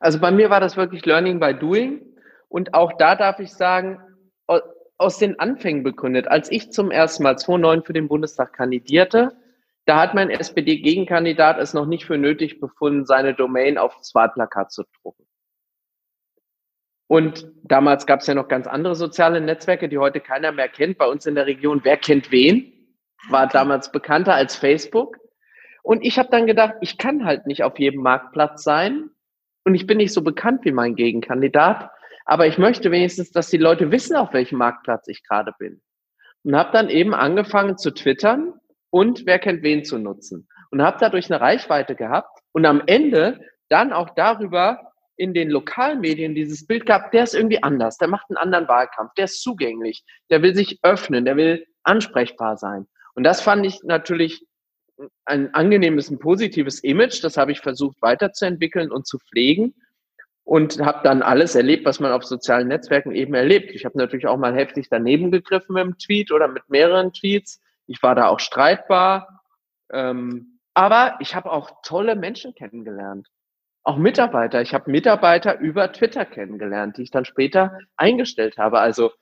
Also 0.00 0.18
bei 0.18 0.30
mir 0.30 0.48
war 0.48 0.60
das 0.60 0.78
wirklich 0.78 1.04
Learning 1.04 1.38
by 1.38 1.52
Doing. 1.52 2.11
Und 2.52 2.74
auch 2.74 2.92
da 2.98 3.16
darf 3.16 3.40
ich 3.40 3.50
sagen, 3.54 3.98
aus 4.98 5.18
den 5.18 5.40
Anfängen 5.40 5.82
begründet. 5.82 6.28
Als 6.28 6.52
ich 6.52 6.70
zum 6.70 6.90
ersten 6.90 7.22
Mal 7.22 7.38
2009 7.38 7.82
für 7.82 7.94
den 7.94 8.08
Bundestag 8.08 8.52
kandidierte, 8.52 9.32
da 9.86 9.98
hat 9.98 10.12
mein 10.12 10.28
SPD-Gegenkandidat 10.28 11.58
es 11.58 11.72
noch 11.72 11.86
nicht 11.86 12.04
für 12.04 12.18
nötig 12.18 12.60
befunden, 12.60 13.06
seine 13.06 13.32
Domain 13.32 13.78
aufs 13.78 14.14
Wahlplakat 14.14 14.70
zu 14.70 14.84
drucken. 15.00 15.24
Und 17.08 17.50
damals 17.64 18.04
gab 18.04 18.20
es 18.20 18.26
ja 18.26 18.34
noch 18.34 18.48
ganz 18.48 18.66
andere 18.66 18.96
soziale 18.96 19.40
Netzwerke, 19.40 19.88
die 19.88 19.96
heute 19.96 20.20
keiner 20.20 20.52
mehr 20.52 20.68
kennt. 20.68 20.98
Bei 20.98 21.06
uns 21.06 21.24
in 21.24 21.34
der 21.34 21.46
Region, 21.46 21.80
wer 21.84 21.96
kennt 21.96 22.30
wen? 22.30 22.70
War 23.30 23.46
damals 23.46 23.90
bekannter 23.90 24.34
als 24.34 24.56
Facebook. 24.56 25.16
Und 25.82 26.04
ich 26.04 26.18
habe 26.18 26.28
dann 26.30 26.46
gedacht, 26.46 26.74
ich 26.82 26.98
kann 26.98 27.24
halt 27.24 27.46
nicht 27.46 27.64
auf 27.64 27.78
jedem 27.78 28.02
Marktplatz 28.02 28.62
sein. 28.62 29.08
Und 29.64 29.74
ich 29.74 29.86
bin 29.86 29.96
nicht 29.96 30.12
so 30.12 30.20
bekannt 30.20 30.66
wie 30.66 30.72
mein 30.72 30.96
Gegenkandidat. 30.96 31.90
Aber 32.24 32.46
ich 32.46 32.58
möchte 32.58 32.90
wenigstens, 32.90 33.30
dass 33.30 33.50
die 33.50 33.58
Leute 33.58 33.90
wissen, 33.90 34.16
auf 34.16 34.32
welchem 34.32 34.58
Marktplatz 34.58 35.08
ich 35.08 35.22
gerade 35.24 35.52
bin. 35.58 35.80
und 36.44 36.56
habe 36.56 36.72
dann 36.72 36.88
eben 36.88 37.14
angefangen 37.14 37.78
zu 37.78 37.92
twittern 37.92 38.54
und 38.90 39.26
wer 39.26 39.38
kennt 39.38 39.62
wen 39.62 39.84
zu 39.84 39.98
nutzen 39.98 40.48
und 40.70 40.82
habe 40.82 40.98
dadurch 41.00 41.30
eine 41.30 41.40
Reichweite 41.40 41.94
gehabt 41.94 42.40
und 42.52 42.66
am 42.66 42.82
Ende 42.86 43.40
dann 43.68 43.92
auch 43.92 44.10
darüber 44.16 44.92
in 45.16 45.34
den 45.34 45.50
Lokalmedien 45.50 46.34
dieses 46.34 46.66
Bild 46.66 46.86
gehabt, 46.86 47.14
der 47.14 47.24
ist 47.24 47.34
irgendwie 47.34 47.62
anders, 47.62 47.96
der 47.98 48.08
macht 48.08 48.26
einen 48.28 48.38
anderen 48.38 48.66
Wahlkampf, 48.66 49.12
der 49.14 49.26
ist 49.26 49.42
zugänglich, 49.42 50.04
der 50.30 50.42
will 50.42 50.54
sich 50.54 50.80
öffnen, 50.82 51.24
der 51.24 51.36
will 51.36 51.64
ansprechbar 51.84 52.56
sein. 52.56 52.86
Und 53.14 53.24
das 53.24 53.40
fand 53.40 53.64
ich 53.66 53.82
natürlich 53.84 54.44
ein 55.24 55.52
angenehmes, 55.54 56.10
ein 56.10 56.18
positives 56.18 56.80
Image. 56.80 57.22
Das 57.22 57.36
habe 57.36 57.52
ich 57.52 57.60
versucht 57.60 58.00
weiterzuentwickeln 58.00 58.90
und 58.90 59.06
zu 59.06 59.18
pflegen 59.18 59.74
und 60.44 60.80
habe 60.80 61.00
dann 61.04 61.22
alles 61.22 61.54
erlebt, 61.54 61.84
was 61.84 62.00
man 62.00 62.12
auf 62.12 62.24
sozialen 62.24 62.68
Netzwerken 62.68 63.12
eben 63.12 63.34
erlebt. 63.34 63.70
Ich 63.72 63.84
habe 63.84 63.98
natürlich 63.98 64.26
auch 64.26 64.36
mal 64.36 64.54
heftig 64.54 64.88
daneben 64.90 65.30
gegriffen 65.30 65.74
mit 65.74 65.82
einem 65.82 65.98
Tweet 65.98 66.32
oder 66.32 66.48
mit 66.48 66.68
mehreren 66.68 67.12
Tweets. 67.12 67.60
Ich 67.86 68.02
war 68.02 68.14
da 68.14 68.28
auch 68.28 68.40
streitbar. 68.40 69.42
Ähm, 69.92 70.58
aber 70.74 71.16
ich 71.20 71.34
habe 71.34 71.52
auch 71.52 71.70
tolle 71.82 72.16
Menschen 72.16 72.54
kennengelernt. 72.54 73.28
Auch 73.84 73.96
Mitarbeiter. 73.96 74.62
Ich 74.62 74.74
habe 74.74 74.90
Mitarbeiter 74.90 75.58
über 75.58 75.92
Twitter 75.92 76.24
kennengelernt, 76.24 76.96
die 76.96 77.02
ich 77.02 77.10
dann 77.10 77.24
später 77.24 77.78
eingestellt 77.96 78.58
habe. 78.58 78.78
Also 78.78 79.12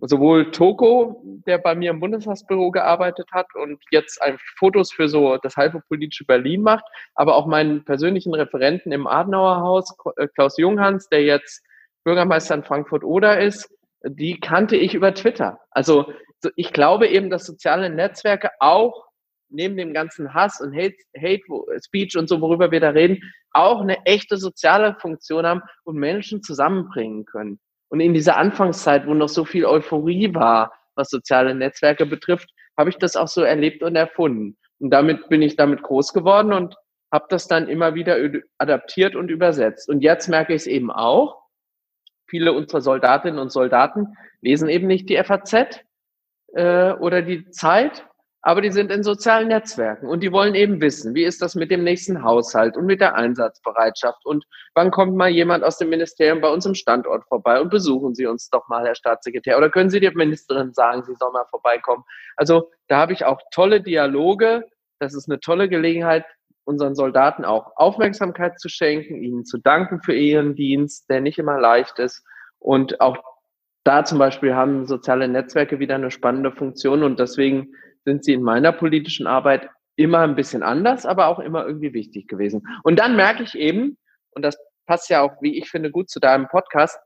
sowohl 0.00 0.50
Toko, 0.52 1.22
der 1.46 1.58
bei 1.58 1.74
mir 1.74 1.90
im 1.90 2.00
Bundestagsbüro 2.00 2.70
gearbeitet 2.70 3.28
hat 3.32 3.46
und 3.54 3.82
jetzt 3.90 4.20
Fotos 4.56 4.92
für 4.92 5.08
so 5.08 5.36
das 5.38 5.56
halbe 5.56 5.80
politische 5.88 6.24
Berlin 6.24 6.62
macht, 6.62 6.84
aber 7.14 7.34
auch 7.34 7.46
meinen 7.46 7.84
persönlichen 7.84 8.34
Referenten 8.34 8.92
im 8.92 9.06
Adenauer 9.06 9.60
Haus, 9.60 9.96
äh, 10.16 10.28
Klaus 10.28 10.56
Junghans, 10.56 11.08
der 11.08 11.24
jetzt 11.24 11.64
Bürgermeister 12.04 12.54
in 12.54 12.64
Frankfurt-Oder 12.64 13.40
ist, 13.40 13.68
die 14.04 14.38
kannte 14.38 14.76
ich 14.76 14.94
über 14.94 15.12
Twitter. 15.14 15.60
Also 15.70 16.12
ich 16.54 16.72
glaube 16.72 17.08
eben, 17.08 17.30
dass 17.30 17.46
soziale 17.46 17.90
Netzwerke 17.90 18.50
auch 18.60 19.08
neben 19.50 19.76
dem 19.76 19.92
ganzen 19.92 20.34
Hass 20.34 20.60
und 20.60 20.74
Hate, 20.74 20.96
Hate 21.16 21.42
Speech 21.84 22.16
und 22.16 22.28
so, 22.28 22.40
worüber 22.40 22.70
wir 22.70 22.80
da 22.80 22.90
reden, 22.90 23.20
auch 23.50 23.80
eine 23.80 24.04
echte 24.04 24.36
soziale 24.36 24.94
Funktion 25.00 25.46
haben 25.46 25.62
und 25.84 25.96
Menschen 25.96 26.42
zusammenbringen 26.42 27.24
können. 27.24 27.58
Und 27.88 28.00
in 28.00 28.14
dieser 28.14 28.36
Anfangszeit, 28.36 29.06
wo 29.06 29.14
noch 29.14 29.28
so 29.28 29.44
viel 29.44 29.64
Euphorie 29.64 30.34
war, 30.34 30.72
was 30.94 31.10
soziale 31.10 31.54
Netzwerke 31.54 32.06
betrifft, 32.06 32.50
habe 32.76 32.90
ich 32.90 32.96
das 32.96 33.16
auch 33.16 33.28
so 33.28 33.42
erlebt 33.42 33.82
und 33.82 33.96
erfunden. 33.96 34.56
Und 34.78 34.90
damit 34.90 35.28
bin 35.28 35.42
ich 35.42 35.56
damit 35.56 35.82
groß 35.82 36.12
geworden 36.12 36.52
und 36.52 36.76
habe 37.10 37.26
das 37.30 37.48
dann 37.48 37.68
immer 37.68 37.94
wieder 37.94 38.16
adaptiert 38.58 39.16
und 39.16 39.30
übersetzt. 39.30 39.88
Und 39.88 40.02
jetzt 40.02 40.28
merke 40.28 40.54
ich 40.54 40.62
es 40.62 40.66
eben 40.66 40.90
auch. 40.90 41.42
Viele 42.26 42.52
unserer 42.52 42.82
Soldatinnen 42.82 43.38
und 43.38 43.50
Soldaten 43.50 44.16
lesen 44.42 44.68
eben 44.68 44.86
nicht 44.86 45.08
die 45.08 45.16
FAZ 45.16 45.80
äh, 46.54 46.92
oder 46.92 47.22
die 47.22 47.48
Zeit, 47.50 48.06
aber 48.48 48.62
die 48.62 48.70
sind 48.70 48.90
in 48.90 49.02
sozialen 49.02 49.48
Netzwerken 49.48 50.08
und 50.08 50.22
die 50.22 50.32
wollen 50.32 50.54
eben 50.54 50.80
wissen, 50.80 51.14
wie 51.14 51.24
ist 51.24 51.42
das 51.42 51.54
mit 51.54 51.70
dem 51.70 51.84
nächsten 51.84 52.22
Haushalt 52.22 52.78
und 52.78 52.86
mit 52.86 52.98
der 52.98 53.14
Einsatzbereitschaft 53.14 54.24
und 54.24 54.46
wann 54.74 54.90
kommt 54.90 55.14
mal 55.14 55.28
jemand 55.28 55.64
aus 55.64 55.76
dem 55.76 55.90
Ministerium 55.90 56.40
bei 56.40 56.48
uns 56.48 56.64
im 56.64 56.74
Standort 56.74 57.26
vorbei 57.28 57.60
und 57.60 57.68
besuchen 57.68 58.14
Sie 58.14 58.24
uns 58.24 58.48
doch 58.48 58.66
mal, 58.68 58.86
Herr 58.86 58.94
Staatssekretär, 58.94 59.58
oder 59.58 59.68
können 59.68 59.90
Sie 59.90 60.00
der 60.00 60.16
Ministerin 60.16 60.72
sagen, 60.72 61.02
sie 61.04 61.14
soll 61.16 61.30
mal 61.30 61.44
vorbeikommen. 61.50 62.04
Also 62.36 62.70
da 62.86 62.96
habe 62.96 63.12
ich 63.12 63.26
auch 63.26 63.38
tolle 63.50 63.82
Dialoge. 63.82 64.64
Das 64.98 65.14
ist 65.14 65.28
eine 65.28 65.40
tolle 65.40 65.68
Gelegenheit, 65.68 66.24
unseren 66.64 66.94
Soldaten 66.94 67.44
auch 67.44 67.72
Aufmerksamkeit 67.76 68.58
zu 68.58 68.70
schenken, 68.70 69.22
ihnen 69.22 69.44
zu 69.44 69.58
danken 69.58 70.00
für 70.00 70.14
ihren 70.14 70.54
Dienst, 70.54 71.10
der 71.10 71.20
nicht 71.20 71.38
immer 71.38 71.60
leicht 71.60 71.98
ist 71.98 72.24
und 72.58 73.02
auch 73.02 73.18
da 73.84 74.04
zum 74.04 74.18
Beispiel 74.18 74.54
haben 74.54 74.86
soziale 74.86 75.28
Netzwerke 75.28 75.78
wieder 75.78 75.96
eine 75.96 76.10
spannende 76.10 76.50
Funktion 76.50 77.02
und 77.02 77.20
deswegen 77.20 77.74
sind 78.08 78.24
sie 78.24 78.32
in 78.32 78.42
meiner 78.42 78.72
politischen 78.72 79.26
Arbeit 79.26 79.68
immer 79.96 80.20
ein 80.20 80.34
bisschen 80.34 80.62
anders, 80.62 81.04
aber 81.04 81.26
auch 81.26 81.40
immer 81.40 81.66
irgendwie 81.66 81.92
wichtig 81.92 82.26
gewesen. 82.26 82.66
Und 82.84 82.98
dann 82.98 83.16
merke 83.16 83.42
ich 83.42 83.54
eben, 83.54 83.98
und 84.30 84.42
das 84.42 84.56
passt 84.86 85.10
ja 85.10 85.20
auch, 85.20 85.42
wie 85.42 85.58
ich 85.58 85.68
finde, 85.68 85.90
gut 85.90 86.08
zu 86.08 86.20
deinem 86.20 86.48
Podcast, 86.48 86.98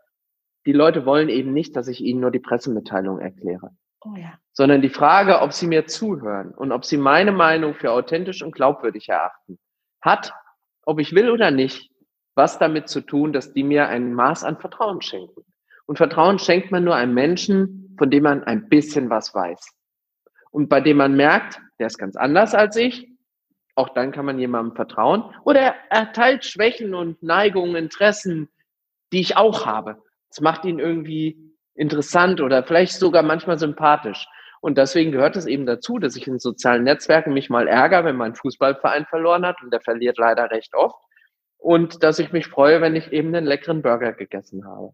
die 0.65 0.73
Leute 0.73 1.05
wollen 1.05 1.29
eben 1.29 1.53
nicht, 1.53 1.75
dass 1.75 1.89
ich 1.89 2.01
ihnen 2.01 2.21
nur 2.21 2.31
die 2.31 2.39
Pressemitteilung 2.39 3.19
erkläre. 3.19 3.71
Oh 4.05 4.15
ja. 4.15 4.35
Sondern 4.53 4.81
die 4.81 4.91
Frage, 4.91 5.41
ob 5.41 5.53
sie 5.53 5.67
mir 5.67 5.87
zuhören 5.87 6.53
und 6.53 6.71
ob 6.71 6.85
sie 6.85 6.99
meine 6.99 7.33
Meinung 7.33 7.75
für 7.75 7.91
authentisch 7.91 8.43
und 8.43 8.55
glaubwürdig 8.55 9.09
erachten, 9.09 9.59
hat, 10.01 10.33
ob 10.85 11.01
ich 11.01 11.17
will 11.17 11.31
oder 11.31 11.51
nicht, 11.51 11.91
was 12.37 12.61
damit 12.61 12.89
zu 12.89 13.01
tun, 13.01 13.33
dass 13.33 13.53
die 13.53 13.65
mir 13.65 13.89
ein 13.89 14.15
Maß 14.15 14.45
an 14.45 14.59
Vertrauen 14.59 15.03
schenken. 15.03 15.43
Und 15.87 15.97
Vertrauen 15.97 16.39
schenkt 16.39 16.71
man 16.71 16.85
nur 16.85 16.95
einem 16.95 17.15
Menschen, 17.15 17.97
von 17.99 18.09
dem 18.09 18.23
man 18.23 18.45
ein 18.45 18.69
bisschen 18.69 19.11
was 19.11 19.35
weiß 19.35 19.82
und 20.53 20.69
bei 20.69 20.81
dem 20.81 20.99
man 20.99 21.17
merkt, 21.17 21.61
der 21.81 21.89
ist 21.89 21.99
ganz 21.99 22.15
anders 22.15 22.55
als 22.55 22.77
ich, 22.77 23.09
auch 23.75 23.89
dann 23.89 24.13
kann 24.13 24.27
man 24.27 24.39
jemandem 24.39 24.77
vertrauen. 24.77 25.25
Oder 25.45 25.75
er 25.91 26.13
teilt 26.13 26.45
Schwächen 26.45 26.95
und 26.95 27.23
Neigungen, 27.23 27.75
Interessen, 27.75 28.49
die 29.13 29.21
ich 29.21 29.37
auch 29.37 29.67
habe. 29.67 30.03
Das 30.29 30.41
macht 30.41 30.65
ihn 30.65 30.79
irgendwie 30.79 31.53
interessant 31.75 32.41
oder 32.41 32.63
vielleicht 32.63 32.93
sogar 32.93 33.23
manchmal 33.23 33.59
sympathisch. 33.59 34.27
Und 34.61 34.79
deswegen 34.79 35.11
gehört 35.11 35.37
es 35.37 35.47
eben 35.47 35.67
dazu, 35.67 35.99
dass 35.99 36.17
ich 36.17 36.29
in 36.29 36.39
sozialen 36.39 36.85
Netzwerken 36.85 37.33
mich 37.33 37.51
mal 37.51 37.67
ärgere, 37.67 38.05
wenn 38.05 38.17
mein 38.17 38.35
Fußballverein 38.35 39.07
verloren 39.07 39.45
hat 39.45 39.61
und 39.63 39.73
der 39.73 39.81
verliert 39.81 40.19
leider 40.19 40.51
recht 40.51 40.75
oft. 40.75 41.03
Und 41.57 42.03
dass 42.03 42.19
ich 42.19 42.33
mich 42.33 42.47
freue, 42.47 42.81
wenn 42.81 42.95
ich 42.95 43.11
eben 43.13 43.35
einen 43.35 43.47
leckeren 43.47 43.83
Burger 43.83 44.13
gegessen 44.13 44.67
habe. 44.67 44.93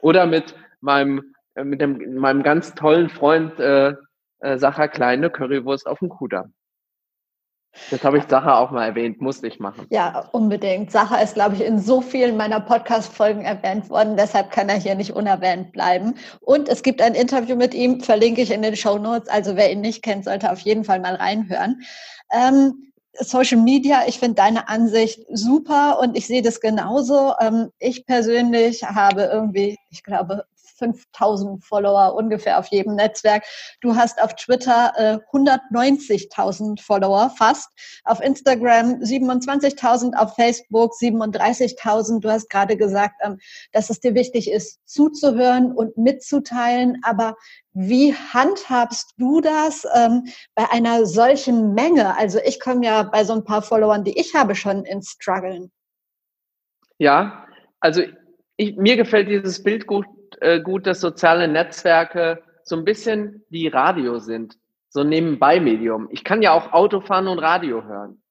Oder 0.00 0.26
mit 0.26 0.54
meinem, 0.80 1.34
äh, 1.54 1.64
mit 1.64 1.80
dem, 1.80 2.14
meinem 2.14 2.42
ganz 2.42 2.74
tollen 2.74 3.08
Freund 3.08 3.58
äh, 3.58 3.94
äh, 4.40 4.58
Sacher 4.58 4.88
kleine 4.88 5.30
Currywurst 5.30 5.86
auf 5.86 5.98
dem 5.98 6.08
Kudamm. 6.08 6.54
Das 7.90 8.02
habe 8.04 8.18
ich 8.18 8.24
Sacher 8.24 8.58
auch 8.58 8.70
mal 8.70 8.86
erwähnt, 8.86 9.20
musste 9.20 9.46
ich 9.46 9.60
machen. 9.60 9.86
Ja, 9.90 10.28
unbedingt. 10.32 10.90
Sacher 10.90 11.22
ist, 11.22 11.34
glaube 11.34 11.54
ich, 11.54 11.60
in 11.62 11.78
so 11.78 12.00
vielen 12.00 12.36
meiner 12.36 12.60
Podcast-Folgen 12.60 13.42
erwähnt 13.42 13.90
worden, 13.90 14.16
deshalb 14.16 14.50
kann 14.50 14.68
er 14.68 14.76
hier 14.76 14.94
nicht 14.94 15.12
unerwähnt 15.12 15.72
bleiben. 15.72 16.14
Und 16.40 16.68
es 16.68 16.82
gibt 16.82 17.02
ein 17.02 17.14
Interview 17.14 17.54
mit 17.54 17.74
ihm, 17.74 18.00
verlinke 18.00 18.40
ich 18.40 18.50
in 18.50 18.62
den 18.62 18.76
Show 18.76 18.98
Notes. 18.98 19.28
Also 19.28 19.56
wer 19.56 19.70
ihn 19.70 19.82
nicht 19.82 20.02
kennt, 20.02 20.24
sollte 20.24 20.50
auf 20.50 20.60
jeden 20.60 20.84
Fall 20.84 21.00
mal 21.00 21.14
reinhören. 21.14 21.82
Ähm, 22.32 22.92
Social 23.18 23.60
Media, 23.60 24.02
ich 24.06 24.18
finde 24.18 24.34
deine 24.34 24.68
Ansicht 24.68 25.20
super 25.32 25.98
und 26.00 26.16
ich 26.16 26.26
sehe 26.26 26.42
das 26.42 26.60
genauso. 26.60 27.32
Ähm, 27.40 27.70
ich 27.78 28.06
persönlich 28.06 28.84
habe 28.84 29.22
irgendwie, 29.22 29.76
ich 29.90 30.02
glaube, 30.02 30.44
5000 30.78 31.64
Follower 31.64 32.14
ungefähr 32.14 32.58
auf 32.58 32.68
jedem 32.68 32.94
Netzwerk. 32.94 33.44
Du 33.80 33.96
hast 33.96 34.22
auf 34.22 34.34
Twitter 34.34 34.92
äh, 34.96 35.18
190.000 35.36 36.80
Follower 36.80 37.30
fast, 37.36 37.68
auf 38.04 38.20
Instagram 38.20 39.00
27.000, 39.00 40.14
auf 40.14 40.34
Facebook 40.34 40.92
37.000. 41.00 42.20
Du 42.20 42.30
hast 42.30 42.50
gerade 42.50 42.76
gesagt, 42.76 43.16
ähm, 43.22 43.38
dass 43.72 43.90
es 43.90 44.00
dir 44.00 44.14
wichtig 44.14 44.50
ist, 44.50 44.80
zuzuhören 44.84 45.72
und 45.72 45.96
mitzuteilen. 45.96 47.00
Aber 47.02 47.36
wie 47.72 48.14
handhabst 48.14 49.14
du 49.18 49.40
das 49.40 49.86
ähm, 49.94 50.24
bei 50.54 50.70
einer 50.70 51.06
solchen 51.06 51.74
Menge? 51.74 52.16
Also 52.16 52.38
ich 52.44 52.60
komme 52.60 52.86
ja 52.86 53.02
bei 53.02 53.24
so 53.24 53.34
ein 53.34 53.44
paar 53.44 53.62
Followern, 53.62 54.04
die 54.04 54.18
ich 54.18 54.34
habe, 54.34 54.54
schon 54.54 54.84
ins 54.84 55.10
Struggeln. 55.10 55.70
Ja, 56.98 57.46
also 57.80 58.02
ich, 58.56 58.76
mir 58.76 58.96
gefällt 58.96 59.28
dieses 59.28 59.62
Bild 59.62 59.86
gut, 59.86 60.06
äh, 60.40 60.60
gut, 60.60 60.86
dass 60.86 61.00
soziale 61.00 61.48
Netzwerke 61.48 62.42
so 62.62 62.76
ein 62.76 62.84
bisschen 62.84 63.44
wie 63.48 63.68
Radio 63.68 64.18
sind, 64.18 64.58
so 64.88 65.00
ein 65.00 65.08
Nebenbei-Medium. 65.08 66.08
Ich 66.10 66.24
kann 66.24 66.42
ja 66.42 66.52
auch 66.52 66.72
Auto 66.72 67.00
fahren 67.00 67.28
und 67.28 67.38
Radio 67.38 67.84
hören. 67.84 68.22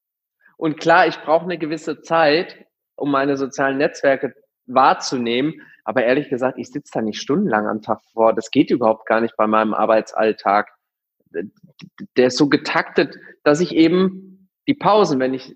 Und 0.57 0.79
klar, 0.79 1.07
ich 1.07 1.19
brauche 1.21 1.45
eine 1.45 1.57
gewisse 1.57 2.01
Zeit, 2.01 2.65
um 2.95 3.11
meine 3.11 3.37
sozialen 3.37 3.77
Netzwerke 3.77 4.33
wahrzunehmen. 4.65 5.61
Aber 5.83 6.03
ehrlich 6.03 6.29
gesagt, 6.29 6.57
ich 6.57 6.71
sitze 6.71 6.91
da 6.93 7.01
nicht 7.01 7.21
stundenlang 7.21 7.67
am 7.67 7.81
Tag 7.81 8.01
vor. 8.13 8.33
Das 8.33 8.51
geht 8.51 8.71
überhaupt 8.71 9.05
gar 9.05 9.21
nicht 9.21 9.35
bei 9.37 9.47
meinem 9.47 9.73
Arbeitsalltag. 9.73 10.71
Der 12.17 12.27
ist 12.27 12.37
so 12.37 12.49
getaktet, 12.49 13.17
dass 13.43 13.59
ich 13.59 13.75
eben 13.75 14.49
die 14.67 14.73
Pausen, 14.73 15.19
wenn 15.19 15.33
ich 15.33 15.55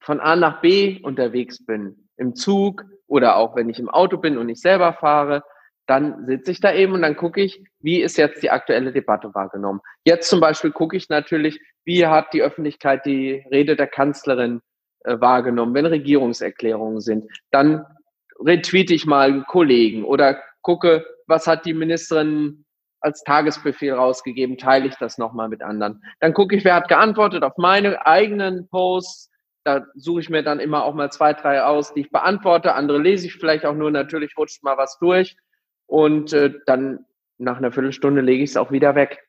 von 0.00 0.20
A 0.20 0.36
nach 0.36 0.60
B 0.60 1.00
unterwegs 1.02 1.64
bin, 1.64 2.08
im 2.16 2.34
Zug 2.34 2.84
oder 3.06 3.36
auch 3.36 3.54
wenn 3.56 3.68
ich 3.68 3.78
im 3.78 3.88
Auto 3.88 4.18
bin 4.18 4.38
und 4.38 4.48
ich 4.48 4.60
selber 4.60 4.94
fahre, 4.94 5.44
dann 5.88 6.26
sitze 6.26 6.50
ich 6.50 6.60
da 6.60 6.72
eben 6.74 6.92
und 6.92 7.02
dann 7.02 7.16
gucke 7.16 7.40
ich, 7.40 7.64
wie 7.80 8.02
ist 8.02 8.18
jetzt 8.18 8.42
die 8.42 8.50
aktuelle 8.50 8.92
Debatte 8.92 9.34
wahrgenommen. 9.34 9.80
Jetzt 10.04 10.28
zum 10.28 10.38
Beispiel 10.38 10.70
gucke 10.70 10.96
ich 10.98 11.08
natürlich, 11.08 11.58
wie 11.84 12.06
hat 12.06 12.34
die 12.34 12.42
Öffentlichkeit 12.42 13.06
die 13.06 13.42
Rede 13.50 13.74
der 13.74 13.86
Kanzlerin 13.86 14.60
äh, 15.04 15.18
wahrgenommen, 15.18 15.72
wenn 15.72 15.86
Regierungserklärungen 15.86 17.00
sind. 17.00 17.24
Dann 17.50 17.86
retweete 18.38 18.92
ich 18.92 19.06
mal 19.06 19.44
Kollegen 19.44 20.04
oder 20.04 20.42
gucke, 20.60 21.06
was 21.26 21.46
hat 21.46 21.64
die 21.64 21.72
Ministerin 21.72 22.66
als 23.00 23.22
Tagesbefehl 23.22 23.94
rausgegeben, 23.94 24.58
teile 24.58 24.88
ich 24.88 24.96
das 24.96 25.16
nochmal 25.16 25.48
mit 25.48 25.62
anderen. 25.62 26.02
Dann 26.20 26.34
gucke 26.34 26.54
ich, 26.54 26.66
wer 26.66 26.74
hat 26.74 26.88
geantwortet 26.88 27.44
auf 27.44 27.56
meine 27.56 28.04
eigenen 28.04 28.68
Posts. 28.68 29.30
Da 29.64 29.86
suche 29.94 30.20
ich 30.20 30.28
mir 30.28 30.42
dann 30.42 30.60
immer 30.60 30.84
auch 30.84 30.94
mal 30.94 31.10
zwei, 31.10 31.32
drei 31.32 31.62
aus, 31.62 31.94
die 31.94 32.00
ich 32.00 32.10
beantworte. 32.10 32.74
Andere 32.74 32.98
lese 32.98 33.26
ich 33.26 33.34
vielleicht 33.34 33.64
auch 33.64 33.74
nur, 33.74 33.90
natürlich 33.90 34.36
rutscht 34.36 34.62
mal 34.62 34.76
was 34.76 34.98
durch 34.98 35.34
und 35.88 36.32
äh, 36.32 36.52
dann 36.66 37.04
nach 37.38 37.56
einer 37.56 37.72
Viertelstunde 37.72 38.20
lege 38.20 38.44
ich 38.44 38.50
es 38.50 38.56
auch 38.56 38.70
wieder 38.70 38.94
weg. 38.94 39.26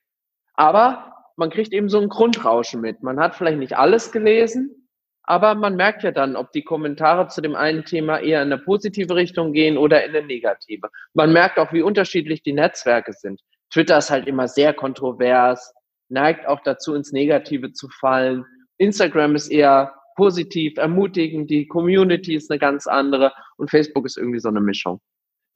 Aber 0.54 1.14
man 1.36 1.50
kriegt 1.50 1.72
eben 1.72 1.88
so 1.88 1.98
ein 1.98 2.08
Grundrauschen 2.08 2.80
mit. 2.80 3.02
Man 3.02 3.18
hat 3.18 3.34
vielleicht 3.34 3.58
nicht 3.58 3.76
alles 3.76 4.12
gelesen, 4.12 4.88
aber 5.22 5.54
man 5.54 5.74
merkt 5.74 6.02
ja 6.02 6.12
dann, 6.12 6.36
ob 6.36 6.52
die 6.52 6.62
Kommentare 6.62 7.28
zu 7.28 7.40
dem 7.40 7.54
einen 7.54 7.84
Thema 7.84 8.18
eher 8.18 8.42
in 8.42 8.52
eine 8.52 8.62
positive 8.62 9.14
Richtung 9.14 9.52
gehen 9.52 9.78
oder 9.78 10.04
in 10.04 10.14
eine 10.14 10.26
negative. 10.26 10.88
Man 11.14 11.32
merkt 11.32 11.58
auch, 11.58 11.72
wie 11.72 11.82
unterschiedlich 11.82 12.42
die 12.42 12.52
Netzwerke 12.52 13.12
sind. 13.12 13.40
Twitter 13.72 13.98
ist 13.98 14.10
halt 14.10 14.26
immer 14.26 14.48
sehr 14.48 14.74
kontrovers, 14.74 15.72
neigt 16.08 16.46
auch 16.46 16.60
dazu, 16.62 16.94
ins 16.94 17.12
Negative 17.12 17.72
zu 17.72 17.88
fallen. 17.88 18.44
Instagram 18.78 19.34
ist 19.34 19.48
eher 19.48 19.94
positiv, 20.16 20.76
ermutigend, 20.76 21.48
die 21.48 21.66
Community 21.66 22.34
ist 22.34 22.50
eine 22.50 22.58
ganz 22.58 22.86
andere 22.86 23.32
und 23.56 23.70
Facebook 23.70 24.04
ist 24.04 24.18
irgendwie 24.18 24.40
so 24.40 24.48
eine 24.48 24.60
Mischung. 24.60 25.00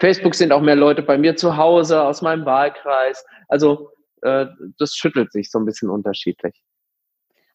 Facebook 0.04 0.34
sind 0.34 0.52
auch 0.52 0.60
mehr 0.60 0.76
Leute 0.76 1.00
bei 1.00 1.16
mir 1.16 1.34
zu 1.34 1.56
Hause 1.56 2.02
aus 2.02 2.20
meinem 2.20 2.44
Wahlkreis. 2.44 3.24
Also 3.48 3.88
äh, 4.20 4.44
das 4.78 4.96
schüttelt 4.96 5.32
sich 5.32 5.50
so 5.50 5.58
ein 5.58 5.64
bisschen 5.64 5.88
unterschiedlich. 5.88 6.62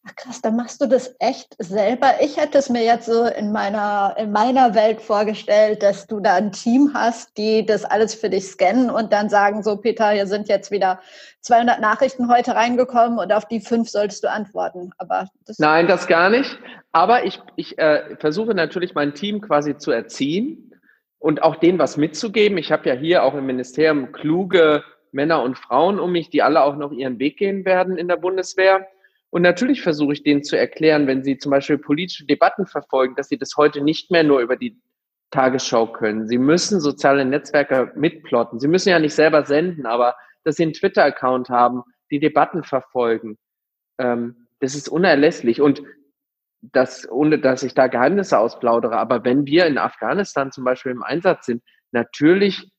Ach 0.04 0.16
krass, 0.16 0.40
dann 0.40 0.56
machst 0.56 0.80
du 0.80 0.88
das 0.88 1.14
echt 1.20 1.54
selber. 1.58 2.14
Ich 2.20 2.38
hätte 2.38 2.58
es 2.58 2.68
mir 2.68 2.82
jetzt 2.82 3.06
so 3.06 3.26
in 3.26 3.52
meiner, 3.52 4.16
in 4.18 4.32
meiner 4.32 4.74
Welt 4.74 5.00
vorgestellt, 5.00 5.84
dass 5.84 6.08
du 6.08 6.18
da 6.18 6.34
ein 6.34 6.50
Team 6.50 6.90
hast, 6.92 7.38
die 7.38 7.64
das 7.64 7.84
alles 7.84 8.14
für 8.14 8.30
dich 8.30 8.46
scannen 8.46 8.90
und 8.90 9.12
dann 9.12 9.28
sagen, 9.28 9.62
so 9.62 9.76
Peter, 9.76 10.10
hier 10.10 10.26
sind 10.26 10.48
jetzt 10.48 10.72
wieder 10.72 10.98
200 11.42 11.80
Nachrichten 11.80 12.28
heute 12.28 12.56
reingekommen 12.56 13.20
und 13.20 13.32
auf 13.32 13.46
die 13.46 13.60
fünf 13.60 13.88
solltest 13.90 14.24
du 14.24 14.28
antworten. 14.28 14.90
Aber 14.98 15.28
das 15.46 15.60
Nein, 15.60 15.86
das 15.86 16.08
gar 16.08 16.30
nicht. 16.30 16.58
Aber 16.90 17.24
ich, 17.24 17.40
ich 17.54 17.78
äh, 17.78 18.16
versuche 18.16 18.54
natürlich 18.54 18.96
mein 18.96 19.14
Team 19.14 19.40
quasi 19.40 19.76
zu 19.76 19.92
erziehen 19.92 20.69
und 21.20 21.42
auch 21.42 21.56
denen 21.56 21.78
was 21.78 21.96
mitzugeben. 21.96 22.58
Ich 22.58 22.72
habe 22.72 22.88
ja 22.88 22.94
hier 22.96 23.22
auch 23.22 23.34
im 23.34 23.46
Ministerium 23.46 24.10
kluge 24.10 24.82
Männer 25.12 25.42
und 25.42 25.56
Frauen 25.56 26.00
um 26.00 26.12
mich, 26.12 26.30
die 26.30 26.42
alle 26.42 26.62
auch 26.62 26.76
noch 26.76 26.90
ihren 26.92 27.18
Weg 27.18 27.36
gehen 27.36 27.64
werden 27.64 27.96
in 27.96 28.08
der 28.08 28.16
Bundeswehr. 28.16 28.86
Und 29.28 29.42
natürlich 29.42 29.82
versuche 29.82 30.14
ich 30.14 30.22
denen 30.22 30.42
zu 30.42 30.56
erklären, 30.56 31.06
wenn 31.06 31.22
sie 31.22 31.38
zum 31.38 31.50
Beispiel 31.50 31.78
politische 31.78 32.26
Debatten 32.26 32.66
verfolgen, 32.66 33.14
dass 33.14 33.28
sie 33.28 33.38
das 33.38 33.56
heute 33.56 33.82
nicht 33.82 34.10
mehr 34.10 34.24
nur 34.24 34.40
über 34.40 34.56
die 34.56 34.80
Tagesschau 35.30 35.86
können. 35.86 36.26
Sie 36.26 36.38
müssen 36.38 36.80
soziale 36.80 37.24
Netzwerke 37.24 37.92
mitplotten. 37.94 38.58
Sie 38.58 38.66
müssen 38.66 38.88
ja 38.88 38.98
nicht 38.98 39.14
selber 39.14 39.44
senden, 39.44 39.86
aber 39.86 40.16
dass 40.42 40.56
sie 40.56 40.64
einen 40.64 40.72
Twitter-Account 40.72 41.50
haben, 41.50 41.82
die 42.10 42.18
Debatten 42.18 42.64
verfolgen. 42.64 43.38
Ähm, 43.98 44.48
das 44.58 44.74
ist 44.74 44.88
unerlässlich. 44.88 45.60
Und 45.60 45.82
das, 46.62 47.10
ohne 47.10 47.38
dass 47.38 47.62
ich 47.62 47.74
da 47.74 47.86
Geheimnisse 47.86 48.38
ausplaudere, 48.38 48.98
aber 48.98 49.24
wenn 49.24 49.46
wir 49.46 49.66
in 49.66 49.78
Afghanistan 49.78 50.52
zum 50.52 50.64
Beispiel 50.64 50.92
im 50.92 51.02
Einsatz 51.02 51.46
sind, 51.46 51.62
natürlich 51.92 52.70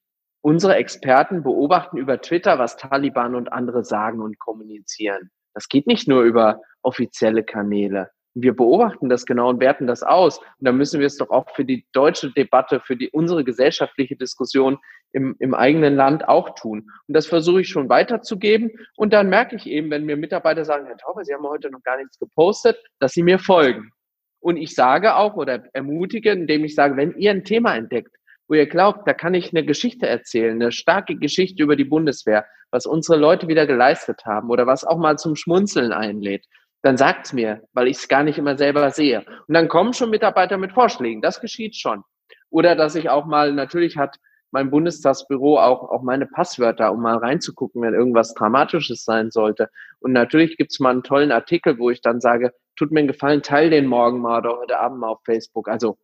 unsere 0.42 0.76
Experten 0.76 1.44
beobachten 1.44 1.98
über 1.98 2.22
Twitter, 2.22 2.60
was 2.60 2.78
Taliban 2.78 3.36
und 3.36 3.52
andere 3.52 3.84
sagen 3.84 4.22
und 4.22 4.40
kommunizieren. 4.40 5.30
Das 5.54 5.68
geht 5.68 5.88
nicht 5.88 6.08
nur 6.08 6.24
über 6.24 6.62
offizielle 6.82 7.44
Kanäle. 7.44 8.10
Wir 8.34 8.56
beobachten 8.56 9.10
das 9.10 9.26
genau 9.26 9.50
und 9.50 9.60
werten 9.60 9.88
das 9.88 10.04
aus. 10.04 10.40
Und 10.40 10.46
dann 10.60 10.78
müssen 10.78 11.00
wir 11.00 11.08
es 11.08 11.18
doch 11.18 11.30
auch 11.30 11.50
für 11.54 11.66
die 11.66 11.86
deutsche 11.92 12.32
Debatte, 12.32 12.80
für 12.80 12.96
die, 12.96 13.10
unsere 13.10 13.44
gesellschaftliche 13.44 14.16
Diskussion 14.16 14.78
im, 15.14 15.36
im 15.40 15.54
eigenen 15.54 15.96
Land 15.96 16.28
auch 16.28 16.56
tun. 16.56 16.90
Und 17.08 17.14
das 17.16 17.28
versuche 17.28 17.62
ich 17.62 17.70
schon 17.70 17.90
weiterzugeben. 17.90 18.72
Und 18.96 19.14
dann 19.14 19.30
merke 19.30 19.56
ich 19.56 19.68
eben, 19.68 19.90
wenn 19.92 20.06
mir 20.06 20.18
Mitarbeiter 20.18 20.66
sagen, 20.66 20.86
Herr 20.86 20.98
Tauber, 20.98 21.24
Sie 21.24 21.34
haben 21.34 21.44
heute 21.44 21.70
noch 21.70 21.84
gar 21.84 21.98
nichts 21.98 22.18
gepostet, 22.20 22.78
dass 23.00 23.14
Sie 23.14 23.24
mir 23.24 23.40
folgen. 23.40 23.92
Und 24.40 24.58
ich 24.58 24.74
sage 24.74 25.16
auch 25.16 25.36
oder 25.36 25.64
ermutige, 25.74 26.32
indem 26.32 26.66
ich 26.66 26.76
sage, 26.76 26.98
wenn 26.98 27.16
ihr 27.16 27.32
ein 27.32 27.44
Thema 27.44 27.76
entdeckt, 27.76 28.16
wo 28.48 28.56
ihr 28.56 28.68
glaubt, 28.68 29.08
da 29.08 29.14
kann 29.14 29.34
ich 29.34 29.54
eine 29.54 29.64
Geschichte 29.64 30.08
erzählen, 30.08 30.62
eine 30.62 30.72
starke 30.72 31.16
Geschichte 31.16 31.64
über 31.64 31.76
die 31.76 31.86
Bundeswehr, 31.86 32.46
was 32.72 32.86
unsere 32.86 33.18
Leute 33.18 33.48
wieder 33.48 33.68
geleistet 33.68 34.26
haben 34.26 34.50
oder 34.50 34.66
was 34.66 34.84
auch 34.84 34.98
mal 34.98 35.18
zum 35.18 35.36
Schmunzeln 35.36 35.92
einlädt, 35.92 36.46
dann 36.82 36.98
sagt's 36.98 37.32
mir, 37.34 37.62
weil 37.74 37.88
ich 37.88 37.98
es 37.98 38.08
gar 38.08 38.24
nicht 38.24 38.40
immer 38.40 38.58
selber 38.58 38.90
sehe. 38.90 39.24
Und 39.48 39.54
dann 39.54 39.68
kommen 39.68 39.94
schon 39.94 40.10
Mitarbeiter 40.10 40.58
mit 40.58 40.74
Vorschlägen. 40.74 41.22
Das 41.22 41.40
geschieht 41.40 41.76
schon. 41.76 42.04
Oder 42.50 42.76
dass 42.76 42.96
ich 42.96 43.10
auch 43.10 43.26
mal, 43.26 43.54
natürlich 43.54 43.98
hat 43.98 44.18
mein 44.52 44.70
Bundestagsbüro 44.70 45.60
auch, 45.60 45.90
auch 45.90 46.02
meine 46.02 46.26
Passwörter, 46.26 46.92
um 46.92 47.02
mal 47.02 47.18
reinzugucken, 47.18 47.82
wenn 47.82 47.94
irgendwas 47.94 48.34
Dramatisches 48.34 49.04
sein 49.04 49.32
sollte. 49.32 49.70
Und 50.00 50.12
natürlich 50.12 50.58
gibt's 50.58 50.80
mal 50.80 50.92
einen 50.92 51.04
tollen 51.04 51.32
Artikel, 51.32 51.80
wo 51.80 51.90
ich 51.90 52.02
dann 52.02 52.22
sage, 52.22 52.54
tut 52.76 52.92
mir 52.92 53.00
einen 53.00 53.08
Gefallen, 53.08 53.42
teil 53.42 53.70
den 53.70 53.88
morgen 53.88 54.20
mal 54.20 54.40
oder 54.40 54.58
heute 54.58 54.80
Abend 54.80 55.00
mal 55.00 55.10
auf 55.10 55.22
Facebook. 55.24 55.68
Also 55.68 55.98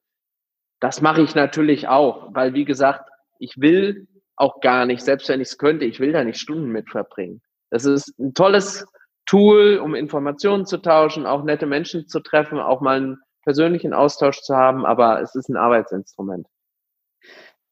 das 0.79 1.01
mache 1.01 1.21
ich 1.21 1.35
natürlich 1.35 1.87
auch, 1.87 2.33
weil 2.33 2.53
wie 2.53 2.65
gesagt, 2.65 3.09
ich 3.39 3.59
will 3.59 4.07
auch 4.35 4.59
gar 4.61 4.85
nicht, 4.85 5.01
selbst 5.01 5.27
wenn 5.29 5.41
ich 5.41 5.49
es 5.49 5.57
könnte, 5.57 5.85
ich 5.85 5.99
will 5.99 6.11
da 6.11 6.23
nicht 6.23 6.39
Stunden 6.39 6.69
mit 6.69 6.89
verbringen. 6.89 7.41
Das 7.69 7.85
ist 7.85 8.17
ein 8.19 8.33
tolles 8.33 8.85
Tool, 9.25 9.77
um 9.83 9.95
Informationen 9.95 10.65
zu 10.65 10.77
tauschen, 10.77 11.25
auch 11.25 11.43
nette 11.43 11.65
Menschen 11.65 12.07
zu 12.07 12.21
treffen, 12.21 12.59
auch 12.59 12.81
mal 12.81 12.97
einen 12.97 13.17
persönlichen 13.43 13.93
Austausch 13.93 14.41
zu 14.41 14.55
haben, 14.55 14.85
aber 14.85 15.21
es 15.21 15.35
ist 15.35 15.49
ein 15.49 15.57
Arbeitsinstrument. 15.57 16.47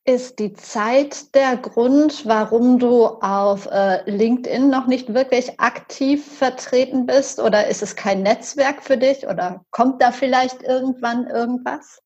Ist 0.08 0.38
die 0.38 0.54
Zeit 0.54 1.34
der 1.34 1.58
Grund, 1.58 2.28
warum 2.28 2.78
du 2.78 3.06
auf 3.06 3.68
äh, 3.72 4.08
LinkedIn 4.08 4.70
noch 4.70 4.86
nicht 4.86 5.16
wirklich 5.16 5.60
aktiv 5.60 6.24
vertreten 6.24 7.08
bist? 7.08 7.40
Oder 7.40 7.68
ist 7.68 7.82
es 7.82 7.96
kein 7.96 8.22
Netzwerk 8.22 8.84
für 8.84 8.98
dich? 8.98 9.28
Oder 9.28 9.66
kommt 9.72 10.04
da 10.04 10.12
vielleicht 10.12 10.62
irgendwann 10.62 11.26
irgendwas? 11.26 12.04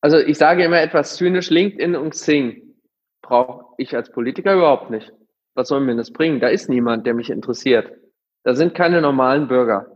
Also 0.00 0.18
ich 0.18 0.36
sage 0.36 0.64
immer 0.64 0.80
etwas 0.80 1.14
zynisch, 1.14 1.48
LinkedIn 1.48 1.94
und 1.94 2.10
Xing 2.10 2.74
brauche 3.22 3.74
ich 3.78 3.94
als 3.94 4.10
Politiker 4.10 4.54
überhaupt 4.54 4.90
nicht. 4.90 5.12
Was 5.54 5.68
soll 5.68 5.80
mir 5.80 5.94
das 5.94 6.12
bringen? 6.12 6.40
Da 6.40 6.48
ist 6.48 6.68
niemand, 6.68 7.06
der 7.06 7.14
mich 7.14 7.30
interessiert. 7.30 7.92
Da 8.42 8.54
sind 8.54 8.74
keine 8.74 9.00
normalen 9.00 9.46
Bürger. 9.46 9.86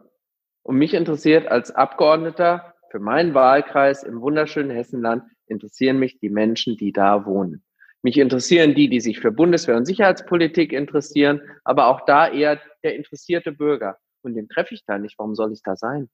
Und 0.63 0.77
mich 0.77 0.95
interessiert 0.95 1.49
als 1.49 1.73
Abgeordneter 1.73 2.75
für 2.93 3.01
meinen 3.01 3.35
Wahlkreis 3.35 4.05
im 4.05 4.21
wunderschönen 4.21 4.71
Hessenland, 4.71 5.25
interessieren 5.53 5.99
mich 5.99 6.19
die 6.19 6.31
Menschen, 6.31 6.77
die 6.77 6.93
da 6.93 7.25
wohnen. 7.25 7.63
Mich 8.03 8.19
interessieren 8.19 8.75
die, 8.75 8.89
die 8.89 9.01
sich 9.01 9.21
für 9.21 9.31
Bundeswehr 9.31 9.77
und 9.77 9.87
Sicherheitspolitik 9.87 10.73
interessieren, 10.73 11.41
aber 11.63 11.87
auch 11.87 12.05
da 12.05 12.29
eher 12.29 12.61
der 12.83 12.97
interessierte 12.97 13.53
Bürger. 13.53 13.99
Und 14.23 14.35
den 14.35 14.49
treffe 14.49 14.75
ich 14.75 14.85
da 14.85 14.99
nicht. 14.99 15.19
Warum 15.19 15.37
soll 15.37 15.53
ich 15.53 15.63
da 15.63 15.77
sein? 15.77 16.11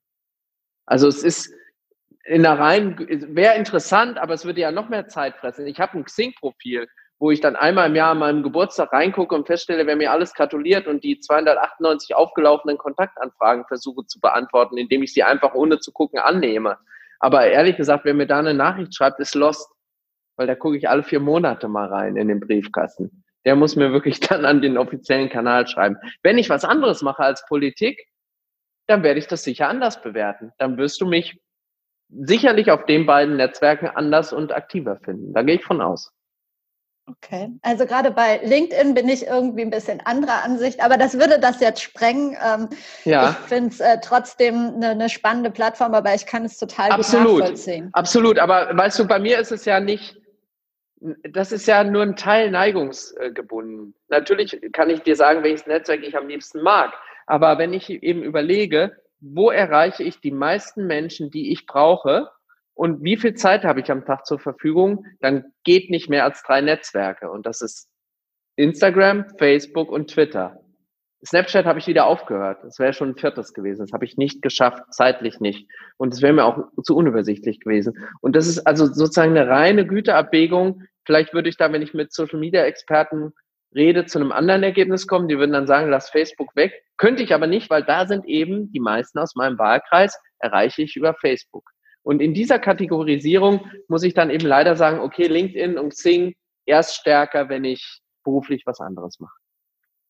Also 0.85 1.09
es 1.09 1.23
ist, 1.23 1.53
in 2.25 2.43
der 2.43 2.59
rein, 2.59 2.99
wäre 3.35 3.57
interessant, 3.57 4.19
aber 4.19 4.35
es 4.35 4.45
würde 4.45 4.61
ja 4.61 4.71
noch 4.71 4.91
mehr 4.91 5.09
Zeit 5.09 5.37
fressen. 5.37 5.67
Ich 5.67 5.81
habe 5.81 5.99
ein 5.99 6.05
Xing-Profil, 6.05 6.89
wo 7.19 7.31
ich 7.31 7.41
dann 7.41 7.57
einmal 7.57 7.89
im 7.89 7.97
Jahr 7.97 8.13
an 8.13 8.19
meinem 8.19 8.43
Geburtstag 8.43 8.93
reingucke 8.93 9.35
und 9.35 9.47
feststelle, 9.47 9.87
wer 9.87 9.97
mir 9.97 10.13
alles 10.13 10.35
gratuliert 10.35 10.87
und 10.87 11.05
die 11.05 11.19
298 11.21 12.15
aufgelaufenen 12.15 12.79
Kontaktanfragen 12.79 13.65
versuche 13.67 14.07
zu 14.07 14.21
beantworten, 14.21 14.77
indem 14.77 15.03
ich 15.03 15.13
sie 15.13 15.23
einfach 15.23 15.55
ohne 15.55 15.79
zu 15.79 15.91
gucken 15.93 16.19
annehme. 16.19 16.79
Aber 17.21 17.47
ehrlich 17.47 17.77
gesagt, 17.77 18.05
wer 18.05 18.15
mir 18.15 18.27
da 18.27 18.39
eine 18.39 18.55
Nachricht 18.55 18.95
schreibt, 18.95 19.21
ist 19.21 19.35
lost, 19.35 19.71
weil 20.37 20.47
da 20.47 20.55
gucke 20.55 20.77
ich 20.77 20.89
alle 20.89 21.03
vier 21.03 21.21
Monate 21.21 21.69
mal 21.69 21.89
rein 21.89 22.17
in 22.17 22.29
den 22.29 22.41
Briefkasten. 22.41 23.25
Der 23.45 23.57
muss 23.57 23.77
mir 23.77 23.93
wirklich 23.93 24.21
dann 24.29 24.45
an 24.45 24.63
den 24.63 24.79
offiziellen 24.79 25.29
Kanal 25.29 25.67
schreiben. 25.67 25.97
Wenn 26.23 26.39
ich 26.39 26.51
was 26.51 26.65
anderes 26.65 27.03
mache 27.03 27.23
als 27.23 27.45
Politik, 27.47 27.99
dann 28.87 29.03
werde 29.03 29.19
ich 29.19 29.27
das 29.27 29.45
sicher 29.45 29.69
anders 29.69 30.01
bewerten. 30.01 30.53
Dann 30.59 30.79
wirst 30.79 31.01
du 31.01 31.07
mich 31.07 31.39
sicherlich 32.09 32.71
auf 32.71 32.87
den 32.87 33.05
beiden 33.05 33.37
Netzwerken 33.37 33.89
anders 33.89 34.33
und 34.33 34.53
aktiver 34.53 34.97
finden. 34.97 35.35
Da 35.35 35.43
gehe 35.43 35.57
ich 35.57 35.65
von 35.65 35.81
aus. 35.81 36.13
Okay, 37.11 37.49
also 37.63 37.87
gerade 37.87 38.11
bei 38.11 38.39
LinkedIn 38.45 38.93
bin 38.93 39.09
ich 39.09 39.27
irgendwie 39.27 39.63
ein 39.63 39.71
bisschen 39.71 40.01
anderer 40.01 40.45
Ansicht, 40.45 40.83
aber 40.83 40.99
das 40.99 41.19
würde 41.19 41.39
das 41.39 41.59
jetzt 41.61 41.81
sprengen. 41.81 42.37
Ähm, 42.45 42.69
ja. 43.05 43.31
Ich 43.31 43.49
finde 43.49 43.71
es 43.71 43.81
äh, 43.81 43.99
trotzdem 44.03 44.75
eine, 44.75 44.91
eine, 44.91 45.09
spannende 45.09 45.51
Plattform, 45.51 45.95
aber 45.95 46.15
ich 46.15 46.27
kann 46.27 46.45
es 46.45 46.59
total 46.59 46.91
Absolut. 46.91 47.29
gut 47.29 47.39
nachvollziehen. 47.41 47.89
Absolut, 47.93 48.39
aber 48.39 48.77
weißt 48.77 48.99
du, 48.99 49.07
bei 49.07 49.19
mir 49.19 49.39
ist 49.39 49.53
es 49.53 49.65
ja 49.65 49.81
nicht, 49.81 50.21
das 51.31 51.51
ist 51.51 51.67
ja 51.67 51.83
nur 51.83 52.03
ein 52.03 52.17
Teil 52.17 52.51
neigungsgebunden. 52.51 53.95
Natürlich 54.09 54.61
kann 54.73 54.91
ich 54.91 55.01
dir 55.01 55.17
sagen, 55.17 55.43
welches 55.43 55.67
Netzwerk 55.67 56.03
ich 56.03 56.15
am 56.15 56.29
liebsten 56.29 56.61
mag, 56.61 56.93
aber 57.27 57.57
wenn 57.57 57.73
ich 57.73 57.89
eben 57.89 58.23
überlege, 58.23 58.93
wo 59.21 59.51
erreiche 59.51 60.03
ich 60.03 60.21
die 60.21 60.31
meisten 60.31 60.87
Menschen, 60.87 61.31
die 61.31 61.53
ich 61.53 61.67
brauche 61.67 62.29
und 62.79 63.03
wie 63.03 63.17
viel 63.17 63.35
Zeit 63.35 63.65
habe 63.65 63.81
ich 63.81 63.91
am 63.91 64.05
Tag 64.05 64.25
zur 64.25 64.39
Verfügung, 64.39 65.05
dann 65.21 65.53
geht 65.65 65.91
nicht 65.91 66.09
mehr 66.09 66.23
als 66.23 66.45
drei 66.45 66.61
Netzwerke 66.61 67.29
und 67.29 67.45
das 67.45 67.61
ist 67.61 67.89
Instagram, 68.55 69.25
Facebook 69.37 69.91
und 69.91 70.13
Twitter. 70.13 70.61
Snapchat 71.27 71.67
habe 71.67 71.81
ich 71.81 71.89
wieder 71.89 72.07
aufgehört. 72.07 72.63
Das 72.63 72.79
wäre 72.79 72.93
schon 72.93 73.09
ein 73.11 73.17
viertes 73.17 73.53
gewesen. 73.53 73.81
Das 73.81 73.93
habe 73.93 74.05
ich 74.05 74.17
nicht 74.17 74.43
geschafft, 74.43 74.85
zeitlich 74.93 75.41
nicht. 75.41 75.69
Und 75.97 76.15
es 76.15 76.23
wäre 76.23 76.33
mir 76.33 76.45
auch 76.45 76.69
zu 76.85 76.95
unübersichtlich 76.95 77.59
gewesen. 77.59 77.99
Und 78.21 78.37
das 78.37 78.47
ist 78.47 78.61
also 78.61 78.87
sozusagen 78.87 79.37
eine 79.37 79.49
reine 79.49 79.85
Güteabwägung. 79.85 80.85
Vielleicht 81.05 81.35
würde 81.35 81.49
ich 81.49 81.57
da, 81.57 81.73
wenn 81.73 81.83
ich 81.83 81.95
mit 81.95 82.13
Social 82.13 82.39
Media 82.39 82.63
Experten 82.63 83.33
rede, 83.75 84.07
zu 84.07 84.21
einem 84.21 84.31
anderen 84.31 84.63
Ergebnis 84.63 85.09
kommen. 85.09 85.27
Die 85.27 85.37
würden 85.37 85.53
dann 85.53 85.67
sagen, 85.67 85.91
lass 85.91 86.11
Facebook 86.11 86.55
weg. 86.55 86.81
Könnte 86.97 87.25
ich 87.25 87.35
aber 87.35 87.49
nicht, 87.49 87.71
weil 87.71 87.83
da 87.83 88.07
sind 88.07 88.25
eben 88.27 88.71
die 88.71 88.79
meisten 88.79 89.19
aus 89.19 89.35
meinem 89.35 89.59
Wahlkreis, 89.59 90.17
erreiche 90.39 90.83
ich 90.83 90.95
über 90.95 91.15
Facebook. 91.15 91.69
Und 92.09 92.23
in 92.23 92.33
dieser 92.33 92.59
Kategorisierung 92.59 93.71
muss 93.89 94.03
ich 94.03 94.15
dann 94.15 94.31
eben 94.31 94.47
leider 94.47 94.77
sagen, 94.77 95.01
okay, 95.01 95.27
LinkedIn 95.27 95.77
und 95.77 95.91
Xing 95.91 96.35
erst 96.65 96.95
stärker, 96.95 97.51
wenn 97.51 97.67
ich 97.67 98.01
beruflich 98.25 98.63
was 98.65 98.81
anderes 98.81 99.21
mache. 99.21 99.37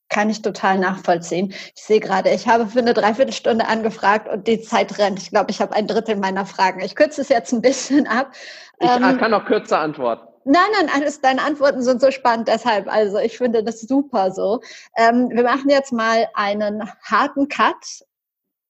Kann 0.09 0.31
ich 0.31 0.41
total 0.41 0.79
nachvollziehen. 0.79 1.53
Ich 1.75 1.83
sehe 1.83 1.99
gerade, 1.99 2.31
ich 2.31 2.47
habe 2.47 2.69
für 2.69 2.79
eine 2.79 2.95
Dreiviertelstunde 2.95 3.67
angefragt 3.67 4.29
und 4.29 4.47
die 4.47 4.61
Zeit 4.61 4.97
rennt. 5.01 5.19
Ich 5.19 5.31
glaube, 5.31 5.51
ich 5.51 5.61
habe 5.61 5.75
ein 5.75 5.89
Drittel 5.89 6.15
meiner 6.15 6.47
Fragen. 6.47 6.79
Ich 6.83 6.95
kürze 6.95 7.21
es 7.21 7.31
jetzt 7.31 7.53
ein 7.53 7.63
bisschen 7.63 8.07
ab. 8.07 8.31
Ich 8.79 8.89
ähm, 8.89 9.19
kann 9.19 9.35
auch 9.35 9.45
kürzer 9.45 9.81
antworten. 9.81 10.29
Nein, 10.45 10.71
nein, 10.79 10.89
alles, 10.95 11.21
deine 11.21 11.43
Antworten 11.43 11.83
sind 11.83 12.01
so 12.01 12.13
spannend, 12.13 12.47
deshalb, 12.47 12.87
also 12.87 13.19
ich 13.19 13.37
finde 13.37 13.65
das 13.65 13.81
super 13.81 14.31
so. 14.31 14.61
Ähm, 14.97 15.31
wir 15.31 15.43
machen 15.43 15.69
jetzt 15.69 15.93
mal 15.93 16.29
einen 16.35 16.89
harten 17.03 17.49
Cut, 17.49 18.05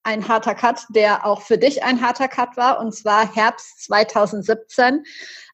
ein 0.08 0.26
harter 0.26 0.54
Cut, 0.54 0.86
der 0.88 1.26
auch 1.26 1.42
für 1.42 1.58
dich 1.58 1.84
ein 1.84 2.00
harter 2.00 2.28
Cut 2.28 2.56
war, 2.56 2.80
und 2.80 2.94
zwar 2.94 3.34
Herbst 3.34 3.84
2017. 3.84 5.04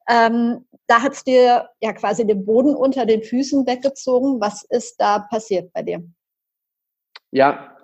Ähm, 0.08 0.64
da 0.86 1.02
hat 1.02 1.14
es 1.14 1.24
dir 1.24 1.68
ja 1.80 1.92
quasi 1.92 2.24
den 2.24 2.46
Boden 2.46 2.76
unter 2.76 3.04
den 3.04 3.22
Füßen 3.22 3.66
weggezogen. 3.66 4.40
Was 4.40 4.62
ist 4.62 4.96
da 5.00 5.18
passiert 5.18 5.72
bei 5.72 5.82
dir? 5.82 6.04
Ja, 7.32 7.76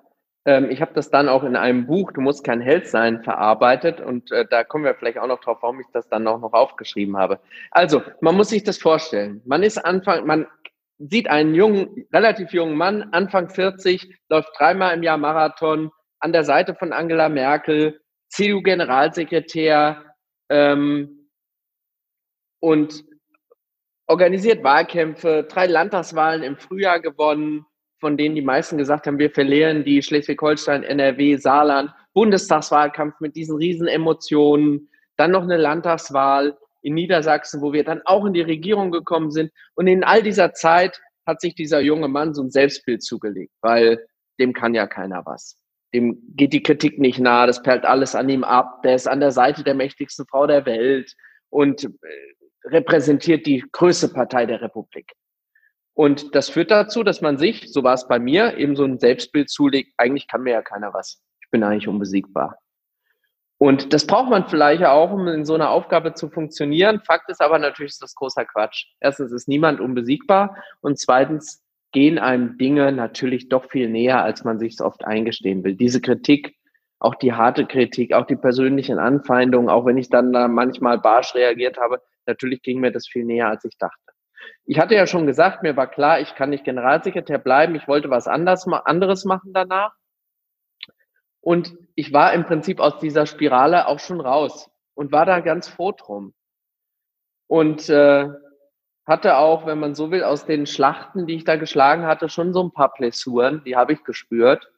ähm, 0.45 0.71
ich 0.71 0.81
habe 0.81 0.93
das 0.95 1.11
dann 1.11 1.29
auch 1.29 1.43
in 1.43 1.57
einem 1.57 1.87
Buch, 1.87 2.13
Du 2.13 2.21
musst 2.21 2.45
kein 2.45 2.61
Held 2.61 2.87
sein, 2.87 3.25
verarbeitet 3.25 4.01
und 4.01 4.31
äh, 4.31 4.47
da 4.49 4.63
kommen 4.63 4.85
wir 4.85 4.95
vielleicht 4.95 5.19
auch 5.19 5.27
noch 5.27 5.41
drauf, 5.41 5.59
warum 5.63 5.81
ich 5.81 5.89
das 5.93 6.09
dann 6.09 6.29
auch 6.29 6.39
noch 6.39 6.53
aufgeschrieben 6.53 7.17
habe. 7.17 7.41
Also, 7.73 8.03
man 8.21 8.37
muss 8.37 8.51
sich 8.51 8.63
das 8.63 8.79
vorstellen. 8.79 9.43
Man 9.45 9.65
ist 9.65 9.79
Anfang, 9.79 10.25
man 10.25 10.47
sieht 10.99 11.29
einen 11.29 11.55
jungen, 11.55 12.07
relativ 12.13 12.53
jungen 12.53 12.77
Mann, 12.77 13.09
Anfang 13.11 13.49
40, 13.49 14.15
läuft 14.29 14.51
dreimal 14.57 14.95
im 14.95 15.03
Jahr 15.03 15.17
Marathon 15.17 15.91
an 16.21 16.33
der 16.33 16.45
Seite 16.45 16.75
von 16.75 16.93
Angela 16.93 17.29
Merkel, 17.29 18.01
CDU-Generalsekretär, 18.29 20.05
ähm, 20.51 21.29
und 22.61 23.05
organisiert 24.07 24.63
Wahlkämpfe, 24.63 25.47
drei 25.49 25.67
Landtagswahlen 25.67 26.43
im 26.43 26.57
Frühjahr 26.57 27.01
gewonnen, 27.01 27.65
von 28.01 28.17
denen 28.17 28.35
die 28.35 28.43
meisten 28.43 28.77
gesagt 28.79 29.07
haben, 29.07 29.19
wir 29.19 29.31
verlieren 29.31 29.85
die 29.85 30.03
Schleswig-Holstein, 30.03 30.83
NRW, 30.83 31.37
Saarland, 31.37 31.91
Bundestagswahlkampf 32.13 33.21
mit 33.21 33.37
diesen 33.37 33.57
riesen 33.57 33.87
Emotionen, 33.87 34.89
dann 35.17 35.31
noch 35.31 35.43
eine 35.43 35.57
Landtagswahl 35.59 36.57
in 36.83 36.95
Niedersachsen, 36.95 37.61
wo 37.61 37.73
wir 37.73 37.85
dann 37.85 38.01
auch 38.05 38.25
in 38.25 38.33
die 38.33 38.41
Regierung 38.41 38.91
gekommen 38.91 39.31
sind. 39.31 39.53
Und 39.75 39.87
in 39.87 40.03
all 40.03 40.23
dieser 40.23 40.55
Zeit 40.55 41.01
hat 41.27 41.41
sich 41.41 41.55
dieser 41.55 41.81
junge 41.81 42.09
Mann 42.09 42.35
so 42.35 42.43
ein 42.43 42.51
Selbstbild 42.51 43.03
zugelegt, 43.03 43.53
weil 43.61 44.07
dem 44.41 44.55
kann 44.55 44.75
ja 44.75 44.87
keiner 44.87 45.25
was. 45.27 45.60
Dem 45.93 46.19
geht 46.37 46.53
die 46.53 46.63
Kritik 46.63 46.99
nicht 46.99 47.19
nahe, 47.19 47.47
das 47.47 47.63
perlt 47.63 47.85
alles 47.85 48.15
an 48.15 48.29
ihm 48.29 48.45
ab, 48.45 48.83
der 48.83 48.95
ist 48.95 49.09
an 49.09 49.21
der 49.21 49.33
Seite 49.33 49.65
der 49.65 49.75
mächtigsten 49.75 50.27
Frau 50.27 50.47
der 50.47 50.65
Welt 50.67 51.15
und 51.49 51.85
äh, 51.85 51.89
repräsentiert 52.65 53.47
die 53.47 53.65
größte 53.73 54.09
Partei 54.09 54.47
der 54.47 54.61
Republik. 54.63 55.13
Und 55.95 56.35
das 56.35 56.49
führt 56.49 56.71
dazu, 56.71 57.03
dass 57.03 57.21
man 57.21 57.37
sich, 57.39 57.73
so 57.73 57.83
war 57.83 57.95
es 57.95 58.07
bei 58.07 58.19
mir, 58.19 58.57
eben 58.57 58.77
so 58.77 58.85
ein 58.85 58.99
Selbstbild 58.99 59.51
zulegt, 59.51 59.93
eigentlich 59.97 60.29
kann 60.29 60.43
mir 60.43 60.53
ja 60.53 60.63
keiner 60.63 60.95
was. 60.95 61.23
Ich 61.43 61.51
bin 61.51 61.63
eigentlich 61.63 61.89
unbesiegbar. 61.89 62.59
Und 63.59 63.93
das 63.93 64.07
braucht 64.07 64.31
man 64.31 64.49
vielleicht 64.49 64.85
auch, 64.85 65.11
um 65.13 65.29
in 65.29 65.45
so 65.45 65.55
einer 65.55 65.69
Aufgabe 65.69 66.15
zu 66.15 66.31
funktionieren. 66.31 67.03
Fakt 67.05 67.29
ist 67.29 67.43
aber 67.43 67.59
natürlich, 67.59 67.93
ist 67.93 68.03
das 68.03 68.15
großer 68.15 68.47
Quatsch. 68.47 68.87
Erstens 69.01 69.33
ist 69.33 69.49
niemand 69.49 69.81
unbesiegbar 69.81 70.57
und 70.81 70.99
zweitens 70.99 71.63
gehen 71.93 72.19
einem 72.19 72.59
Dinge 72.59 72.93
natürlich 72.93 73.49
doch 73.49 73.65
viel 73.65 73.89
näher, 73.89 74.23
als 74.23 74.45
man 74.45 74.59
sich 74.59 74.75
es 74.75 74.81
oft 74.81 75.05
eingestehen 75.05 75.65
will. 75.65 75.75
Diese 75.75 76.01
Kritik, 76.01 76.57
auch 76.99 77.15
die 77.15 77.33
harte 77.33 77.67
Kritik, 77.67 78.13
auch 78.13 78.27
die 78.27 78.37
persönlichen 78.37 78.99
Anfeindungen, 78.99 79.69
auch 79.69 79.87
wenn 79.87 79.99
ich 79.99 80.09
dann 80.09 80.33
da 80.33 80.49
manchmal 80.49 80.99
barsch 80.99 81.35
reagiert 81.35 81.79
habe, 81.79 82.01
Natürlich 82.31 82.63
ging 82.63 82.81
mir 82.81 82.93
das 82.93 83.09
viel 83.09 83.25
näher, 83.25 83.49
als 83.49 83.65
ich 83.65 83.77
dachte. 83.77 83.97
Ich 84.65 84.79
hatte 84.79 84.95
ja 84.95 85.07
schon 85.07 85.27
gesagt, 85.27 85.63
mir 85.63 85.77
war 85.77 85.89
klar, 85.89 86.21
ich 86.21 86.35
kann 86.35 86.51
nicht 86.51 86.65
Generalsekretär 86.65 87.39
bleiben. 87.39 87.75
Ich 87.75 87.89
wollte 87.89 88.09
was 88.09 88.29
anders, 88.29 88.67
anderes 88.69 89.25
machen 89.25 89.53
danach. 89.53 89.95
Und 91.41 91.75
ich 91.95 92.13
war 92.13 92.33
im 92.33 92.45
Prinzip 92.45 92.81
aus 92.81 92.99
dieser 92.99 93.27
Spirale 93.27 93.89
auch 93.89 93.99
schon 93.99 94.21
raus 94.21 94.71
und 94.95 95.11
war 95.13 95.27
da 95.27 95.41
ganz 95.41 95.69
froh 95.69 95.93
drum. 95.93 96.35
Und 97.47 97.89
äh, 97.89 98.29
hatte 99.11 99.37
auch, 99.37 99.67
wenn 99.67 99.79
man 99.79 99.95
so 99.95 100.11
will, 100.11 100.25
aus 100.25 100.47
den 100.47 100.67
Schlachten, 100.67 101.27
die 101.27 101.35
ich 101.35 101.45
da 101.45 101.57
geschlagen 101.57 102.07
hatte, 102.07 102.31
schon 102.31 102.55
so 102.55 102.63
ein 102.63 102.73
paar 102.73 102.95
Blessuren, 102.95 103.63
die 103.65 103.77
habe 103.77 103.93
ich 103.93 104.05
gespürt. 104.05 104.73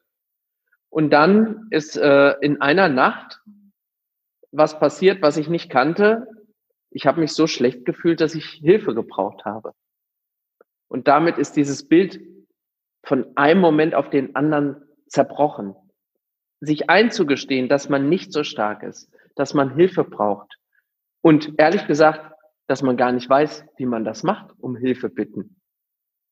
Und 0.91 1.11
dann 1.11 1.69
ist 1.71 1.97
äh, 1.97 2.35
in 2.41 2.61
einer 2.61 2.89
Nacht 2.89 3.41
was 4.51 4.81
passiert, 4.81 5.23
was 5.23 5.37
ich 5.37 5.49
nicht 5.49 5.71
kannte 5.71 6.27
ich 6.95 7.07
habe 7.07 7.21
mich 7.21 7.33
so 7.33 7.47
schlecht 7.47 7.85
gefühlt, 7.85 8.21
dass 8.21 8.35
ich 8.35 8.45
Hilfe 8.45 8.95
gebraucht 8.95 9.45
habe. 9.45 9.73
Und 10.89 11.09
damit 11.09 11.39
ist 11.39 11.57
dieses 11.57 11.89
Bild 11.89 12.21
von 13.03 13.37
einem 13.37 13.61
Moment 13.61 13.95
auf 13.95 14.11
den 14.11 14.37
anderen 14.37 14.83
zerbrochen. 15.09 15.75
Sich 16.61 16.91
einzugestehen, 16.91 17.69
dass 17.69 17.89
man 17.89 18.09
nicht 18.09 18.33
so 18.33 18.45
stark 18.45 18.83
ist, 18.83 19.11
dass 19.35 19.55
man 19.55 19.75
Hilfe 19.75 20.05
braucht. 20.05 20.59
Und 21.23 21.55
ehrlich 21.59 21.87
gesagt, 21.87 22.32
dass 22.67 22.83
man 22.83 22.97
gar 22.97 23.13
nicht 23.13 23.29
weiß, 23.29 23.65
wie 23.77 23.87
man 23.87 24.05
das 24.05 24.23
macht, 24.23 24.53
um 24.59 24.77
Hilfe 24.77 25.09
bitten. 25.09 25.61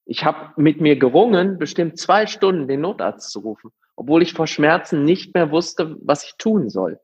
Ich 0.05 0.24
habe 0.24 0.53
mit 0.57 0.81
mir 0.81 0.97
gerungen, 0.99 1.59
bestimmt 1.59 1.99
zwei 1.99 2.26
Stunden 2.26 2.68
den 2.68 2.81
Notarzt 2.81 3.31
zu 3.31 3.41
rufen, 3.41 3.70
obwohl 3.97 4.22
ich 4.22 4.33
vor 4.33 4.47
Schmerzen 4.47 5.05
nicht 5.05 5.35
mehr 5.35 5.51
wusste, 5.51 5.97
was 6.01 6.24
ich 6.24 6.35
tun 6.39 6.68
soll 6.68 6.99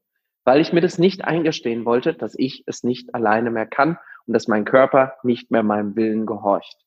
weil 0.46 0.60
ich 0.60 0.72
mir 0.72 0.80
das 0.80 0.98
nicht 0.98 1.24
eingestehen 1.24 1.84
wollte, 1.84 2.14
dass 2.14 2.38
ich 2.38 2.62
es 2.66 2.84
nicht 2.84 3.14
alleine 3.14 3.50
mehr 3.50 3.66
kann 3.66 3.98
und 4.26 4.32
dass 4.32 4.46
mein 4.46 4.64
Körper 4.64 5.16
nicht 5.24 5.50
mehr 5.50 5.64
meinem 5.64 5.96
Willen 5.96 6.24
gehorcht. 6.24 6.78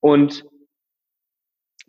Und 0.00 0.46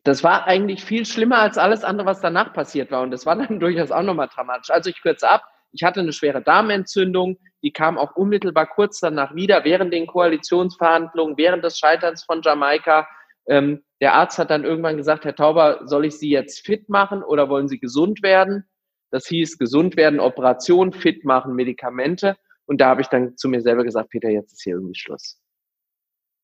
das 0.03 0.25
war 0.25 0.45
eigentlich 0.45 0.83
viel 0.83 1.05
schlimmer 1.05 1.37
als 1.39 1.57
alles 1.57 1.85
andere, 1.85 2.05
was 2.05 2.19
danach 2.19 2.51
passiert 2.51 2.91
war. 2.91 3.01
Und 3.01 3.11
das 3.11 3.25
war 3.25 3.37
dann 3.37 3.59
durchaus 3.61 3.91
auch 3.91 4.03
nochmal 4.03 4.27
dramatisch. 4.27 4.71
Also 4.71 4.89
ich 4.89 5.01
kürze 5.01 5.29
ab. 5.29 5.43
Ich 5.73 5.83
hatte 5.83 5.99
eine 5.99 6.13
schwere 6.13 6.41
Darmentzündung. 6.41 7.37
Die 7.63 7.73
kam 7.73 7.97
auch 7.97 8.15
unmittelbar 8.15 8.67
kurz 8.67 8.99
danach 8.99 9.35
wieder, 9.35 9.65
während 9.65 9.93
den 9.93 10.07
Koalitionsverhandlungen, 10.07 11.37
während 11.37 11.63
des 11.63 11.79
Scheiterns 11.79 12.23
von 12.23 12.41
Jamaika. 12.41 13.07
Ähm, 13.47 13.83
der 13.99 14.13
Arzt 14.13 14.37
hat 14.37 14.51
dann 14.51 14.63
irgendwann 14.63 14.97
gesagt, 14.97 15.25
Herr 15.25 15.35
Tauber, 15.35 15.81
soll 15.85 16.05
ich 16.05 16.17
Sie 16.17 16.29
jetzt 16.29 16.65
fit 16.65 16.89
machen 16.89 17.23
oder 17.23 17.49
wollen 17.49 17.67
Sie 17.67 17.79
gesund 17.79 18.21
werden? 18.21 18.65
Das 19.11 19.27
hieß 19.27 19.57
gesund 19.57 19.95
werden, 19.95 20.19
Operation, 20.19 20.93
fit 20.93 21.25
machen, 21.25 21.55
Medikamente. 21.55 22.35
Und 22.65 22.81
da 22.81 22.87
habe 22.87 23.01
ich 23.01 23.07
dann 23.07 23.37
zu 23.37 23.49
mir 23.49 23.61
selber 23.61 23.83
gesagt, 23.83 24.09
Peter, 24.09 24.29
jetzt 24.29 24.53
ist 24.53 24.63
hier 24.63 24.75
irgendwie 24.75 24.95
Schluss. 24.95 25.39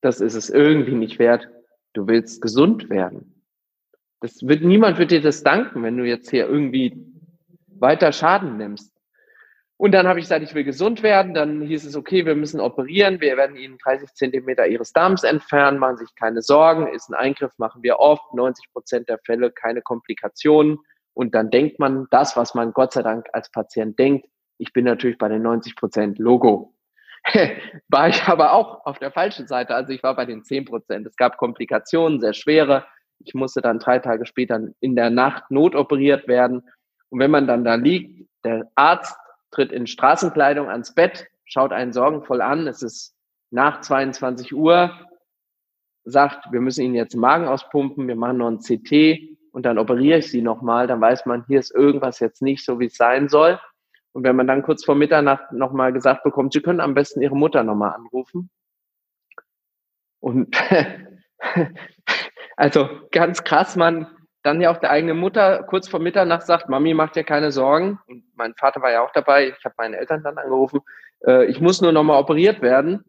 Das 0.01 0.21
ist 0.21 0.35
es 0.35 0.49
irgendwie 0.49 0.95
nicht 0.95 1.19
wert. 1.19 1.47
Du 1.93 2.07
willst 2.07 2.41
gesund 2.41 2.89
werden. 2.89 3.43
Das 4.21 4.41
wird, 4.41 4.63
niemand 4.63 4.97
wird 4.97 5.11
dir 5.11 5.21
das 5.21 5.43
danken, 5.43 5.83
wenn 5.83 5.97
du 5.97 6.05
jetzt 6.05 6.29
hier 6.29 6.47
irgendwie 6.47 7.05
weiter 7.67 8.11
Schaden 8.11 8.57
nimmst. 8.57 8.93
Und 9.79 9.93
dann 9.93 10.09
habe 10.09 10.19
ich 10.19 10.25
gesagt, 10.25 10.43
ich 10.43 10.53
will 10.53 10.65
gesund 10.65 11.03
werden. 11.03 11.33
Dann 11.33 11.61
hieß 11.61 11.85
es, 11.85 11.95
okay, 11.95 12.25
wir 12.25 12.35
müssen 12.35 12.59
operieren. 12.59 13.21
Wir 13.21 13.37
werden 13.37 13.55
Ihnen 13.55 13.77
30 13.77 14.13
Zentimeter 14.13 14.67
Ihres 14.67 14.91
Darms 14.91 15.23
entfernen. 15.23 15.79
Machen 15.79 15.95
Sie 15.95 16.03
sich 16.03 16.15
keine 16.15 16.41
Sorgen. 16.41 16.87
Ist 16.87 17.09
ein 17.09 17.13
Eingriff, 17.13 17.53
machen 17.57 17.81
wir 17.81 17.97
oft. 17.97 18.33
90 18.33 18.73
Prozent 18.73 19.07
der 19.07 19.19
Fälle 19.19 19.51
keine 19.51 19.81
Komplikationen. 19.81 20.79
Und 21.13 21.33
dann 21.33 21.49
denkt 21.49 21.79
man 21.79 22.07
das, 22.11 22.35
was 22.35 22.53
man 22.53 22.73
Gott 22.73 22.91
sei 22.91 23.03
Dank 23.03 23.27
als 23.31 23.49
Patient 23.51 23.97
denkt. 23.97 24.27
Ich 24.57 24.73
bin 24.73 24.83
natürlich 24.83 25.17
bei 25.17 25.29
den 25.29 25.43
90 25.43 25.77
Prozent 25.77 26.19
Logo. 26.19 26.75
war 27.87 28.09
ich 28.09 28.21
aber 28.23 28.51
auch 28.51 28.85
auf 28.85 28.99
der 28.99 29.11
falschen 29.11 29.47
Seite. 29.47 29.75
Also 29.75 29.93
ich 29.93 30.03
war 30.03 30.13
bei 30.13 30.25
den 30.25 30.43
10 30.43 30.65
Prozent. 30.65 31.07
Es 31.07 31.15
gab 31.15 31.37
Komplikationen, 31.37 32.19
sehr 32.19 32.33
schwere. 32.33 32.85
Ich 33.19 33.33
musste 33.33 33.61
dann 33.61 33.79
drei 33.79 33.99
Tage 33.99 34.25
später 34.25 34.59
in 34.81 34.97
der 34.97 35.09
Nacht 35.09 35.49
notoperiert 35.51 36.27
werden. 36.27 36.69
Und 37.07 37.19
wenn 37.21 37.31
man 37.31 37.47
dann 37.47 37.63
da 37.63 37.75
liegt, 37.75 38.27
der 38.43 38.69
Arzt 38.75 39.15
tritt 39.51 39.71
in 39.71 39.87
Straßenkleidung 39.87 40.69
ans 40.69 40.93
Bett, 40.93 41.27
schaut 41.45 41.71
einen 41.71 41.93
sorgenvoll 41.93 42.41
an. 42.41 42.67
Es 42.67 42.81
ist 42.81 43.15
nach 43.51 43.81
22 43.81 44.53
Uhr, 44.53 44.91
sagt, 46.03 46.51
wir 46.51 46.61
müssen 46.61 46.83
Ihnen 46.83 46.95
jetzt 46.95 47.13
den 47.13 47.21
Magen 47.21 47.47
auspumpen, 47.47 48.07
wir 48.07 48.15
machen 48.15 48.37
noch 48.37 48.49
ein 48.49 48.59
CT 48.59 49.37
und 49.51 49.65
dann 49.65 49.77
operiere 49.77 50.19
ich 50.19 50.29
sie 50.29 50.41
nochmal, 50.41 50.87
dann 50.87 51.01
weiß 51.01 51.25
man, 51.25 51.45
hier 51.47 51.59
ist 51.59 51.73
irgendwas 51.73 52.19
jetzt 52.19 52.41
nicht 52.41 52.63
so, 52.63 52.79
wie 52.79 52.85
es 52.85 52.95
sein 52.95 53.29
soll. 53.29 53.59
Und 54.11 54.23
wenn 54.23 54.35
man 54.35 54.47
dann 54.47 54.63
kurz 54.63 54.83
vor 54.83 54.95
Mitternacht 54.95 55.51
nochmal 55.51 55.93
gesagt 55.93 56.23
bekommt, 56.23 56.53
Sie 56.53 56.61
können 56.61 56.79
am 56.79 56.93
besten 56.93 57.21
Ihre 57.21 57.35
Mutter 57.35 57.63
nochmal 57.63 57.93
anrufen. 57.93 58.49
Und 60.19 60.57
also 62.57 62.89
ganz 63.11 63.43
krass, 63.43 63.75
man 63.75 64.07
dann 64.43 64.61
ja 64.61 64.71
auch 64.71 64.77
der 64.77 64.91
eigene 64.91 65.13
Mutter 65.13 65.63
kurz 65.63 65.87
vor 65.87 65.99
Mitternacht 65.99 66.45
sagt, 66.45 66.69
Mami 66.69 66.93
macht 66.93 67.15
dir 67.15 67.23
keine 67.23 67.51
Sorgen. 67.51 67.99
Und 68.07 68.23
mein 68.35 68.53
Vater 68.55 68.81
war 68.81 68.91
ja 68.91 69.03
auch 69.03 69.11
dabei. 69.11 69.49
Ich 69.49 69.65
habe 69.65 69.75
meine 69.77 69.97
Eltern 69.97 70.23
dann 70.23 70.37
angerufen. 70.37 70.81
Äh, 71.25 71.45
ich 71.45 71.59
muss 71.59 71.81
nur 71.81 71.91
nochmal 71.91 72.21
operiert 72.21 72.61
werden. 72.61 73.03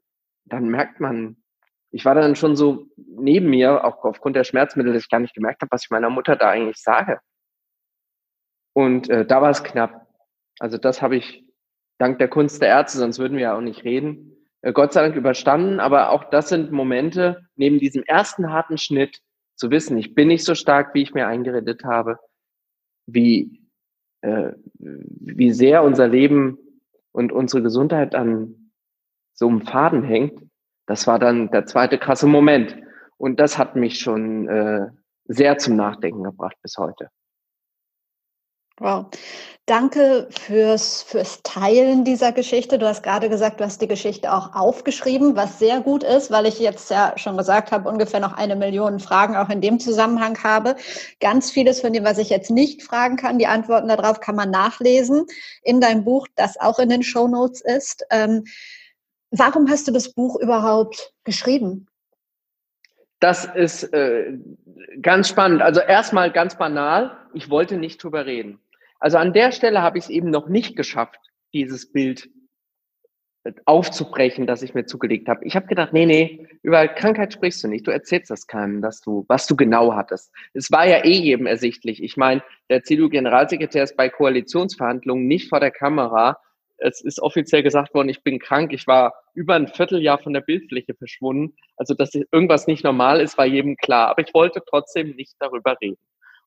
Dann 0.44 0.68
merkt 0.68 1.00
man, 1.00 1.36
ich 1.92 2.04
war 2.04 2.14
dann 2.14 2.36
schon 2.36 2.56
so 2.56 2.86
neben 2.96 3.50
mir, 3.50 3.84
auch 3.84 4.04
aufgrund 4.04 4.36
der 4.36 4.44
Schmerzmittel, 4.44 4.92
dass 4.92 5.04
ich 5.04 5.10
gar 5.10 5.20
nicht 5.20 5.34
gemerkt 5.34 5.62
habe, 5.62 5.70
was 5.72 5.84
ich 5.84 5.90
meiner 5.90 6.10
Mutter 6.10 6.36
da 6.36 6.50
eigentlich 6.50 6.78
sage. 6.78 7.20
Und 8.72 9.08
äh, 9.10 9.26
da 9.26 9.42
war 9.42 9.50
es 9.50 9.62
knapp. 9.62 10.06
Also 10.58 10.78
das 10.78 11.02
habe 11.02 11.16
ich 11.16 11.44
dank 11.98 12.18
der 12.18 12.28
Kunst 12.28 12.62
der 12.62 12.68
Ärzte, 12.68 12.98
sonst 12.98 13.18
würden 13.18 13.36
wir 13.36 13.42
ja 13.42 13.56
auch 13.56 13.60
nicht 13.60 13.84
reden, 13.84 14.36
äh, 14.62 14.72
Gott 14.72 14.92
sei 14.92 15.02
Dank 15.02 15.16
überstanden. 15.16 15.80
Aber 15.80 16.10
auch 16.10 16.24
das 16.24 16.48
sind 16.48 16.72
Momente, 16.72 17.46
neben 17.56 17.78
diesem 17.78 18.02
ersten 18.04 18.52
harten 18.52 18.78
Schnitt 18.78 19.20
zu 19.60 19.70
wissen, 19.70 19.98
ich 19.98 20.14
bin 20.14 20.28
nicht 20.28 20.44
so 20.44 20.54
stark, 20.54 20.94
wie 20.94 21.02
ich 21.02 21.12
mir 21.12 21.26
eingeredet 21.26 21.84
habe, 21.84 22.18
wie, 23.06 23.62
äh, 24.22 24.52
wie 24.78 25.52
sehr 25.52 25.84
unser 25.84 26.08
Leben 26.08 26.58
und 27.12 27.30
unsere 27.30 27.62
Gesundheit 27.62 28.14
an 28.14 28.72
so 29.34 29.48
einem 29.48 29.60
Faden 29.60 30.02
hängt, 30.02 30.40
das 30.86 31.06
war 31.06 31.18
dann 31.18 31.50
der 31.50 31.66
zweite 31.66 31.98
krasse 31.98 32.26
Moment. 32.26 32.74
Und 33.18 33.38
das 33.38 33.58
hat 33.58 33.76
mich 33.76 33.98
schon 33.98 34.48
äh, 34.48 34.86
sehr 35.26 35.58
zum 35.58 35.76
Nachdenken 35.76 36.24
gebracht 36.24 36.56
bis 36.62 36.78
heute. 36.78 37.10
Wow. 38.80 39.06
Danke 39.66 40.26
fürs, 40.30 41.02
fürs 41.02 41.42
Teilen 41.42 42.02
dieser 42.02 42.32
Geschichte. 42.32 42.78
Du 42.78 42.86
hast 42.86 43.02
gerade 43.02 43.28
gesagt, 43.28 43.60
du 43.60 43.64
hast 43.64 43.80
die 43.82 43.86
Geschichte 43.86 44.32
auch 44.32 44.54
aufgeschrieben, 44.54 45.36
was 45.36 45.58
sehr 45.58 45.80
gut 45.80 46.02
ist, 46.02 46.30
weil 46.30 46.46
ich 46.46 46.58
jetzt 46.58 46.90
ja 46.90 47.12
schon 47.16 47.36
gesagt 47.36 47.72
habe, 47.72 47.88
ungefähr 47.88 48.20
noch 48.20 48.32
eine 48.32 48.56
Million 48.56 48.98
Fragen 48.98 49.36
auch 49.36 49.50
in 49.50 49.60
dem 49.60 49.78
Zusammenhang 49.78 50.42
habe. 50.42 50.76
Ganz 51.20 51.50
vieles 51.50 51.82
von 51.82 51.92
dem, 51.92 52.04
was 52.04 52.16
ich 52.16 52.30
jetzt 52.30 52.50
nicht 52.50 52.82
fragen 52.82 53.16
kann, 53.16 53.38
die 53.38 53.46
Antworten 53.46 53.88
darauf 53.88 54.18
kann 54.18 54.34
man 54.34 54.50
nachlesen 54.50 55.26
in 55.62 55.82
deinem 55.82 56.04
Buch, 56.04 56.26
das 56.34 56.58
auch 56.58 56.78
in 56.78 56.88
den 56.88 57.02
Show 57.02 57.28
Notes 57.28 57.60
ist. 57.60 58.04
Ähm, 58.10 58.44
warum 59.30 59.68
hast 59.68 59.86
du 59.86 59.92
das 59.92 60.14
Buch 60.14 60.40
überhaupt 60.40 61.12
geschrieben? 61.24 61.86
Das 63.20 63.44
ist 63.44 63.84
äh, 63.92 64.38
ganz 65.02 65.28
spannend. 65.28 65.60
Also 65.60 65.80
erstmal 65.80 66.32
ganz 66.32 66.56
banal, 66.56 67.18
ich 67.34 67.50
wollte 67.50 67.76
nicht 67.76 68.02
drüber 68.02 68.24
reden. 68.24 68.58
Also 69.00 69.16
an 69.16 69.32
der 69.32 69.50
Stelle 69.50 69.82
habe 69.82 69.98
ich 69.98 70.04
es 70.04 70.10
eben 70.10 70.30
noch 70.30 70.48
nicht 70.48 70.76
geschafft, 70.76 71.18
dieses 71.54 71.90
Bild 71.90 72.28
äh, 73.44 73.52
aufzubrechen, 73.64 74.46
das 74.46 74.62
ich 74.62 74.74
mir 74.74 74.84
zugelegt 74.84 75.26
habe. 75.26 75.44
Ich 75.46 75.56
habe 75.56 75.66
gedacht, 75.66 75.94
nee, 75.94 76.04
nee, 76.04 76.46
über 76.62 76.86
Krankheit 76.86 77.32
sprichst 77.32 77.64
du 77.64 77.68
nicht. 77.68 77.86
Du 77.86 77.90
erzählst 77.90 78.30
das 78.30 78.46
keinem, 78.46 78.82
dass 78.82 79.00
du, 79.00 79.24
was 79.28 79.46
du 79.46 79.56
genau 79.56 79.94
hattest. 79.94 80.30
Es 80.52 80.70
war 80.70 80.86
ja 80.86 81.02
eh 81.02 81.18
jedem 81.18 81.46
ersichtlich. 81.46 82.02
Ich 82.02 82.18
meine, 82.18 82.42
der 82.68 82.82
CDU-Generalsekretär 82.82 83.82
ist 83.84 83.96
bei 83.96 84.10
Koalitionsverhandlungen 84.10 85.26
nicht 85.26 85.48
vor 85.48 85.60
der 85.60 85.70
Kamera. 85.70 86.38
Es 86.76 87.00
ist 87.00 87.20
offiziell 87.20 87.62
gesagt 87.62 87.94
worden, 87.94 88.10
ich 88.10 88.22
bin 88.22 88.38
krank. 88.38 88.74
Ich 88.74 88.86
war 88.86 89.14
über 89.32 89.54
ein 89.54 89.68
Vierteljahr 89.68 90.18
von 90.18 90.34
der 90.34 90.42
Bildfläche 90.42 90.94
verschwunden. 90.94 91.54
Also, 91.76 91.94
dass 91.94 92.14
irgendwas 92.14 92.66
nicht 92.66 92.84
normal 92.84 93.20
ist, 93.22 93.38
war 93.38 93.46
jedem 93.46 93.76
klar. 93.76 94.08
Aber 94.08 94.20
ich 94.20 94.34
wollte 94.34 94.62
trotzdem 94.68 95.16
nicht 95.16 95.34
darüber 95.38 95.76
reden. 95.80 95.98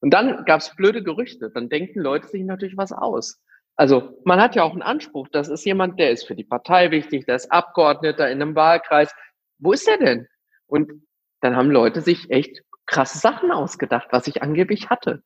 Und 0.03 0.13
dann 0.13 0.43
gab 0.43 0.59
es 0.59 0.75
blöde 0.75 1.01
Gerüchte. 1.01 1.49
Dann 1.49 1.69
denken 1.69 2.01
Leute 2.01 2.27
sich 2.27 2.43
natürlich 2.43 2.75
was 2.75 2.91
aus. 2.91 3.41
Also 3.77 4.19
man 4.25 4.41
hat 4.41 4.53
ja 4.53 4.63
auch 4.63 4.73
einen 4.73 4.81
Anspruch. 4.81 5.29
Das 5.31 5.47
ist 5.47 5.65
jemand, 5.65 5.97
der 5.97 6.11
ist 6.11 6.27
für 6.27 6.35
die 6.35 6.43
Partei 6.43 6.91
wichtig, 6.91 7.25
der 7.25 7.37
ist 7.37 7.49
Abgeordneter 7.53 8.29
in 8.29 8.41
einem 8.41 8.53
Wahlkreis. 8.53 9.15
Wo 9.59 9.71
ist 9.71 9.87
er 9.87 9.97
denn? 9.97 10.27
Und 10.67 10.91
dann 11.39 11.55
haben 11.55 11.71
Leute 11.71 12.01
sich 12.01 12.29
echt 12.29 12.63
krasse 12.85 13.17
Sachen 13.17 13.49
ausgedacht, 13.49 14.09
was 14.11 14.27
ich 14.27 14.43
angeblich 14.43 14.89
hatte. 14.89 15.23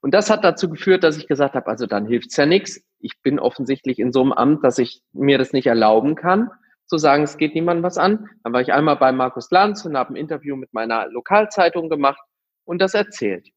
Und 0.00 0.14
das 0.14 0.30
hat 0.30 0.44
dazu 0.44 0.70
geführt, 0.70 1.02
dass 1.02 1.16
ich 1.16 1.26
gesagt 1.26 1.56
habe, 1.56 1.66
also 1.66 1.86
dann 1.86 2.06
hilft's 2.06 2.36
ja 2.36 2.46
nichts. 2.46 2.80
Ich 3.00 3.20
bin 3.22 3.40
offensichtlich 3.40 3.98
in 3.98 4.12
so 4.12 4.22
einem 4.22 4.32
Amt, 4.32 4.62
dass 4.62 4.78
ich 4.78 5.02
mir 5.12 5.38
das 5.38 5.52
nicht 5.52 5.66
erlauben 5.66 6.14
kann, 6.14 6.52
zu 6.86 6.98
sagen, 6.98 7.24
es 7.24 7.36
geht 7.36 7.56
niemandem 7.56 7.82
was 7.82 7.98
an. 7.98 8.28
Dann 8.44 8.52
war 8.52 8.60
ich 8.60 8.72
einmal 8.72 8.94
bei 8.94 9.10
Markus 9.10 9.50
Lanz 9.50 9.84
und 9.84 9.96
habe 9.96 10.12
ein 10.12 10.16
Interview 10.16 10.54
mit 10.54 10.72
meiner 10.72 11.08
Lokalzeitung 11.08 11.88
gemacht 11.88 12.22
und 12.64 12.80
das 12.80 12.94
erzählt. 12.94 13.50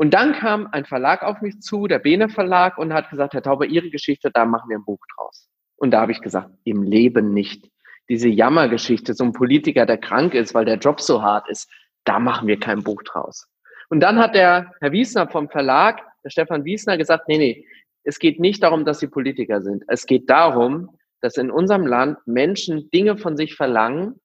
Und 0.00 0.14
dann 0.14 0.32
kam 0.32 0.66
ein 0.72 0.86
Verlag 0.86 1.22
auf 1.22 1.42
mich 1.42 1.60
zu, 1.60 1.86
der 1.86 1.98
Bene 1.98 2.30
Verlag, 2.30 2.78
und 2.78 2.94
hat 2.94 3.10
gesagt, 3.10 3.34
Herr 3.34 3.42
Tauber, 3.42 3.66
Ihre 3.66 3.90
Geschichte, 3.90 4.30
da 4.32 4.46
machen 4.46 4.70
wir 4.70 4.78
ein 4.78 4.84
Buch 4.86 5.04
draus. 5.14 5.50
Und 5.76 5.90
da 5.90 6.00
habe 6.00 6.12
ich 6.12 6.22
gesagt, 6.22 6.48
im 6.64 6.82
Leben 6.82 7.34
nicht. 7.34 7.70
Diese 8.08 8.26
Jammergeschichte, 8.26 9.12
so 9.12 9.24
ein 9.24 9.34
Politiker, 9.34 9.84
der 9.84 9.98
krank 9.98 10.32
ist, 10.32 10.54
weil 10.54 10.64
der 10.64 10.78
Job 10.78 11.02
so 11.02 11.20
hart 11.20 11.50
ist, 11.50 11.70
da 12.04 12.18
machen 12.18 12.48
wir 12.48 12.58
kein 12.58 12.82
Buch 12.82 13.02
draus. 13.02 13.46
Und 13.90 14.00
dann 14.00 14.18
hat 14.18 14.34
der 14.34 14.72
Herr 14.80 14.90
Wiesner 14.90 15.28
vom 15.28 15.50
Verlag, 15.50 16.00
der 16.24 16.30
Stefan 16.30 16.64
Wiesner, 16.64 16.96
gesagt, 16.96 17.28
nee, 17.28 17.36
nee, 17.36 17.66
es 18.02 18.18
geht 18.18 18.40
nicht 18.40 18.62
darum, 18.62 18.86
dass 18.86 19.00
sie 19.00 19.08
Politiker 19.08 19.60
sind. 19.60 19.84
Es 19.86 20.06
geht 20.06 20.30
darum, 20.30 20.96
dass 21.20 21.36
in 21.36 21.50
unserem 21.50 21.86
Land 21.86 22.16
Menschen 22.24 22.90
Dinge 22.90 23.18
von 23.18 23.36
sich 23.36 23.54
verlangen, 23.54 24.18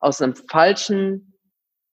aus 0.00 0.20
einem 0.20 0.34
falschen 0.34 1.31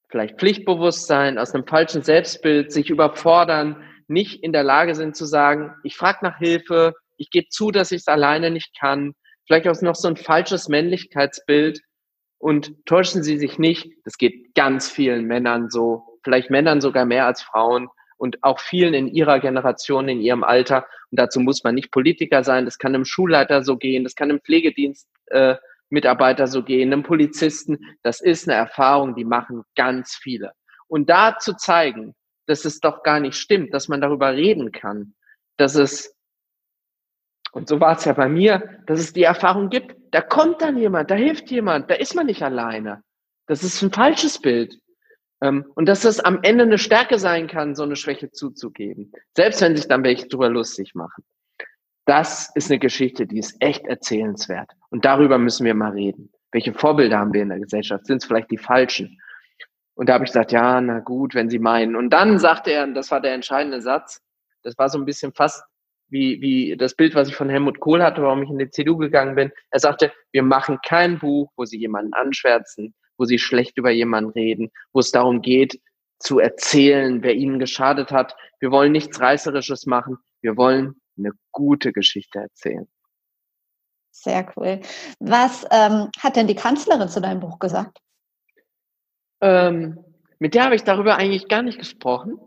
vielleicht 0.09 0.39
Pflichtbewusstsein, 0.39 1.37
aus 1.37 1.53
einem 1.53 1.67
falschen 1.67 2.01
Selbstbild, 2.01 2.71
sich 2.71 2.89
überfordern, 2.89 3.83
nicht 4.07 4.43
in 4.43 4.51
der 4.51 4.63
Lage 4.63 4.95
sind 4.95 5.15
zu 5.15 5.25
sagen, 5.25 5.73
ich 5.83 5.95
frage 5.95 6.19
nach 6.23 6.37
Hilfe, 6.37 6.95
ich 7.17 7.29
gebe 7.29 7.49
zu, 7.49 7.71
dass 7.71 7.91
ich 7.91 7.99
es 7.99 8.07
alleine 8.07 8.49
nicht 8.49 8.77
kann, 8.79 9.13
vielleicht 9.45 9.67
auch 9.67 9.81
noch 9.81 9.95
so 9.95 10.07
ein 10.07 10.17
falsches 10.17 10.67
Männlichkeitsbild 10.67 11.81
und 12.39 12.73
täuschen 12.85 13.21
Sie 13.21 13.37
sich 13.37 13.59
nicht, 13.59 13.91
das 14.05 14.17
geht 14.17 14.55
ganz 14.55 14.89
vielen 14.89 15.25
Männern 15.25 15.69
so, 15.69 16.19
vielleicht 16.23 16.49
Männern 16.49 16.81
sogar 16.81 17.05
mehr 17.05 17.25
als 17.25 17.41
Frauen 17.41 17.89
und 18.17 18.43
auch 18.43 18.59
vielen 18.59 18.93
in 18.93 19.07
ihrer 19.07 19.39
Generation, 19.39 20.09
in 20.09 20.21
ihrem 20.21 20.43
Alter. 20.43 20.85
Und 21.11 21.19
dazu 21.19 21.39
muss 21.39 21.63
man 21.63 21.75
nicht 21.75 21.91
Politiker 21.91 22.43
sein, 22.43 22.65
das 22.65 22.77
kann 22.77 22.93
einem 22.93 23.05
Schulleiter 23.05 23.63
so 23.63 23.77
gehen, 23.77 24.03
das 24.03 24.15
kann 24.15 24.29
im 24.29 24.41
Pflegedienst 24.41 25.07
äh, 25.27 25.55
Mitarbeiter 25.89 26.47
so 26.47 26.63
gehen, 26.63 26.91
einem 26.91 27.03
Polizisten. 27.03 27.77
Das 28.03 28.21
ist 28.21 28.47
eine 28.47 28.57
Erfahrung, 28.57 29.15
die 29.15 29.25
machen 29.25 29.63
ganz 29.75 30.15
viele. 30.15 30.51
Und 30.87 31.09
da 31.09 31.37
zu 31.37 31.55
zeigen, 31.55 32.15
dass 32.47 32.65
es 32.65 32.79
doch 32.79 33.03
gar 33.03 33.19
nicht 33.19 33.35
stimmt, 33.35 33.73
dass 33.73 33.87
man 33.87 34.01
darüber 34.01 34.33
reden 34.33 34.71
kann, 34.71 35.13
dass 35.57 35.75
es, 35.75 36.15
und 37.51 37.67
so 37.67 37.79
war 37.79 37.97
es 37.97 38.05
ja 38.05 38.13
bei 38.13 38.29
mir, 38.29 38.81
dass 38.87 38.99
es 38.99 39.13
die 39.13 39.23
Erfahrung 39.23 39.69
gibt, 39.69 39.95
da 40.11 40.21
kommt 40.21 40.61
dann 40.61 40.77
jemand, 40.77 41.11
da 41.11 41.15
hilft 41.15 41.51
jemand, 41.51 41.89
da 41.89 41.95
ist 41.95 42.15
man 42.15 42.25
nicht 42.25 42.41
alleine. 42.41 43.03
Das 43.47 43.63
ist 43.63 43.81
ein 43.81 43.91
falsches 43.91 44.39
Bild. 44.39 44.79
Ähm, 45.41 45.65
und 45.75 45.85
dass 45.87 46.05
es 46.05 46.19
am 46.19 46.39
Ende 46.41 46.63
eine 46.63 46.77
Stärke 46.77 47.19
sein 47.19 47.47
kann, 47.47 47.75
so 47.75 47.83
eine 47.83 47.95
Schwäche 47.95 48.31
zuzugeben. 48.31 49.11
Selbst 49.35 49.61
wenn 49.61 49.75
sich 49.75 49.87
dann 49.87 50.03
welche 50.03 50.27
drüber 50.27 50.49
lustig 50.49 50.95
machen 50.95 51.23
das 52.09 52.49
ist 52.55 52.71
eine 52.71 52.79
Geschichte, 52.79 53.27
die 53.27 53.37
ist 53.37 53.55
echt 53.59 53.85
erzählenswert. 53.85 54.71
Und 54.89 55.05
darüber 55.05 55.37
müssen 55.37 55.63
wir 55.63 55.75
mal 55.75 55.91
reden. 55.91 56.31
Welche 56.51 56.73
Vorbilder 56.73 57.19
haben 57.19 57.33
wir 57.33 57.43
in 57.43 57.49
der 57.49 57.59
Gesellschaft? 57.59 58.07
Sind 58.07 58.17
es 58.17 58.25
vielleicht 58.25 58.49
die 58.49 58.57
falschen? 58.57 59.21
Und 59.93 60.09
da 60.09 60.13
habe 60.13 60.23
ich 60.23 60.31
gesagt, 60.31 60.51
ja, 60.51 60.81
na 60.81 61.01
gut, 61.01 61.35
wenn 61.35 61.51
Sie 61.51 61.59
meinen. 61.59 61.95
Und 61.95 62.09
dann 62.09 62.39
sagte 62.39 62.71
er, 62.71 62.87
das 62.87 63.11
war 63.11 63.21
der 63.21 63.35
entscheidende 63.35 63.79
Satz, 63.79 64.23
das 64.63 64.75
war 64.79 64.89
so 64.89 64.97
ein 64.97 65.05
bisschen 65.05 65.33
fast 65.33 65.63
wie, 66.07 66.41
wie 66.41 66.75
das 66.75 66.95
Bild, 66.95 67.13
was 67.13 67.27
ich 67.27 67.35
von 67.35 67.47
Helmut 67.47 67.79
Kohl 67.79 68.01
hatte, 68.01 68.23
warum 68.23 68.41
ich 68.41 68.49
in 68.49 68.57
die 68.57 68.71
CDU 68.71 68.97
gegangen 68.97 69.35
bin. 69.35 69.51
Er 69.69 69.79
sagte, 69.79 70.11
wir 70.31 70.41
machen 70.41 70.79
kein 70.83 71.19
Buch, 71.19 71.51
wo 71.57 71.65
Sie 71.65 71.77
jemanden 71.77 72.13
anschwärzen, 72.13 72.95
wo 73.19 73.25
Sie 73.25 73.37
schlecht 73.37 73.77
über 73.77 73.91
jemanden 73.91 74.31
reden, 74.31 74.71
wo 74.93 74.99
es 74.99 75.11
darum 75.11 75.43
geht, 75.43 75.79
zu 76.17 76.39
erzählen, 76.39 77.21
wer 77.21 77.35
Ihnen 77.35 77.59
geschadet 77.59 78.11
hat. 78.11 78.35
Wir 78.59 78.71
wollen 78.71 78.93
nichts 78.93 79.21
Reißerisches 79.21 79.85
machen. 79.85 80.17
Wir 80.41 80.57
wollen 80.57 80.98
eine 81.19 81.33
gute 81.51 81.93
Geschichte 81.93 82.39
erzählen. 82.39 82.87
Sehr 84.11 84.51
cool. 84.55 84.81
Was 85.19 85.65
ähm, 85.71 86.09
hat 86.19 86.35
denn 86.35 86.47
die 86.47 86.55
Kanzlerin 86.55 87.07
zu 87.07 87.21
deinem 87.21 87.39
Buch 87.39 87.59
gesagt? 87.59 87.99
Ähm, 89.41 90.03
mit 90.39 90.55
der 90.55 90.65
habe 90.65 90.75
ich 90.75 90.83
darüber 90.83 91.15
eigentlich 91.15 91.47
gar 91.47 91.61
nicht 91.61 91.77
gesprochen. 91.77 92.39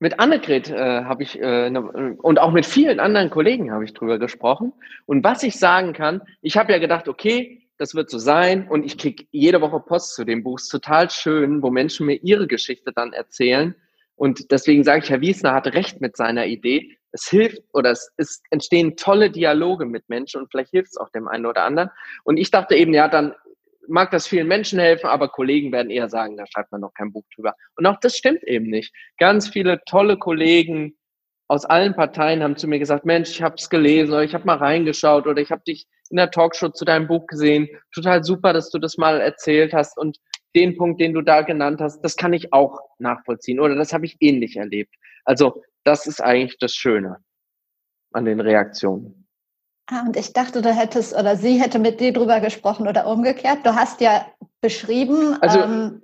Mit 0.00 0.18
Annegret 0.18 0.68
äh, 0.68 1.04
habe 1.04 1.22
ich 1.22 1.40
äh, 1.40 1.70
ne, 1.70 2.16
und 2.20 2.38
auch 2.38 2.52
mit 2.52 2.66
vielen 2.66 3.00
anderen 3.00 3.30
Kollegen 3.30 3.72
habe 3.72 3.84
ich 3.84 3.94
darüber 3.94 4.18
gesprochen. 4.18 4.72
Und 5.06 5.24
was 5.24 5.42
ich 5.42 5.58
sagen 5.58 5.92
kann, 5.92 6.20
ich 6.42 6.56
habe 6.56 6.72
ja 6.72 6.78
gedacht, 6.78 7.08
okay, 7.08 7.62
das 7.78 7.94
wird 7.94 8.10
so 8.10 8.18
sein 8.18 8.68
und 8.68 8.84
ich 8.84 8.98
kriege 8.98 9.24
jede 9.30 9.60
Woche 9.60 9.80
Post 9.80 10.14
zu 10.14 10.24
dem 10.24 10.42
Buch. 10.42 10.58
Es 10.58 10.64
ist 10.64 10.70
total 10.70 11.10
schön, 11.10 11.62
wo 11.62 11.70
Menschen 11.70 12.06
mir 12.06 12.16
ihre 12.22 12.46
Geschichte 12.46 12.92
dann 12.92 13.12
erzählen. 13.12 13.74
Und 14.16 14.50
deswegen 14.50 14.84
sage 14.84 15.02
ich, 15.02 15.10
Herr 15.10 15.20
Wiesner 15.20 15.54
hatte 15.54 15.74
recht 15.74 16.00
mit 16.00 16.16
seiner 16.16 16.46
Idee 16.46 16.96
es 17.14 17.28
hilft 17.28 17.62
oder 17.72 17.92
es, 17.92 18.12
es 18.16 18.42
entstehen 18.50 18.96
tolle 18.96 19.30
Dialoge 19.30 19.86
mit 19.86 20.08
Menschen 20.08 20.42
und 20.42 20.50
vielleicht 20.50 20.70
hilft 20.70 20.90
es 20.90 20.96
auch 20.96 21.10
dem 21.10 21.28
einen 21.28 21.46
oder 21.46 21.64
anderen. 21.64 21.90
Und 22.24 22.36
ich 22.36 22.50
dachte 22.50 22.74
eben, 22.74 22.92
ja, 22.92 23.08
dann 23.08 23.34
mag 23.86 24.10
das 24.10 24.26
vielen 24.26 24.48
Menschen 24.48 24.80
helfen, 24.80 25.06
aber 25.06 25.28
Kollegen 25.28 25.70
werden 25.70 25.90
eher 25.90 26.08
sagen, 26.08 26.36
da 26.36 26.44
schreibt 26.46 26.72
man 26.72 26.80
noch 26.80 26.92
kein 26.92 27.12
Buch 27.12 27.24
drüber. 27.34 27.54
Und 27.76 27.86
auch 27.86 28.00
das 28.00 28.16
stimmt 28.16 28.42
eben 28.44 28.68
nicht. 28.68 28.92
Ganz 29.18 29.48
viele 29.48 29.80
tolle 29.86 30.18
Kollegen 30.18 30.96
aus 31.46 31.64
allen 31.64 31.94
Parteien 31.94 32.42
haben 32.42 32.56
zu 32.56 32.66
mir 32.66 32.78
gesagt, 32.78 33.04
Mensch, 33.04 33.30
ich 33.30 33.42
habe 33.42 33.54
es 33.56 33.70
gelesen 33.70 34.12
oder 34.12 34.24
ich 34.24 34.34
habe 34.34 34.46
mal 34.46 34.56
reingeschaut 34.56 35.26
oder 35.26 35.40
ich 35.40 35.52
habe 35.52 35.62
dich 35.66 35.86
in 36.10 36.16
der 36.16 36.30
Talkshow 36.30 36.70
zu 36.70 36.84
deinem 36.84 37.06
Buch 37.06 37.26
gesehen. 37.26 37.68
Total 37.94 38.24
super, 38.24 38.52
dass 38.52 38.70
du 38.70 38.78
das 38.78 38.96
mal 38.96 39.20
erzählt 39.20 39.72
hast 39.72 39.96
und 39.98 40.18
den 40.54 40.76
Punkt, 40.76 41.00
den 41.00 41.12
du 41.12 41.22
da 41.22 41.42
genannt 41.42 41.80
hast, 41.80 42.00
das 42.02 42.16
kann 42.16 42.32
ich 42.32 42.52
auch 42.52 42.80
nachvollziehen 42.98 43.60
oder 43.60 43.74
das 43.74 43.92
habe 43.92 44.06
ich 44.06 44.16
ähnlich 44.20 44.56
erlebt. 44.56 44.94
Also 45.24 45.62
das 45.84 46.06
ist 46.06 46.20
eigentlich 46.20 46.58
das 46.58 46.74
Schöne 46.74 47.18
an 48.12 48.24
den 48.24 48.40
Reaktionen. 48.40 49.26
Ah, 49.86 50.02
und 50.06 50.16
ich 50.16 50.32
dachte, 50.32 50.62
du 50.62 50.72
hättest 50.72 51.14
oder 51.14 51.36
sie 51.36 51.60
hätte 51.60 51.78
mit 51.78 52.00
dir 52.00 52.12
drüber 52.12 52.40
gesprochen 52.40 52.88
oder 52.88 53.06
umgekehrt. 53.06 53.58
Du 53.64 53.74
hast 53.74 54.00
ja 54.00 54.26
beschrieben. 54.62 55.36
Also, 55.42 55.60
ähm, 55.60 56.02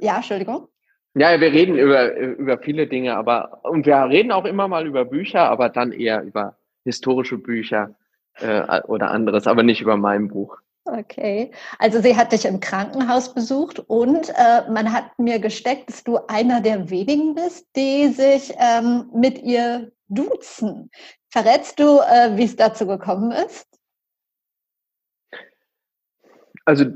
ja, 0.00 0.16
Entschuldigung. 0.16 0.66
Ja, 1.14 1.40
wir 1.40 1.52
reden 1.52 1.76
über, 1.76 2.16
über 2.16 2.58
viele 2.58 2.86
Dinge, 2.86 3.16
aber 3.16 3.60
und 3.64 3.86
wir 3.86 3.96
reden 4.08 4.32
auch 4.32 4.44
immer 4.44 4.68
mal 4.68 4.86
über 4.86 5.04
Bücher, 5.04 5.48
aber 5.48 5.68
dann 5.68 5.92
eher 5.92 6.22
über 6.22 6.56
historische 6.84 7.38
Bücher 7.38 7.94
äh, 8.38 8.80
oder 8.82 9.10
anderes, 9.10 9.46
aber 9.46 9.62
nicht 9.62 9.80
über 9.80 9.96
mein 9.96 10.28
Buch. 10.28 10.58
Okay, 10.92 11.52
also 11.78 12.00
sie 12.00 12.16
hat 12.16 12.32
dich 12.32 12.44
im 12.44 12.58
Krankenhaus 12.58 13.32
besucht 13.32 13.78
und 13.78 14.28
äh, 14.30 14.68
man 14.70 14.92
hat 14.92 15.16
mir 15.20 15.38
gesteckt, 15.38 15.88
dass 15.88 16.02
du 16.02 16.18
einer 16.26 16.60
der 16.60 16.90
wenigen 16.90 17.36
bist, 17.36 17.68
die 17.76 18.08
sich 18.08 18.52
ähm, 18.58 19.08
mit 19.14 19.40
ihr 19.40 19.92
duzen. 20.08 20.90
Verrätst 21.28 21.78
du, 21.78 22.00
äh, 22.00 22.36
wie 22.36 22.42
es 22.42 22.56
dazu 22.56 22.88
gekommen 22.88 23.30
ist? 23.30 23.68
Also 26.64 26.86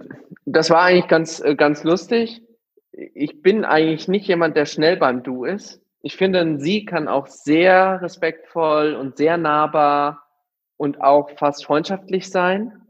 das 0.45 0.71
war 0.71 0.83
eigentlich 0.83 1.09
ganz, 1.09 1.39
äh, 1.39 1.55
ganz 1.55 1.85
lustig. 1.85 2.43
Ich 2.91 3.43
bin 3.43 3.65
eigentlich 3.65 4.09
nicht 4.09 4.27
jemand, 4.27 4.57
der 4.57 4.67
schnell 4.67 4.97
beim 4.97 5.23
Du 5.23 5.45
ist. 5.45 5.81
Ich 6.03 6.17
finde, 6.17 6.59
sie 6.59 6.85
kann 6.85 7.07
auch 7.07 7.29
sehr 7.29 8.03
respektvoll 8.03 8.95
und 8.95 9.17
sehr 9.17 9.37
nahbar 9.37 10.25
und 10.77 11.01
auch 11.01 11.31
fast 11.39 11.65
freundschaftlich 11.65 12.29
sein. 12.29 12.84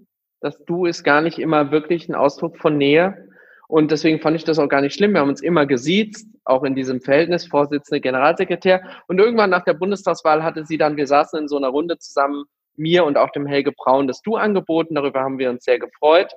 Das 0.45 0.63
Du 0.67 0.85
ist 0.85 1.05
gar 1.05 1.23
nicht 1.23 1.39
immer 1.39 1.71
wirklich 1.71 2.07
ein 2.07 2.15
Ausdruck 2.15 2.59
von 2.59 2.77
Nähe. 2.77 3.31
Und 3.67 3.91
deswegen 3.91 4.21
fand 4.21 4.37
ich 4.37 4.45
das 4.45 4.59
auch 4.59 4.69
gar 4.69 4.83
nicht 4.83 4.93
schlimm. 4.93 5.15
Wir 5.15 5.21
haben 5.21 5.31
uns 5.31 5.41
immer 5.41 5.65
gesiezt, 5.65 6.29
auch 6.45 6.65
in 6.65 6.75
diesem 6.75 7.01
Verhältnis, 7.01 7.47
Vorsitzende, 7.47 8.03
Generalsekretär. 8.03 8.83
Und 9.09 9.19
irgendwann 9.19 9.49
nach 9.49 9.65
der 9.65 9.73
Bundestagswahl 9.73 10.45
hatte 10.45 10.67
sie 10.67 10.77
dann, 10.77 10.99
wir 10.99 11.07
saßen 11.07 11.39
in 11.39 11.49
so 11.49 11.57
einer 11.57 11.69
Runde 11.69 11.97
zusammen, 11.97 12.45
mir 12.77 13.07
und 13.07 13.17
auch 13.17 13.31
dem 13.31 13.47
Helge 13.47 13.73
Braun 13.73 14.07
das 14.07 14.21
Du 14.21 14.37
angeboten. 14.37 14.97
Darüber 14.97 15.21
haben 15.21 15.39
wir 15.39 15.49
uns 15.49 15.65
sehr 15.65 15.79
gefreut. 15.79 16.35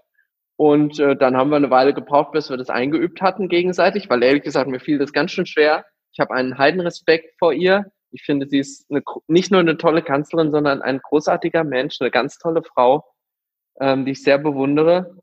Und 0.55 1.01
äh, 1.01 1.17
dann 1.17 1.35
haben 1.35 1.49
wir 1.49 1.57
eine 1.57 1.69
Weile 1.69 1.93
gebraucht, 1.93 2.31
bis 2.31 2.49
wir 2.49 2.55
das 2.55 2.69
eingeübt 2.69 3.21
hatten 3.21 3.49
gegenseitig, 3.49 4.09
weil 4.09 4.23
ehrlich 4.23 4.43
gesagt, 4.43 4.69
mir 4.69 4.79
fiel 4.79 4.99
das 4.99 5.11
ganz 5.11 5.31
schön 5.31 5.45
schwer. 5.45 5.83
Ich 6.13 6.21
habe 6.21 6.33
einen 6.33 6.57
Heidenrespekt 6.57 7.35
vor 7.39 7.51
ihr. 7.51 7.91
Ich 8.11 8.23
finde, 8.23 8.47
sie 8.47 8.59
ist 8.59 8.89
eine, 8.89 9.03
nicht 9.27 9.51
nur 9.51 9.59
eine 9.59 9.77
tolle 9.77 10.01
Kanzlerin, 10.01 10.49
sondern 10.49 10.81
ein 10.81 11.01
großartiger 11.03 11.65
Mensch, 11.65 11.97
eine 11.99 12.09
ganz 12.09 12.37
tolle 12.37 12.63
Frau 12.63 13.03
ähm, 13.79 14.05
die 14.05 14.11
ich 14.11 14.23
sehr 14.23 14.37
bewundere. 14.37 15.17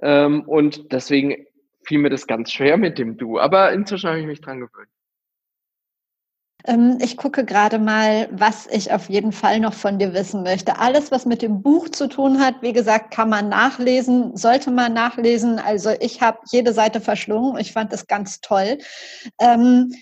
Ähm, 0.00 0.42
und 0.42 0.92
deswegen 0.92 1.46
fiel 1.84 1.98
mir 1.98 2.10
das 2.10 2.26
ganz 2.26 2.52
schwer 2.52 2.76
mit 2.76 2.98
dem 2.98 3.16
Du. 3.16 3.38
Aber 3.38 3.72
inzwischen 3.72 4.08
habe 4.08 4.20
ich 4.20 4.26
mich 4.26 4.40
dran 4.40 4.60
gewöhnt. 4.60 4.88
Ähm, 6.64 6.98
ich 7.00 7.16
gucke 7.16 7.44
gerade 7.44 7.78
mal, 7.78 8.28
was 8.30 8.66
ich 8.68 8.92
auf 8.92 9.08
jeden 9.08 9.32
Fall 9.32 9.58
noch 9.58 9.74
von 9.74 9.98
dir 9.98 10.14
wissen 10.14 10.42
möchte. 10.42 10.78
Alles, 10.78 11.10
was 11.10 11.26
mit 11.26 11.42
dem 11.42 11.62
Buch 11.62 11.88
zu 11.88 12.08
tun 12.08 12.40
hat, 12.40 12.62
wie 12.62 12.72
gesagt, 12.72 13.12
kann 13.12 13.28
man 13.28 13.48
nachlesen, 13.48 14.36
sollte 14.36 14.70
man 14.70 14.92
nachlesen. 14.92 15.58
Also 15.58 15.90
ich 16.00 16.22
habe 16.22 16.38
jede 16.50 16.72
Seite 16.72 17.00
verschlungen. 17.00 17.58
Ich 17.58 17.72
fand 17.72 17.92
das 17.92 18.06
ganz 18.06 18.40
toll. 18.40 18.78
Ähm, 19.40 19.92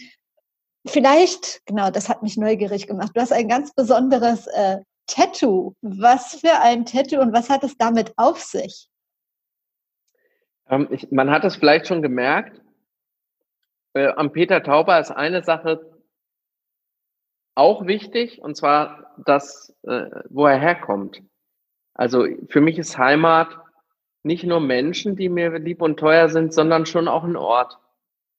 vielleicht, 0.87 1.63
genau, 1.65 1.91
das 1.91 2.09
hat 2.11 2.23
mich 2.23 2.37
neugierig 2.37 2.87
gemacht. 2.87 3.13
Du 3.15 3.21
hast 3.21 3.33
ein 3.33 3.49
ganz 3.49 3.73
besonderes 3.73 4.47
äh, 4.49 4.79
Tattoo. 5.11 5.75
Was 5.83 6.37
für 6.41 6.61
ein 6.61 6.87
Tattoo 6.87 7.21
und 7.21 7.33
was 7.33 7.51
hat 7.51 7.65
es 7.65 7.77
damit 7.77 8.13
auf 8.17 8.41
sich? 8.41 8.89
Ähm, 10.69 10.89
ich, 10.91 11.11
man 11.11 11.31
hat 11.31 11.45
es 11.45 11.57
vielleicht 11.57 11.89
schon 11.89 12.03
gemerkt. 12.03 12.61
Äh, 13.95 14.09
am 14.09 14.33
Peter 14.33 14.63
Tauber 14.63 15.01
ist 15.01 15.11
eine 15.11 15.43
Sache 15.43 15.81
auch 17.57 17.87
wichtig, 17.87 18.41
und 18.41 18.57
zwar 18.57 19.15
das, 19.27 19.77
äh, 19.83 20.07
wo 20.31 20.47
er 20.47 20.59
herkommt. 20.59 21.23
Also 21.95 22.27
für 22.49 22.61
mich 22.61 22.79
ist 22.79 22.97
Heimat 22.97 23.49
nicht 24.23 24.45
nur 24.45 24.61
Menschen, 24.61 25.17
die 25.17 25.29
mir 25.29 25.59
lieb 25.59 25.83
und 25.83 25.99
teuer 25.99 26.29
sind, 26.29 26.55
sondern 26.55 26.87
schon 26.87 27.09
auch 27.09 27.25
ein 27.25 27.37
Ort. 27.37 27.79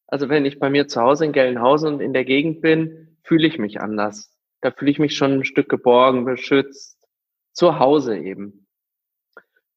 Also 0.08 0.30
wenn 0.30 0.46
ich 0.46 0.60
bei 0.60 0.70
mir 0.70 0.88
zu 0.88 1.02
Hause 1.02 1.26
in 1.26 1.34
Gelnhausen 1.34 1.96
und 1.96 2.00
in 2.00 2.14
der 2.14 2.26
Gegend 2.26 2.62
bin, 2.62 3.18
fühle 3.24 3.48
ich 3.48 3.60
mich 3.60 3.82
anders 3.82 4.31
da 4.62 4.72
fühle 4.72 4.92
ich 4.92 5.00
mich 5.00 5.16
schon 5.16 5.34
ein 5.34 5.46
Stück 5.46 5.70
geborgen, 5.70 6.26
beschützt, 6.26 6.98
zu 7.54 7.80
Hause 7.80 8.18
eben. 8.18 8.68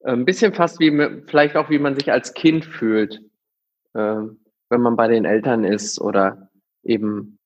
Ein 0.02 0.24
bisschen 0.24 0.52
fast 0.52 0.80
wie, 0.80 0.90
vielleicht 1.26 1.56
auch 1.56 1.70
wie 1.70 1.78
man 1.78 1.94
sich 1.94 2.12
als 2.12 2.34
Kind 2.34 2.64
fühlt, 2.64 3.22
ähm, 3.94 4.40
wenn 4.68 4.82
man 4.82 4.96
bei 4.96 5.08
den 5.08 5.24
Eltern 5.24 5.64
ist 5.64 6.00
oder 6.00 6.50
eben 6.82 7.38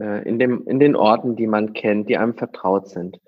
äh, 0.00 0.28
in, 0.28 0.38
dem, 0.38 0.66
in 0.66 0.80
den 0.80 0.96
Orten, 0.96 1.36
die 1.36 1.46
man 1.46 1.72
kennt, 1.72 2.08
die 2.08 2.16
einem 2.16 2.34
vertraut 2.34 2.88
sind. 2.88 3.18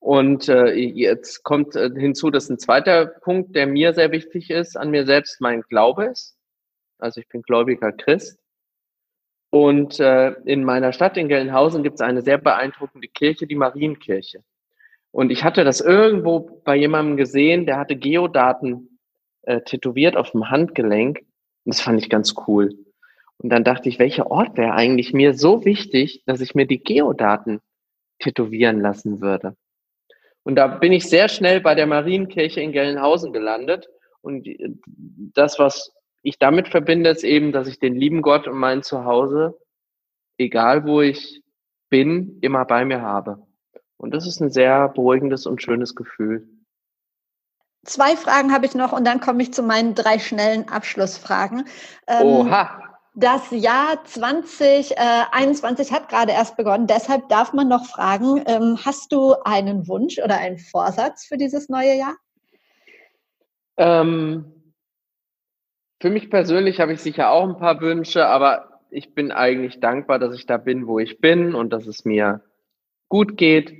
Und 0.00 0.48
äh, 0.48 0.72
jetzt 0.72 1.44
kommt 1.44 1.76
äh, 1.76 1.90
hinzu, 1.94 2.30
dass 2.30 2.48
ein 2.48 2.58
zweiter 2.58 3.06
Punkt, 3.06 3.54
der 3.54 3.66
mir 3.66 3.92
sehr 3.92 4.10
wichtig 4.10 4.50
ist, 4.50 4.76
an 4.76 4.90
mir 4.90 5.04
selbst 5.06 5.40
mein 5.40 5.62
Glaube 5.62 6.06
ist. 6.06 6.36
Also 6.98 7.20
ich 7.20 7.28
bin 7.28 7.42
gläubiger 7.42 7.92
Christ. 7.92 8.39
Und 9.50 9.98
äh, 9.98 10.30
in 10.44 10.64
meiner 10.64 10.92
Stadt 10.92 11.16
in 11.16 11.28
Gelnhausen 11.28 11.82
gibt 11.82 11.96
es 11.96 12.00
eine 12.00 12.22
sehr 12.22 12.38
beeindruckende 12.38 13.08
Kirche, 13.08 13.46
die 13.46 13.56
Marienkirche. 13.56 14.44
Und 15.10 15.30
ich 15.30 15.42
hatte 15.42 15.64
das 15.64 15.80
irgendwo 15.80 16.62
bei 16.64 16.76
jemandem 16.76 17.16
gesehen, 17.16 17.66
der 17.66 17.78
hatte 17.78 17.96
Geodaten 17.96 19.00
äh, 19.42 19.60
tätowiert 19.62 20.16
auf 20.16 20.30
dem 20.30 20.50
Handgelenk. 20.50 21.18
Und 21.64 21.74
das 21.74 21.80
fand 21.80 22.00
ich 22.00 22.08
ganz 22.08 22.34
cool. 22.46 22.72
Und 23.38 23.50
dann 23.50 23.64
dachte 23.64 23.88
ich, 23.88 23.98
welcher 23.98 24.30
Ort 24.30 24.56
wäre 24.56 24.74
eigentlich 24.74 25.12
mir 25.12 25.34
so 25.34 25.64
wichtig, 25.64 26.22
dass 26.26 26.40
ich 26.40 26.54
mir 26.54 26.66
die 26.66 26.82
Geodaten 26.82 27.60
tätowieren 28.20 28.80
lassen 28.80 29.20
würde. 29.20 29.56
Und 30.44 30.54
da 30.56 30.68
bin 30.68 30.92
ich 30.92 31.08
sehr 31.08 31.28
schnell 31.28 31.60
bei 31.60 31.74
der 31.74 31.86
Marienkirche 31.86 32.60
in 32.60 32.72
Gelnhausen 32.72 33.32
gelandet. 33.32 33.88
Und 34.20 34.46
äh, 34.46 34.70
das, 35.34 35.58
was 35.58 35.92
ich 36.22 36.38
damit 36.38 36.68
verbinde, 36.68 37.10
ist 37.10 37.24
eben, 37.24 37.52
dass 37.52 37.68
ich 37.68 37.78
den 37.78 37.94
lieben 37.94 38.22
Gott 38.22 38.46
und 38.46 38.58
mein 38.58 38.82
Zuhause, 38.82 39.58
egal 40.38 40.84
wo 40.86 41.00
ich 41.00 41.42
bin, 41.88 42.38
immer 42.40 42.64
bei 42.64 42.84
mir 42.84 43.02
habe. 43.02 43.46
Und 43.96 44.12
das 44.14 44.26
ist 44.26 44.40
ein 44.40 44.50
sehr 44.50 44.88
beruhigendes 44.88 45.46
und 45.46 45.62
schönes 45.62 45.94
Gefühl. 45.94 46.48
Zwei 47.84 48.16
Fragen 48.16 48.52
habe 48.52 48.66
ich 48.66 48.74
noch 48.74 48.92
und 48.92 49.06
dann 49.06 49.20
komme 49.20 49.42
ich 49.42 49.52
zu 49.52 49.62
meinen 49.62 49.94
drei 49.94 50.18
schnellen 50.18 50.68
Abschlussfragen. 50.68 51.64
Ähm, 52.06 52.26
Oha. 52.26 52.90
Das 53.14 53.50
Jahr 53.50 54.04
2021 54.04 55.92
hat 55.92 56.08
gerade 56.08 56.32
erst 56.32 56.56
begonnen, 56.56 56.86
deshalb 56.86 57.28
darf 57.28 57.52
man 57.52 57.66
noch 57.66 57.84
fragen, 57.86 58.44
ähm, 58.46 58.78
hast 58.84 59.12
du 59.12 59.34
einen 59.44 59.88
Wunsch 59.88 60.18
oder 60.18 60.36
einen 60.36 60.58
Vorsatz 60.58 61.24
für 61.24 61.36
dieses 61.36 61.68
neue 61.68 61.96
Jahr? 61.96 62.14
Ähm, 63.78 64.59
für 66.00 66.10
mich 66.10 66.30
persönlich 66.30 66.80
habe 66.80 66.94
ich 66.94 67.00
sicher 67.00 67.30
auch 67.30 67.46
ein 67.46 67.58
paar 67.58 67.80
Wünsche, 67.80 68.26
aber 68.26 68.80
ich 68.90 69.14
bin 69.14 69.30
eigentlich 69.30 69.80
dankbar, 69.80 70.18
dass 70.18 70.34
ich 70.34 70.46
da 70.46 70.56
bin, 70.56 70.86
wo 70.86 70.98
ich 70.98 71.20
bin 71.20 71.54
und 71.54 71.72
dass 71.72 71.86
es 71.86 72.04
mir 72.04 72.42
gut 73.08 73.36
geht, 73.36 73.74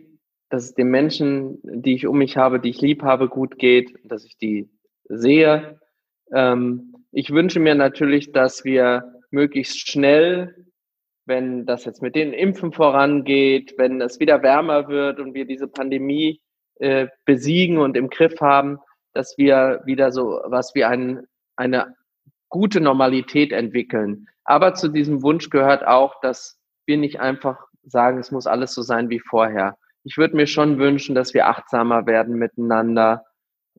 dass 0.51 0.65
es 0.65 0.75
den 0.75 0.89
Menschen, 0.89 1.59
die 1.63 1.95
ich 1.95 2.07
um 2.07 2.19
mich 2.19 2.37
habe, 2.37 2.61
die 2.61 2.71
ich 2.71 2.81
lieb 2.81 3.03
habe, 3.03 3.29
gut 3.29 3.59
geht, 3.59 3.95
dass 4.05 4.25
ich 4.25 4.37
die 4.37 4.69
sehe. 5.09 5.81
Ähm, 6.33 6.95
ich 7.11 7.31
wünsche 7.31 7.59
mir 7.59 7.75
natürlich, 7.75 8.33
dass 8.33 8.65
wir 8.65 9.15
möglichst 9.31 9.89
schnell, 9.89 10.67
wenn 11.25 11.65
das 11.67 11.85
jetzt 11.85 12.03
mit 12.03 12.17
den 12.17 12.33
Impfen 12.33 12.73
vorangeht, 12.73 13.75
wenn 13.79 14.01
es 14.01 14.21
wieder 14.21 14.43
wärmer 14.43 14.89
wird 14.89 15.21
und 15.21 15.35
wir 15.35 15.47
diese 15.47 15.69
Pandemie 15.69 16.41
äh, 16.81 17.07
besiegen 17.25 17.79
und 17.79 17.97
im 17.97 18.11
Griff 18.11 18.41
haben, 18.41 18.79
dass 19.13 19.39
wir 19.39 19.81
wieder 19.85 20.13
so 20.13 20.41
was 20.45 20.75
wie 20.75 20.85
ein, 20.85 21.25
eine 21.57 21.95
gute 22.51 22.81
Normalität 22.81 23.53
entwickeln. 23.53 24.29
Aber 24.45 24.75
zu 24.75 24.89
diesem 24.89 25.23
Wunsch 25.23 25.49
gehört 25.49 25.87
auch, 25.87 26.21
dass 26.21 26.61
wir 26.85 26.99
nicht 26.99 27.21
einfach 27.21 27.59
sagen, 27.85 28.19
es 28.19 28.31
muss 28.31 28.47
alles 28.47 28.75
so 28.75 28.83
sein 28.83 29.09
wie 29.09 29.21
vorher. 29.21 29.79
Ich 30.05 30.19
würde 30.19 30.37
mir 30.37 30.47
schon 30.47 30.79
wünschen, 30.79 31.15
dass 31.15 31.35
wir 31.35 31.47
achtsamer 31.47 32.07
werden 32.07 32.37
miteinander, 32.37 33.25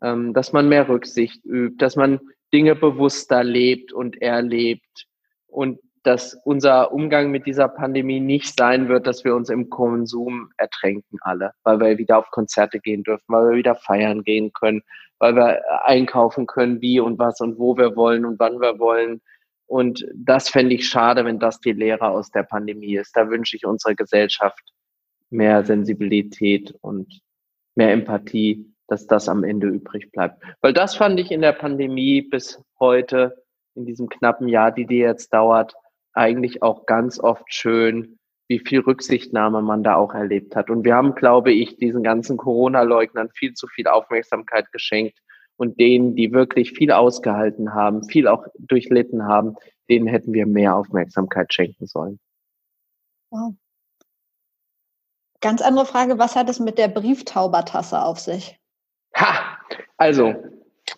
ähm, 0.02 0.34
dass 0.34 0.54
man 0.54 0.70
mehr 0.70 0.88
Rücksicht 0.90 1.46
übt, 1.46 1.78
dass 1.78 1.96
man 1.96 2.20
Dinge 2.54 2.76
bewusster 2.76 3.44
lebt 3.44 3.94
und 3.94 4.22
erlebt 4.22 5.08
und 5.48 5.80
dass 6.04 6.34
unser 6.46 6.92
Umgang 6.92 7.30
mit 7.30 7.46
dieser 7.46 7.68
Pandemie 7.68 8.20
nicht 8.20 8.58
sein 8.58 8.88
wird, 8.90 9.06
dass 9.06 9.24
wir 9.24 9.36
uns 9.36 9.50
im 9.50 9.70
Konsum 9.70 10.50
ertränken 10.58 11.20
alle, 11.22 11.52
weil 11.64 11.80
wir 11.80 11.98
wieder 11.98 12.18
auf 12.18 12.32
Konzerte 12.32 12.80
gehen 12.80 13.04
dürfen, 13.04 13.26
weil 13.28 13.50
wir 13.50 13.58
wieder 13.58 13.76
feiern 13.76 14.24
gehen 14.24 14.52
können, 14.54 14.82
weil 15.20 15.36
wir 15.36 15.62
einkaufen 15.86 16.48
können, 16.48 16.82
wie 16.82 17.00
und 17.00 17.20
was 17.20 17.40
und 17.42 17.60
wo 17.60 17.78
wir 17.78 17.96
wollen 17.96 18.26
und 18.26 18.40
wann 18.40 18.60
wir 18.60 18.80
wollen. 18.80 19.22
Und 19.68 20.06
das 20.16 20.50
fände 20.50 20.76
ich 20.76 20.88
schade, 20.88 21.24
wenn 21.24 21.40
das 21.40 21.60
die 21.60 21.72
Lehre 21.72 22.10
aus 22.10 22.32
der 22.32 22.44
Pandemie 22.44 22.96
ist. 22.96 23.16
Da 23.16 23.30
wünsche 23.30 23.56
ich 23.56 23.66
unserer 23.66 23.94
Gesellschaft 23.94 24.74
mehr 25.30 25.64
Sensibilität 25.64 26.76
und 26.82 27.22
mehr 27.76 27.92
Empathie, 27.94 28.74
dass 28.88 29.08
das 29.08 29.30
am 29.30 29.44
Ende 29.44 29.68
übrig 29.68 30.12
bleibt. 30.12 30.44
Weil 30.62 30.74
das 30.74 30.96
fand 30.96 31.20
ich 31.20 31.32
in 31.32 31.42
der 31.42 31.54
Pandemie 31.54 32.22
bis 32.22 32.62
heute, 32.80 33.44
in 33.76 33.86
diesem 33.86 34.10
knappen 34.10 34.50
Jahr, 34.50 34.72
die 34.72 34.86
die 34.86 34.98
jetzt 34.98 35.34
dauert, 35.34 35.74
eigentlich 36.14 36.62
auch 36.62 36.86
ganz 36.86 37.20
oft 37.20 37.54
schön, 37.54 38.18
wie 38.48 38.60
viel 38.60 38.82
Rücksichtnahme 38.82 39.62
man 39.62 39.84
da 39.84 39.96
auch 39.96 40.14
erlebt 40.14 40.56
hat. 40.56 40.70
Und 40.70 40.84
wir 40.84 40.96
haben, 40.96 41.16
glaube 41.16 41.52
ich, 41.54 41.78
diesen 41.78 42.04
ganzen 42.04 42.38
Corona-Leugnern 42.38 43.30
viel 43.34 43.54
zu 43.54 43.68
viel 43.68 43.88
Aufmerksamkeit 43.88 44.72
geschenkt. 44.72 45.18
Und 45.58 45.80
denen, 45.80 46.16
die 46.16 46.34
wirklich 46.34 46.72
viel 46.72 46.92
ausgehalten 46.92 47.74
haben, 47.74 48.04
viel 48.04 48.28
auch 48.28 48.48
durchlitten 48.58 49.28
haben, 49.28 49.56
denen 49.90 50.08
hätten 50.08 50.34
wir 50.34 50.48
mehr 50.48 50.76
Aufmerksamkeit 50.76 51.54
schenken 51.54 51.86
sollen. 51.86 52.20
Wow. 53.30 53.54
Ganz 55.40 55.62
andere 55.62 55.86
Frage, 55.86 56.18
was 56.18 56.36
hat 56.36 56.50
es 56.50 56.60
mit 56.60 56.78
der 56.78 56.88
Brieftaubertasse 56.88 58.02
auf 58.02 58.20
sich? 58.20 58.60
Ha! 59.16 59.58
Also, 59.98 60.34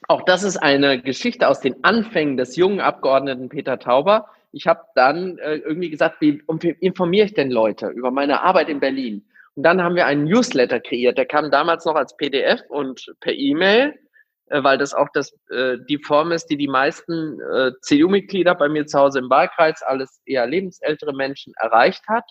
Auch 0.07 0.21
das 0.23 0.43
ist 0.43 0.57
eine 0.57 1.01
Geschichte 1.01 1.47
aus 1.47 1.59
den 1.59 1.83
Anfängen 1.83 2.37
des 2.37 2.55
jungen 2.55 2.79
Abgeordneten 2.79 3.49
Peter 3.49 3.79
Tauber. 3.79 4.29
Ich 4.53 4.67
habe 4.67 4.81
dann 4.95 5.39
äh, 5.39 5.55
irgendwie 5.57 5.89
gesagt, 5.89 6.21
wie, 6.21 6.41
wie 6.47 6.75
informiere 6.79 7.25
ich 7.25 7.33
denn 7.33 7.51
Leute 7.51 7.87
über 7.87 8.11
meine 8.11 8.41
Arbeit 8.41 8.69
in 8.69 8.79
Berlin? 8.79 9.25
Und 9.55 9.63
dann 9.63 9.83
haben 9.83 9.95
wir 9.95 10.05
einen 10.05 10.25
Newsletter 10.25 10.79
kreiert. 10.79 11.17
Der 11.17 11.25
kam 11.25 11.51
damals 11.51 11.85
noch 11.85 11.95
als 11.95 12.15
PDF 12.15 12.61
und 12.69 13.13
per 13.19 13.33
E-Mail, 13.33 13.95
äh, 14.47 14.63
weil 14.63 14.77
das 14.77 14.93
auch 14.93 15.09
das, 15.13 15.35
äh, 15.49 15.77
die 15.89 15.97
Form 15.97 16.31
ist, 16.31 16.47
die 16.47 16.57
die 16.57 16.67
meisten 16.67 17.39
äh, 17.41 17.71
CDU-Mitglieder 17.81 18.53
bei 18.53 18.69
mir 18.69 18.85
zu 18.85 18.99
Hause 18.99 19.19
im 19.19 19.29
Wahlkreis, 19.29 19.81
alles 19.81 20.21
eher 20.25 20.45
lebensältere 20.45 21.13
Menschen, 21.13 21.53
erreicht 21.57 22.07
hat, 22.07 22.25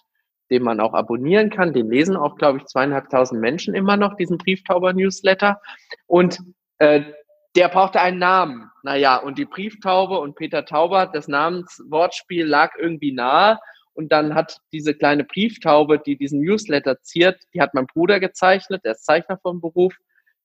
den 0.50 0.62
man 0.62 0.78
auch 0.78 0.94
abonnieren 0.94 1.50
kann. 1.50 1.72
Den 1.72 1.90
lesen 1.90 2.16
auch, 2.16 2.36
glaube 2.36 2.58
ich, 2.58 2.66
zweieinhalbtausend 2.66 3.40
Menschen 3.40 3.74
immer 3.74 3.96
noch, 3.96 4.14
diesen 4.16 4.38
Brieftauber-Newsletter. 4.38 5.60
Und 6.06 6.38
äh, 6.78 7.02
der 7.56 7.68
brauchte 7.68 8.00
einen 8.00 8.18
Namen. 8.18 8.70
Naja, 8.82 9.16
und 9.16 9.38
die 9.38 9.44
Brieftaube 9.44 10.18
und 10.18 10.34
Peter 10.36 10.64
Tauber, 10.64 11.06
das 11.06 11.28
Namenswortspiel 11.28 12.46
lag 12.46 12.72
irgendwie 12.78 13.12
nahe. 13.12 13.58
Und 13.94 14.10
dann 14.10 14.34
hat 14.34 14.58
diese 14.72 14.94
kleine 14.94 15.24
Brieftaube, 15.24 15.98
die 15.98 16.16
diesen 16.16 16.40
Newsletter 16.40 17.00
ziert, 17.02 17.42
die 17.52 17.60
hat 17.60 17.74
mein 17.74 17.86
Bruder 17.86 18.20
gezeichnet, 18.20 18.84
der 18.84 18.92
ist 18.92 19.04
Zeichner 19.04 19.38
vom 19.38 19.60
Beruf. 19.60 19.94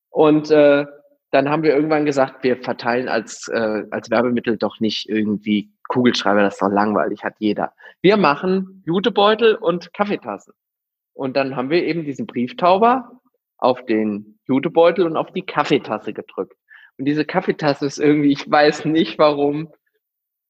Und 0.10 0.52
äh, 0.52 0.86
dann 1.32 1.50
haben 1.50 1.64
wir 1.64 1.74
irgendwann 1.74 2.06
gesagt, 2.06 2.44
wir 2.44 2.58
verteilen 2.58 3.08
als, 3.08 3.48
äh, 3.48 3.84
als 3.92 4.10
Werbemittel 4.10 4.58
doch 4.58 4.80
nicht 4.80 5.08
irgendwie 5.10 5.72
Kugelschreiber, 5.88 6.42
das 6.42 6.56
ist 6.56 6.62
doch 6.62 6.70
langweilig, 6.70 7.24
hat 7.24 7.36
jeder. 7.40 7.74
Wir 8.02 8.18
machen 8.18 8.84
Jutebeutel 8.86 9.56
und 9.56 9.94
Kaffeetassen. 9.94 10.54
Und 11.14 11.36
dann 11.36 11.56
haben 11.56 11.70
wir 11.70 11.84
eben 11.84 12.04
diesen 12.04 12.28
Brieftauber 12.28 13.22
auf 13.58 13.86
den 13.86 14.40
Jutebeutel 14.46 15.06
und 15.06 15.18
auf 15.18 15.32
die 15.32 15.46
Kaffeetasse 15.46 16.14
gedrückt. 16.14 16.56
Und 16.98 17.06
diese 17.06 17.26
Kaffeetasse 17.26 17.86
ist 17.86 18.00
irgendwie, 18.00 18.32
ich 18.32 18.50
weiß 18.50 18.86
nicht 18.86 19.20
warum, 19.20 19.72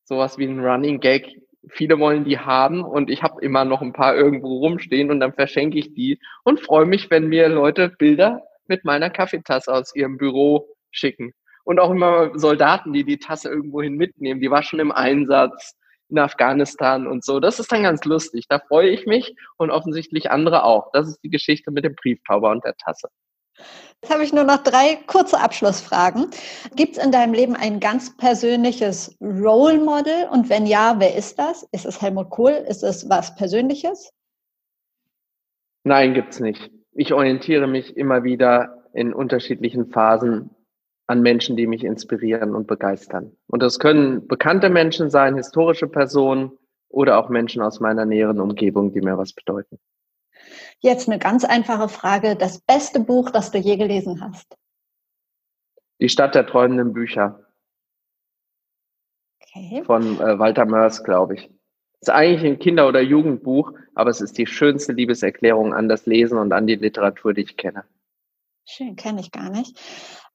sowas 0.05 0.37
wie 0.37 0.45
ein 0.45 0.63
Running 0.63 0.99
Gag. 0.99 1.41
Viele 1.69 1.99
wollen 1.99 2.23
die 2.23 2.39
haben 2.39 2.83
und 2.83 3.09
ich 3.09 3.23
habe 3.23 3.41
immer 3.41 3.65
noch 3.65 3.81
ein 3.81 3.91
paar 3.91 4.15
irgendwo 4.15 4.59
rumstehen 4.59 5.11
und 5.11 5.19
dann 5.19 5.33
verschenke 5.33 5.77
ich 5.77 5.93
die 5.93 6.19
und 6.45 6.61
freue 6.61 6.85
mich, 6.85 7.09
wenn 7.11 7.27
mir 7.27 7.49
Leute 7.49 7.89
Bilder 7.89 8.41
mit 8.67 8.85
meiner 8.85 9.09
Kaffeetasse 9.09 9.73
aus 9.73 9.93
ihrem 9.93 10.17
Büro 10.17 10.69
schicken. 10.91 11.33
Und 11.65 11.81
auch 11.81 11.91
immer 11.91 12.31
Soldaten, 12.39 12.93
die 12.93 13.03
die 13.03 13.19
Tasse 13.19 13.49
irgendwohin 13.49 13.95
mitnehmen. 13.95 14.39
Die 14.39 14.49
war 14.49 14.63
schon 14.63 14.79
im 14.79 14.93
Einsatz 14.93 15.75
in 16.09 16.17
Afghanistan 16.19 17.07
und 17.07 17.25
so. 17.25 17.41
Das 17.41 17.59
ist 17.59 17.69
dann 17.71 17.83
ganz 17.83 18.05
lustig. 18.05 18.45
Da 18.47 18.59
freue 18.59 18.89
ich 18.89 19.05
mich 19.05 19.35
und 19.57 19.71
offensichtlich 19.71 20.31
andere 20.31 20.63
auch. 20.63 20.91
Das 20.93 21.09
ist 21.09 21.19
die 21.23 21.29
Geschichte 21.29 21.71
mit 21.71 21.83
dem 21.83 21.95
Brieftauber 21.95 22.51
und 22.51 22.63
der 22.63 22.75
Tasse. 22.75 23.09
Jetzt 24.01 24.13
habe 24.13 24.23
ich 24.23 24.31
nur 24.31 24.43
noch 24.43 24.63
drei 24.63 24.99
kurze 25.07 25.39
Abschlussfragen. 25.39 26.27
Gibt 26.75 26.97
es 26.97 27.03
in 27.03 27.11
deinem 27.11 27.33
Leben 27.33 27.55
ein 27.55 27.79
ganz 27.79 28.15
persönliches 28.15 29.17
Role 29.19 29.79
Model? 29.79 30.27
Und 30.31 30.49
wenn 30.49 30.67
ja, 30.67 30.95
wer 30.99 31.15
ist 31.15 31.39
das? 31.39 31.67
Ist 31.71 31.85
es 31.85 32.01
Helmut 32.01 32.29
Kohl? 32.29 32.51
Ist 32.51 32.83
es 32.83 33.09
was 33.09 33.35
Persönliches? 33.35 34.11
Nein, 35.83 36.13
gibt 36.13 36.33
es 36.33 36.39
nicht. 36.39 36.69
Ich 36.93 37.13
orientiere 37.13 37.67
mich 37.67 37.97
immer 37.97 38.23
wieder 38.23 38.83
in 38.93 39.13
unterschiedlichen 39.13 39.87
Phasen 39.87 40.51
an 41.07 41.21
Menschen, 41.21 41.55
die 41.55 41.65
mich 41.65 41.83
inspirieren 41.83 42.53
und 42.53 42.67
begeistern. 42.67 43.31
Und 43.47 43.63
das 43.63 43.79
können 43.79 44.27
bekannte 44.27 44.69
Menschen 44.69 45.09
sein, 45.09 45.35
historische 45.35 45.87
Personen 45.87 46.51
oder 46.89 47.17
auch 47.17 47.29
Menschen 47.29 47.61
aus 47.61 47.79
meiner 47.79 48.05
näheren 48.05 48.41
Umgebung, 48.41 48.91
die 48.91 49.01
mir 49.01 49.17
was 49.17 49.33
bedeuten. 49.33 49.79
Jetzt 50.79 51.07
eine 51.07 51.19
ganz 51.19 51.43
einfache 51.43 51.89
Frage. 51.89 52.35
Das 52.35 52.59
beste 52.59 52.99
Buch, 52.99 53.31
das 53.31 53.51
du 53.51 53.57
je 53.57 53.77
gelesen 53.77 54.21
hast? 54.21 54.55
Die 55.99 56.09
Stadt 56.09 56.35
der 56.35 56.45
träumenden 56.45 56.93
Bücher. 56.93 57.43
Okay. 59.41 59.83
Von 59.83 60.19
äh, 60.19 60.37
Walter 60.37 60.65
Mörs, 60.65 61.03
glaube 61.03 61.35
ich. 61.35 61.49
Ist 61.99 62.11
eigentlich 62.11 62.45
ein 62.45 62.59
Kinder- 62.59 62.87
oder 62.87 63.01
Jugendbuch, 63.01 63.73
aber 63.95 64.11
es 64.11 64.21
ist 64.21 64.37
die 64.37 64.45
schönste 64.45 64.93
Liebeserklärung 64.93 65.73
an 65.73 65.89
das 65.89 66.05
Lesen 66.05 66.37
und 66.37 66.53
an 66.53 66.67
die 66.67 66.75
Literatur, 66.75 67.33
die 67.33 67.41
ich 67.41 67.57
kenne. 67.57 67.83
Schön, 68.65 68.95
kenne 68.95 69.21
ich 69.21 69.31
gar 69.31 69.49
nicht. 69.49 69.79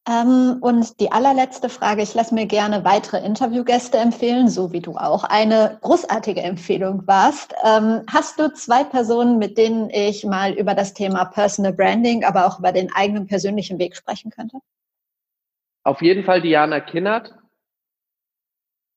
Ähm, 0.09 0.59
und 0.61 0.99
die 0.99 1.13
allerletzte 1.13 1.69
Frage, 1.69 2.03
ich 2.03 2.13
lasse 2.15 2.35
mir 2.35 2.47
gerne 2.47 2.85
weitere 2.85 3.25
Interviewgäste 3.25 3.99
empfehlen, 3.99 4.49
so 4.49 4.73
wie 4.73 4.81
du 4.81 4.97
auch 4.97 5.23
eine 5.23 5.79
großartige 5.81 6.41
Empfehlung 6.41 7.07
warst. 7.07 7.55
Ähm, 7.65 8.03
hast 8.13 8.41
du 8.41 8.53
zwei 8.53 8.83
Personen, 8.83 9.39
mit 9.39 9.57
denen 9.57 9.91
ich 9.91 10.25
mal 10.25 10.55
über 10.55 10.75
das 10.75 10.93
Thema 10.93 11.25
Personal 11.27 11.73
Branding, 11.73 12.25
aber 12.25 12.47
auch 12.47 12.59
über 12.59 12.73
den 12.73 12.93
eigenen 12.93 13.29
persönlichen 13.29 13.79
Weg 13.79 13.95
sprechen 13.95 14.33
könnte? 14.33 14.59
Auf 15.85 16.03
jeden 16.03 16.25
Fall 16.25 16.41
Diana 16.41 16.81
Kinnert. 16.81 17.37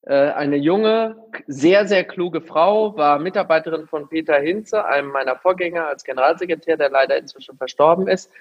Äh, 0.08 0.32
eine 0.32 0.56
junge, 0.56 1.18
sehr, 1.46 1.88
sehr 1.88 2.04
kluge 2.04 2.42
Frau, 2.42 2.98
war 2.98 3.20
Mitarbeiterin 3.20 3.86
von 3.86 4.10
Peter 4.10 4.40
Hinze, 4.40 4.86
einem 4.86 5.10
meiner 5.10 5.36
Vorgänger 5.36 5.86
als 5.86 6.04
Generalsekretär, 6.04 6.78
der 6.78 6.90
leider 6.90 7.16
inzwischen 7.16 7.58
verstorben 7.58 8.08
ist 8.08 8.32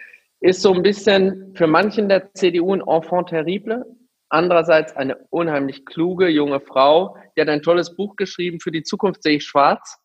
ist 0.40 0.62
so 0.62 0.72
ein 0.72 0.82
bisschen 0.82 1.54
für 1.56 1.66
manchen 1.66 2.08
der 2.08 2.32
CDU 2.34 2.74
ein 2.74 2.82
Enfant 2.86 3.28
terrible. 3.28 3.84
Andererseits 4.28 4.96
eine 4.96 5.16
unheimlich 5.30 5.86
kluge 5.86 6.28
junge 6.28 6.60
Frau, 6.60 7.16
die 7.36 7.40
hat 7.40 7.48
ein 7.48 7.62
tolles 7.62 7.94
Buch 7.94 8.16
geschrieben, 8.16 8.58
für 8.60 8.72
die 8.72 8.82
Zukunft 8.82 9.22
sehe 9.22 9.36
ich 9.36 9.44
schwarz. 9.44 9.98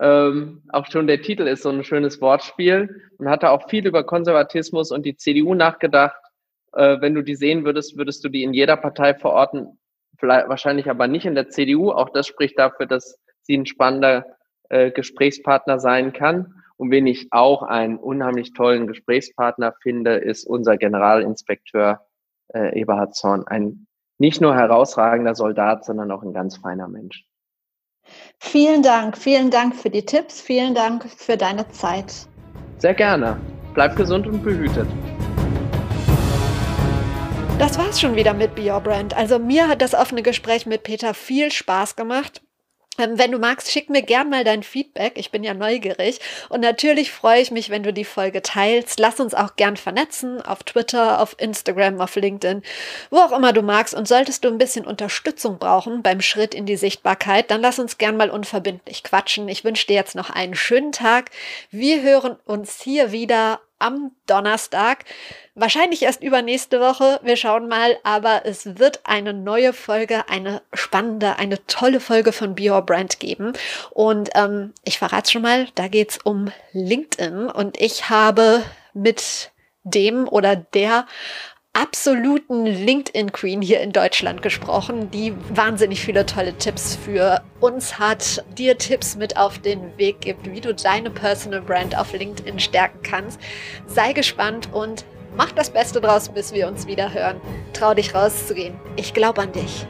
Ähm, 0.00 0.62
auch 0.70 0.86
schon 0.86 1.06
der 1.06 1.22
Titel 1.22 1.46
ist 1.46 1.62
so 1.62 1.70
ein 1.70 1.84
schönes 1.84 2.20
Wortspiel 2.20 3.10
und 3.18 3.28
hatte 3.28 3.50
auch 3.50 3.68
viel 3.68 3.86
über 3.86 4.02
Konservatismus 4.04 4.90
und 4.90 5.06
die 5.06 5.16
CDU 5.16 5.54
nachgedacht. 5.54 6.20
Äh, 6.72 7.00
wenn 7.00 7.14
du 7.14 7.22
die 7.22 7.36
sehen 7.36 7.64
würdest, 7.64 7.96
würdest 7.96 8.24
du 8.24 8.28
die 8.28 8.42
in 8.42 8.52
jeder 8.52 8.76
Partei 8.76 9.14
verorten, 9.14 9.78
vielleicht, 10.18 10.48
wahrscheinlich 10.48 10.90
aber 10.90 11.06
nicht 11.06 11.26
in 11.26 11.36
der 11.36 11.48
CDU. 11.48 11.92
Auch 11.92 12.10
das 12.10 12.26
spricht 12.26 12.58
dafür, 12.58 12.86
dass 12.86 13.16
sie 13.42 13.56
ein 13.56 13.66
spannender 13.66 14.26
äh, 14.70 14.90
Gesprächspartner 14.90 15.78
sein 15.78 16.12
kann. 16.12 16.63
Und 16.76 16.90
wen 16.90 17.06
ich 17.06 17.28
auch 17.30 17.62
einen 17.62 17.96
unheimlich 17.96 18.52
tollen 18.52 18.86
Gesprächspartner 18.86 19.74
finde, 19.82 20.14
ist 20.16 20.44
unser 20.44 20.76
Generalinspekteur 20.76 22.06
äh, 22.52 22.80
Eberhard 22.80 23.14
Zorn. 23.14 23.46
Ein 23.46 23.86
nicht 24.18 24.40
nur 24.40 24.54
herausragender 24.54 25.34
Soldat, 25.34 25.84
sondern 25.84 26.10
auch 26.10 26.22
ein 26.22 26.32
ganz 26.32 26.56
feiner 26.56 26.88
Mensch. 26.88 27.24
Vielen 28.38 28.82
Dank, 28.82 29.16
vielen 29.16 29.50
Dank 29.50 29.74
für 29.74 29.90
die 29.90 30.04
Tipps, 30.04 30.40
vielen 30.40 30.74
Dank 30.74 31.04
für 31.04 31.36
deine 31.36 31.68
Zeit. 31.68 32.28
Sehr 32.78 32.94
gerne. 32.94 33.40
Bleib 33.72 33.96
gesund 33.96 34.26
und 34.26 34.42
behütet. 34.42 34.86
Das 37.58 37.78
war's 37.78 38.00
schon 38.00 38.14
wieder 38.14 38.34
mit 38.34 38.54
Be 38.54 38.70
Your 38.70 38.80
Brand. 38.80 39.16
Also 39.16 39.38
mir 39.38 39.68
hat 39.68 39.80
das 39.80 39.94
offene 39.94 40.22
Gespräch 40.22 40.66
mit 40.66 40.82
Peter 40.82 41.14
viel 41.14 41.50
Spaß 41.50 41.96
gemacht. 41.96 42.43
Ähm, 42.98 43.18
wenn 43.18 43.32
du 43.32 43.38
magst, 43.38 43.70
schick 43.70 43.90
mir 43.90 44.02
gern 44.02 44.30
mal 44.30 44.44
dein 44.44 44.62
Feedback. 44.62 45.14
Ich 45.16 45.30
bin 45.30 45.44
ja 45.44 45.54
neugierig. 45.54 46.20
Und 46.48 46.60
natürlich 46.60 47.12
freue 47.12 47.40
ich 47.40 47.50
mich, 47.50 47.70
wenn 47.70 47.82
du 47.82 47.92
die 47.92 48.04
Folge 48.04 48.42
teilst. 48.42 48.98
Lass 49.00 49.20
uns 49.20 49.34
auch 49.34 49.56
gern 49.56 49.76
vernetzen 49.76 50.40
auf 50.42 50.62
Twitter, 50.62 51.20
auf 51.20 51.36
Instagram, 51.38 52.00
auf 52.00 52.14
LinkedIn, 52.16 52.62
wo 53.10 53.18
auch 53.18 53.32
immer 53.32 53.52
du 53.52 53.62
magst. 53.62 53.94
Und 53.94 54.08
solltest 54.08 54.44
du 54.44 54.48
ein 54.48 54.58
bisschen 54.58 54.86
Unterstützung 54.86 55.58
brauchen 55.58 56.02
beim 56.02 56.20
Schritt 56.20 56.54
in 56.54 56.66
die 56.66 56.76
Sichtbarkeit, 56.76 57.50
dann 57.50 57.60
lass 57.60 57.78
uns 57.78 57.98
gern 57.98 58.16
mal 58.16 58.30
unverbindlich 58.30 59.02
quatschen. 59.02 59.48
Ich 59.48 59.64
wünsche 59.64 59.86
dir 59.86 59.94
jetzt 59.94 60.14
noch 60.14 60.30
einen 60.30 60.54
schönen 60.54 60.92
Tag. 60.92 61.30
Wir 61.70 62.02
hören 62.02 62.36
uns 62.44 62.80
hier 62.80 63.12
wieder 63.12 63.60
am 63.84 64.12
Donnerstag. 64.26 65.04
Wahrscheinlich 65.54 66.02
erst 66.02 66.22
übernächste 66.22 66.80
Woche. 66.80 67.20
Wir 67.22 67.36
schauen 67.36 67.68
mal, 67.68 67.98
aber 68.02 68.42
es 68.44 68.78
wird 68.78 69.00
eine 69.04 69.34
neue 69.34 69.72
Folge, 69.72 70.28
eine 70.28 70.62
spannende, 70.72 71.36
eine 71.38 71.64
tolle 71.66 72.00
Folge 72.00 72.32
von 72.32 72.54
Be 72.54 72.70
Your 72.70 72.82
Brand 72.82 73.20
geben. 73.20 73.52
Und 73.90 74.30
ähm, 74.34 74.72
ich 74.84 74.98
verrate 74.98 75.30
schon 75.30 75.42
mal, 75.42 75.68
da 75.74 75.88
geht 75.88 76.12
es 76.12 76.18
um 76.18 76.50
LinkedIn 76.72 77.50
und 77.50 77.80
ich 77.80 78.08
habe 78.08 78.62
mit 78.94 79.50
dem 79.84 80.26
oder 80.26 80.56
der 80.56 81.06
absoluten 81.74 82.64
LinkedIn-Queen 82.66 83.60
hier 83.60 83.80
in 83.80 83.92
Deutschland 83.92 84.42
gesprochen, 84.42 85.10
die 85.10 85.34
wahnsinnig 85.50 86.00
viele 86.00 86.24
tolle 86.24 86.56
Tipps 86.56 86.96
für 86.96 87.42
uns 87.60 87.98
hat, 87.98 88.44
dir 88.56 88.78
Tipps 88.78 89.16
mit 89.16 89.36
auf 89.36 89.58
den 89.58 89.96
Weg 89.98 90.20
gibt, 90.20 90.50
wie 90.50 90.60
du 90.60 90.72
deine 90.72 91.10
Personal 91.10 91.60
Brand 91.60 91.98
auf 91.98 92.12
LinkedIn 92.12 92.60
stärken 92.60 93.02
kannst. 93.02 93.40
Sei 93.86 94.12
gespannt 94.12 94.68
und 94.72 95.04
mach 95.36 95.52
das 95.52 95.70
Beste 95.70 96.00
draus, 96.00 96.28
bis 96.28 96.54
wir 96.54 96.68
uns 96.68 96.86
wieder 96.86 97.12
hören. 97.12 97.40
Trau 97.72 97.92
dich 97.92 98.14
rauszugehen. 98.14 98.74
Ich 98.96 99.12
glaube 99.12 99.42
an 99.42 99.52
dich. 99.52 99.86